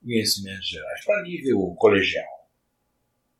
Conhecimentos 0.00 0.68
gerais, 0.68 1.04
para 1.04 1.22
nível 1.22 1.74
colegial 1.76 2.37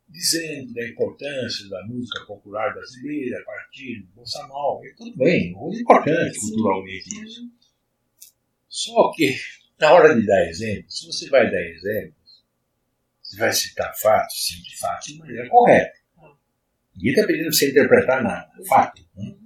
dizendo 0.09 0.73
da 0.73 0.89
importância 0.89 1.69
da 1.69 1.87
música 1.87 2.25
popular 2.25 2.73
brasileira 2.73 3.41
a 3.41 3.45
partir 3.45 4.01
do 4.01 4.07
Bossa 4.15 4.47
Nova. 4.47 4.85
E 4.87 4.95
tudo 4.95 5.17
bem, 5.17 5.53
muito 5.53 5.81
importante 5.81 6.41
culturalmente 6.41 7.25
isso. 7.25 7.51
Só 8.69 9.13
que, 9.15 9.37
na 9.79 9.93
hora 9.93 10.15
de 10.15 10.27
dar 10.27 10.49
exemplos, 10.49 10.99
se 10.99 11.07
você 11.07 11.29
vai 11.29 11.51
dar 11.51 11.61
exemplos, 11.61 12.45
você 13.23 13.37
vai 13.37 13.53
citar 13.53 13.95
fatos, 13.99 14.47
sempre 14.47 14.77
fatos 14.79 15.07
de 15.09 15.19
maneira 15.19 15.49
correta. 15.49 15.99
Ninguém 16.95 17.13
está 17.13 17.27
pedindo 17.27 17.53
você 17.53 17.71
interpretar 17.71 18.23
nada. 18.25 18.51
Fato. 18.67 19.07
Né? 19.15 19.37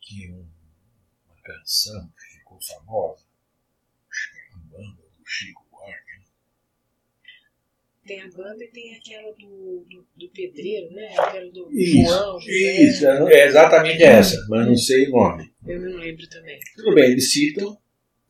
Que 0.00 0.30
um, 0.30 0.48
uma 1.26 1.36
canção 1.42 2.08
que 2.16 2.38
ficou 2.38 2.60
famosa, 2.62 3.24
acho 4.08 4.30
que 4.30 4.38
é 4.38 4.54
a 4.54 4.58
banda 4.58 5.02
do 5.02 5.26
Chico 5.26 5.66
Buarque, 5.70 6.22
Tem 8.08 8.22
a 8.22 8.28
banda 8.30 8.64
e 8.64 8.68
tem 8.68 8.94
aquela 8.96 9.30
do, 9.34 9.84
do, 9.86 10.06
do 10.16 10.28
pedreiro, 10.30 10.90
né? 10.94 11.14
Aquela 11.14 11.52
do 11.52 11.70
Isso, 11.70 12.08
João, 12.08 12.40
José. 12.40 12.82
Isso, 12.82 13.06
é 13.06 13.46
exatamente 13.46 14.02
essa, 14.02 14.46
mas 14.48 14.66
não 14.66 14.76
sei 14.76 15.08
o 15.08 15.10
nome. 15.10 15.52
Eu 15.66 15.78
não 15.78 15.98
lembro 15.98 16.26
também. 16.30 16.58
Tudo 16.74 16.94
bem, 16.94 17.10
eles 17.10 17.30
citam 17.30 17.76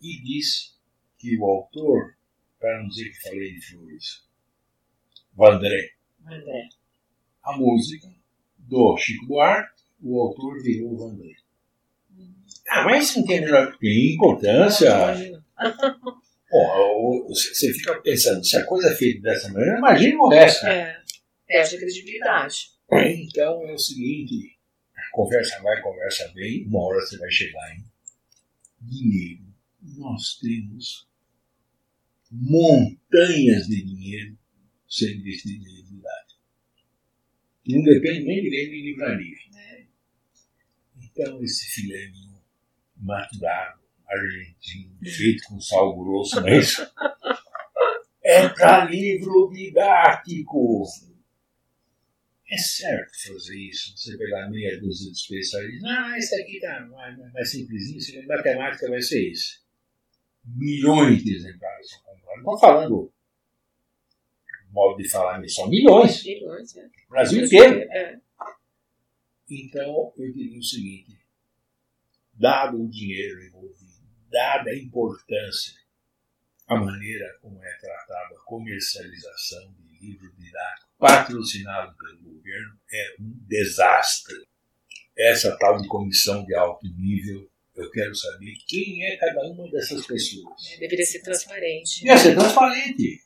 e 0.03 0.21
diz 0.25 0.77
que 1.17 1.37
o 1.39 1.45
autor, 1.45 2.17
para 2.59 2.83
não 2.83 2.89
dizer 2.89 3.09
que 3.09 3.23
falei 3.23 3.53
de 3.53 3.67
flores, 3.71 4.25
Vandré, 5.33 5.91
André. 6.27 6.69
a 7.45 7.57
música 7.57 8.09
do 8.59 8.97
Chico 8.97 9.27
Buarque, 9.27 9.81
o 10.03 10.21
autor 10.21 10.61
virou 10.61 10.97
Vandré. 10.97 11.37
Ah, 12.69 12.83
mas 12.83 13.11
isso 13.11 13.21
não 13.21 13.27
tem 13.29 13.39
a 13.39 13.43
menor 13.43 13.79
tem 13.79 14.15
importância. 14.15 14.89
Imagina. 14.89 15.47
Pô, 16.49 17.29
você 17.29 17.73
fica 17.75 18.01
pensando, 18.01 18.45
se 18.45 18.57
a 18.57 18.65
coisa 18.65 18.89
é 18.89 18.97
feita 18.97 19.21
dessa 19.21 19.53
maneira, 19.53 19.79
imagina 19.79 20.19
o 20.19 20.29
resto. 20.29 20.67
É. 20.67 21.03
Perde 21.47 21.77
a 21.77 21.79
credibilidade. 21.79 22.57
Então 22.91 23.69
é 23.69 23.73
o 23.73 23.79
seguinte, 23.79 24.59
conversa 25.13 25.61
vai, 25.63 25.81
conversa 25.83 26.33
vem, 26.35 26.67
uma 26.67 26.81
hora 26.85 27.01
você 27.01 27.19
vai 27.19 27.31
chegar 27.31 27.77
em 27.77 27.85
dinheiro. 28.81 29.45
Nós 29.97 30.39
temos 30.41 31.09
montanhas 32.31 33.67
de 33.67 33.85
dinheiro 33.85 34.39
sendo 34.89 35.21
investido 35.21 35.65
em 35.67 35.77
liberdade. 35.77 36.35
Não 37.67 37.83
depende 37.83 38.25
nem 38.25 38.43
de 38.43 38.49
em 38.49 38.83
livraria. 38.83 39.37
É. 39.55 39.85
Então, 41.03 41.43
esse 41.43 41.67
filézinho 41.67 42.41
maturado, 42.97 43.81
argentino, 44.09 44.99
feito 45.05 45.45
com 45.49 45.61
sal 45.61 45.97
grosso, 45.97 46.41
não 46.41 46.49
é 46.49 46.59
isso? 46.59 46.83
É 48.23 48.49
para 48.49 48.85
livro 48.85 49.51
didático. 49.53 50.85
É 52.51 52.57
certo 52.57 53.13
fazer 53.27 53.59
isso. 53.59 53.97
Você 53.97 54.17
pegar 54.17 54.49
meia 54.51 54.81
dúzia 54.81 55.11
de 55.13 55.19
especialistas. 55.19 55.91
Ah, 55.91 56.17
esse 56.17 56.35
aqui 56.35 56.61
tá 56.61 56.81
mais, 56.91 57.33
mais 57.33 57.51
simplesinho, 57.51 57.99
isso 57.99 58.27
matemática 58.27 58.89
vai 58.89 59.03
ser 59.03 59.31
isso. 59.31 59.63
Milhões 60.45 61.23
de 61.23 61.37
exemplares 61.37 61.91
são 61.91 62.01
comprados. 62.01 62.45
Não 62.45 62.55
estou 62.55 62.59
falando 62.59 63.13
modo 64.71 64.97
de 65.03 65.09
falar 65.09 65.47
são 65.49 65.69
milhões. 65.69 66.25
Milhões, 66.25 66.77
é. 66.77 66.89
Brasil 67.09 67.45
inteiro. 67.45 67.81
É. 67.91 68.21
Então, 69.51 70.13
eu 70.17 70.33
diria 70.33 70.59
o 70.59 70.63
seguinte: 70.63 71.19
dado 72.35 72.83
o 72.83 72.89
dinheiro 72.89 73.43
envolvido, 73.45 73.88
dada 74.31 74.71
a 74.71 74.77
importância, 74.77 75.75
a 76.67 76.77
maneira 76.77 77.39
como 77.41 77.63
é 77.63 77.73
tratada 77.79 78.35
a 78.35 78.45
comercialização 78.45 79.73
de 79.73 80.07
livros 80.07 80.37
didáticos 80.37 80.89
patrocinado 80.99 81.97
pelo 81.97 82.35
governo 82.35 82.79
é 82.93 83.17
um 83.21 83.33
desastre. 83.47 84.37
Essa 85.17 85.57
tal 85.59 85.81
de 85.81 85.89
comissão 85.89 86.45
de 86.45 86.55
alto 86.55 86.87
nível, 86.95 87.51
eu 87.75 87.91
quero 87.91 88.15
saber 88.15 88.53
quem 88.67 89.05
é 89.05 89.17
cada 89.17 89.41
uma 89.49 89.69
dessas 89.71 90.07
pessoas. 90.07 90.73
É, 90.73 90.79
deveria 90.79 91.07
ser 91.07 91.21
transparente. 91.23 92.03
Deveria 92.03 92.23
ser 92.23 92.35
transparente. 92.35 93.25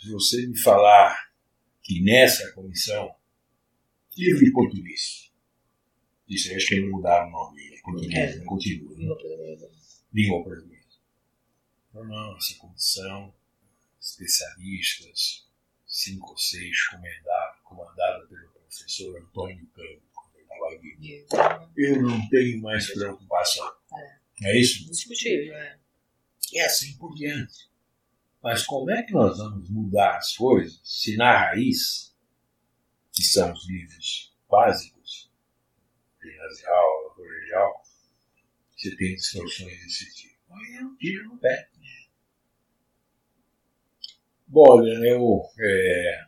Se 0.00 0.10
você 0.10 0.46
me 0.46 0.58
falar 0.58 1.30
que 1.82 2.02
nessa 2.02 2.52
comissão, 2.52 3.14
livro 4.16 4.44
de 4.44 4.52
português, 4.52 5.32
isso 6.28 6.54
acho 6.54 6.66
que 6.66 6.80
não 6.80 6.90
mudaram 6.90 7.28
o 7.28 7.32
nome, 7.32 7.74
é 7.74 7.80
português, 7.82 8.36
é, 8.36 8.44
continua. 8.44 8.96
Língua 8.96 9.16
portuguesa. 9.16 9.70
Língua 10.12 10.44
portuguesa. 10.44 10.74
Não, 11.92 12.04
não, 12.04 12.36
essa 12.36 12.54
comissão, 12.56 13.34
especialistas, 14.00 15.46
cinco 15.86 16.30
ou 16.30 16.38
seis, 16.38 16.86
comandada, 16.88 17.58
comandada 17.62 18.26
pelo 18.26 18.48
professor 18.50 19.20
Antônio 19.20 19.66
Câmbio, 19.68 20.02
quando 20.12 20.34
ele 20.36 21.20
estava 21.20 21.66
vivo. 21.66 21.72
Eu 21.76 22.02
não 22.02 22.28
tenho 22.28 22.62
mais 22.62 22.90
preocupação. 22.92 23.70
É, 24.42 24.50
é 24.50 24.60
isso? 24.60 24.84
Discutível, 24.86 25.54
é. 25.54 25.78
E 26.52 26.60
assim 26.60 26.96
por 26.96 27.14
diante. 27.14 27.68
Mas 28.42 28.64
como 28.64 28.90
é 28.90 29.02
que 29.02 29.12
nós 29.12 29.38
vamos 29.38 29.70
mudar 29.70 30.16
as 30.16 30.36
coisas 30.36 30.80
se 30.84 31.16
na 31.16 31.36
raiz, 31.36 32.14
que 33.12 33.22
são 33.22 33.52
os 33.52 33.66
livros 33.68 34.34
básicos, 34.50 34.93
ginasial, 36.30 37.14
colegial, 37.14 37.82
você 38.76 38.96
tem 38.96 39.14
distorções 39.14 39.78
desse 39.80 40.14
tipo? 40.14 40.34
Aí 40.50 40.76
é 40.76 40.84
um 40.84 40.96
tiro 40.96 41.28
no 41.28 41.38
pé. 41.38 41.68
Bom, 44.46 44.86
eu 44.86 45.42
é, 45.58 46.26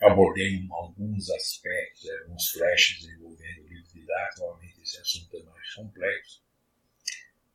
abordei 0.00 0.66
alguns 0.70 1.30
aspectos, 1.30 2.08
alguns 2.22 2.50
flashes 2.50 3.08
envolvendo 3.08 3.62
o 3.62 3.68
livro 3.68 3.88
didático, 3.94 4.40
normalmente 4.40 4.82
esse 4.82 4.98
assunto 4.98 5.36
é 5.36 5.42
mais 5.44 5.74
complexo. 5.74 6.42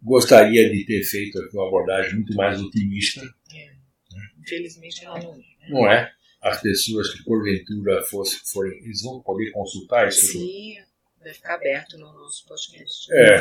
Gostaria 0.01 0.69
de 0.69 0.85
ter 0.85 1.03
feito 1.03 1.39
aqui 1.39 1.55
uma 1.55 1.67
abordagem 1.67 2.15
muito 2.15 2.33
mais 2.33 2.59
otimista. 2.59 3.21
É. 3.53 3.65
Né? 3.65 4.31
Infelizmente 4.39 5.05
ela 5.05 5.19
não 5.19 5.33
é. 5.33 5.37
Né? 5.37 5.69
Não 5.69 5.91
é? 5.91 6.15
As 6.41 6.59
pessoas 6.61 7.13
que 7.13 7.23
porventura 7.23 8.03
fossem, 8.03 8.39
forem, 8.45 8.77
eles 8.79 9.03
vão 9.03 9.21
poder 9.21 9.51
consultar 9.51 10.07
isso? 10.07 10.31
Sim, 10.31 10.77
vai 11.19 11.33
ficar 11.33 11.55
aberto 11.55 11.97
no 11.97 12.11
nosso 12.13 12.45
podcast. 12.47 13.13
É, 13.13 13.37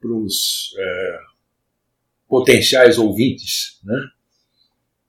Para 0.00 0.12
os 0.12 0.74
é, 0.78 1.18
potenciais 2.28 2.96
ouvintes 2.98 3.80
né, 3.82 4.10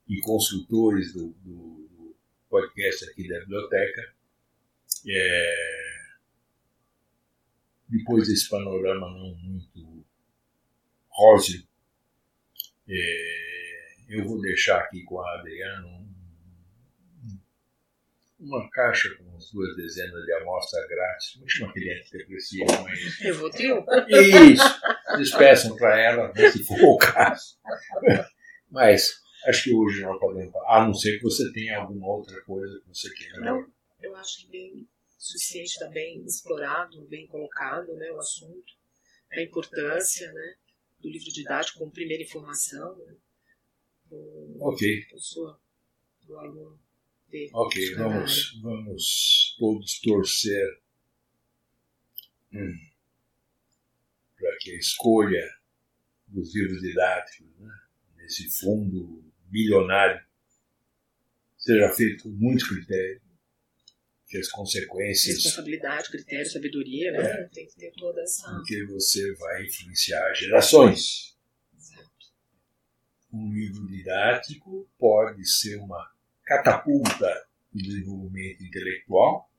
e 0.08 0.20
consultores 0.22 1.14
do, 1.14 1.30
do, 1.44 1.88
do 1.90 2.16
podcast 2.50 3.10
aqui 3.10 3.28
da 3.28 3.40
biblioteca. 3.40 4.16
É, 5.08 5.96
depois 7.88 8.28
desse 8.28 8.50
panorama 8.50 9.08
não 9.12 9.36
muito 9.36 10.06
róseo, 11.10 11.64
é, 12.88 13.96
eu 14.10 14.26
vou 14.26 14.42
deixar 14.42 14.80
aqui 14.80 15.04
com 15.04 15.20
a 15.20 15.40
Adriana 15.40 15.88
um, 15.88 16.05
uma 18.40 18.70
caixa 18.70 19.10
com 19.16 19.24
umas 19.24 19.50
duas 19.52 19.76
dezenas 19.76 20.24
de 20.26 20.34
amostras 20.34 20.88
grátis. 20.88 21.34
Como 21.34 21.50
chama 21.50 21.72
aquele 21.72 21.94
antidepressivo? 21.94 22.66
Eu 23.22 23.36
vou 23.36 23.50
ter 23.50 23.74
Isso 24.52 24.64
despeçam 25.18 25.76
para 25.76 26.00
ela, 26.00 26.34
né, 26.34 26.52
se 26.52 26.64
for 26.64 26.80
o 26.82 26.98
caso. 26.98 27.58
Mas 28.70 29.22
acho 29.48 29.64
que 29.64 29.74
hoje 29.74 30.02
não 30.02 30.20
podemos 30.20 30.54
a 30.68 30.86
não 30.86 30.94
ser 30.94 31.18
que 31.18 31.24
você 31.24 31.52
tenha 31.54 31.78
alguma 31.78 32.08
outra 32.08 32.42
coisa 32.44 32.80
que 32.82 32.88
você 32.90 33.14
queira. 33.14 33.40
Não, 33.40 33.66
eu 34.02 34.16
acho 34.16 34.42
que 34.42 34.48
bem 34.50 34.88
suficiente, 35.18 35.72
está 35.72 35.88
bem 35.90 36.24
explorado, 36.24 37.06
bem 37.08 37.28
colocado 37.28 37.94
né, 37.96 38.12
o 38.12 38.20
assunto, 38.20 38.74
a 39.32 39.42
importância 39.42 40.32
né, 40.32 40.56
do 41.00 41.10
livro 41.10 41.32
didático 41.32 41.80
como 41.80 41.92
primeira 41.92 42.24
informação 42.24 42.98
né, 42.98 43.16
do, 44.06 44.58
ok. 44.62 45.06
pessoa, 45.10 45.60
do 46.24 46.38
aluno. 46.38 46.85
Ok, 47.54 47.96
vamos, 47.96 48.60
vamos 48.62 49.56
todos 49.60 50.00
torcer. 50.00 50.82
Hum 52.54 52.96
para 54.46 54.58
que 54.60 54.72
a 54.72 54.78
escolha 54.78 55.50
dos 56.28 56.54
livros 56.56 56.82
didáticos, 56.82 57.48
né, 57.60 57.74
nesse 58.18 58.50
fundo 58.60 59.24
bilionário, 59.46 60.24
seja 61.58 61.90
feita 61.90 62.24
com 62.24 62.30
muito 62.30 62.68
critério, 62.68 63.22
que 64.28 64.38
as 64.38 64.50
consequências. 64.50 65.36
Responsabilidade, 65.36 66.10
critério, 66.10 66.50
sabedoria, 66.50 67.12
né? 67.12 67.20
É, 67.20 67.44
tem 67.50 67.68
que 67.68 67.76
ter 67.76 67.92
toda 67.92 68.22
essa. 68.22 68.50
Porque 68.52 68.86
você 68.86 69.34
vai 69.36 69.66
influenciar 69.66 70.34
gerações. 70.34 71.38
Exato. 71.76 72.10
Um 73.32 73.54
livro 73.54 73.88
didático 73.88 74.90
pode 74.98 75.48
ser 75.48 75.78
uma 75.78 76.12
catapulta 76.46 77.48
do 77.74 77.82
desenvolvimento 77.82 78.64
intelectual 78.64 79.50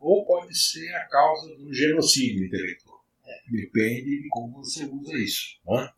ou 0.00 0.24
pode 0.24 0.56
ser 0.56 0.88
a 0.94 1.06
causa 1.06 1.54
do 1.56 1.72
genocídio 1.72 2.46
intelectual. 2.46 3.04
Depende 3.48 4.22
de 4.22 4.28
como 4.28 4.64
você 4.64 4.84
usa 4.84 5.16
isso. 5.18 5.60
Né? 5.66 5.92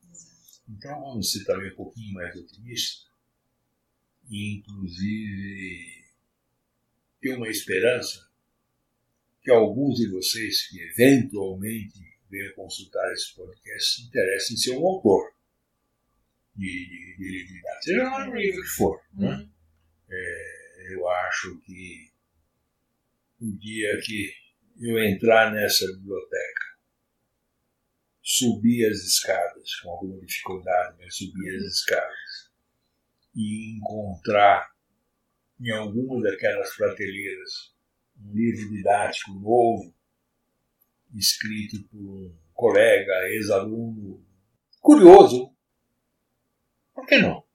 Então 0.68 1.00
vamos 1.00 1.32
ser 1.32 1.44
também 1.44 1.72
um 1.72 1.76
pouquinho 1.76 2.12
mais 2.14 2.34
otimistas 2.36 3.08
e 4.30 4.56
inclusive 4.56 6.04
ter 7.20 7.34
uma 7.34 7.48
esperança 7.48 8.28
que 9.42 9.50
alguns 9.50 9.98
de 9.98 10.08
vocês 10.08 10.68
que 10.68 10.80
eventualmente 10.80 11.98
venham 12.30 12.54
consultar 12.54 13.10
esse 13.12 13.34
podcast 13.34 13.96
se 13.96 14.02
interessem 14.06 14.54
em 14.54 14.58
ser 14.58 14.72
um 14.72 14.86
autor 14.86 15.32
de, 16.54 16.66
de, 16.66 17.16
de 17.16 17.28
livro 17.30 17.68
seja 17.80 18.02
lá 18.02 18.26
no 18.26 18.36
livro 18.36 18.62
que 18.62 18.68
for. 18.68 19.00
Né? 19.14 19.48
Eu 20.88 21.08
acho 21.08 21.60
que 21.60 22.10
o 23.40 23.56
dia 23.58 24.00
que 24.02 24.32
eu 24.80 24.98
entrar 25.02 25.52
nessa 25.52 25.86
biblioteca 25.86 26.68
subir 28.28 28.86
as 28.90 28.98
escadas, 28.98 29.74
com 29.76 29.90
alguma 29.90 30.20
dificuldade, 30.20 30.96
mas 31.00 31.16
subir 31.16 31.56
as 31.56 31.62
escadas, 31.62 32.50
e 33.34 33.78
encontrar 33.78 34.70
em 35.58 35.70
alguma 35.70 36.20
daquelas 36.22 36.76
prateleiras 36.76 37.74
um 38.20 38.34
livro 38.34 38.68
didático 38.68 39.32
novo, 39.32 39.94
escrito 41.14 41.82
por 41.88 41.98
um 41.98 42.36
colega, 42.52 43.30
ex-aluno, 43.30 44.22
curioso. 44.80 45.50
Por 46.94 47.06
que 47.06 47.16
não? 47.16 47.47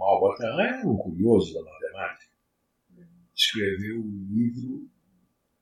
Malbatan 0.00 0.62
era 0.62 0.88
um 0.88 0.96
curioso 0.96 1.52
da 1.52 1.62
matemática. 1.62 2.32
Escreveu 3.36 4.00
um 4.00 4.26
livro 4.30 4.90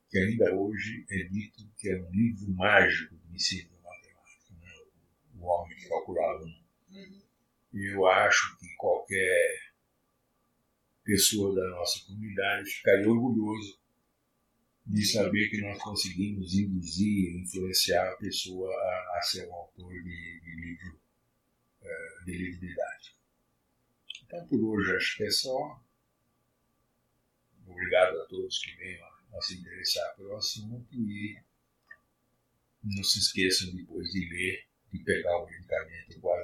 que 0.09 0.17
ainda 0.17 0.55
hoje 0.55 1.05
é 1.11 1.23
dito 1.23 1.69
que 1.77 1.89
é 1.89 2.01
um 2.01 2.09
livro 2.09 2.49
mágico 2.53 3.15
do 3.15 3.35
ensino 3.35 3.69
da 3.69 3.89
matemática, 3.89 4.53
né? 4.61 4.71
o 5.35 5.45
homem 5.45 5.77
que 5.77 5.89
calculava. 5.89 6.45
Uhum. 6.89 7.21
Eu 7.73 8.07
acho 8.07 8.57
que 8.59 8.73
qualquer 8.77 9.73
pessoa 11.03 11.53
da 11.53 11.69
nossa 11.71 12.05
comunidade 12.05 12.69
ficaria 12.69 13.09
orgulhoso 13.09 13.77
de 14.85 15.05
saber 15.05 15.49
que 15.49 15.61
nós 15.61 15.77
conseguimos 15.83 16.53
induzir, 16.53 17.35
influenciar 17.35 18.09
a 18.09 18.15
pessoa 18.15 18.73
a, 18.73 19.17
a 19.17 19.21
ser 19.21 19.49
um 19.49 19.53
autor 19.53 19.91
de, 19.91 20.39
de 20.39 20.55
livro 20.55 21.01
uh, 21.81 22.25
de 22.25 22.37
livro 22.37 22.59
didático. 22.61 23.18
Então, 24.29 24.47
por 24.47 24.63
hoje, 24.63 24.95
acho 24.95 25.17
que 25.17 25.23
é 25.23 25.31
só. 25.31 25.81
Obrigado 27.67 28.21
a 28.21 28.25
todos 28.27 28.59
que 28.59 28.75
venham 28.75 29.07
a 29.35 29.41
se 29.41 29.59
interessar 29.59 30.15
pelo 30.15 30.35
assunto 30.35 30.87
e 30.93 31.35
não 32.83 33.03
se 33.03 33.17
esqueçam 33.17 33.75
depois 33.75 34.07
de 34.11 34.19
ler 34.29 34.67
e 34.93 34.99
pegar 34.99 35.35
o 35.35 35.47
medicamento 35.47 36.21
com 36.21 36.31
a 36.31 36.41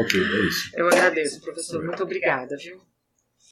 ok, 0.00 0.20
é 0.20 0.46
isso. 0.46 0.70
Eu 0.74 0.86
agradeço, 0.88 1.40
professor. 1.42 1.84
Muito 1.84 2.02
obrigada, 2.02 2.56
viu? 2.56 2.80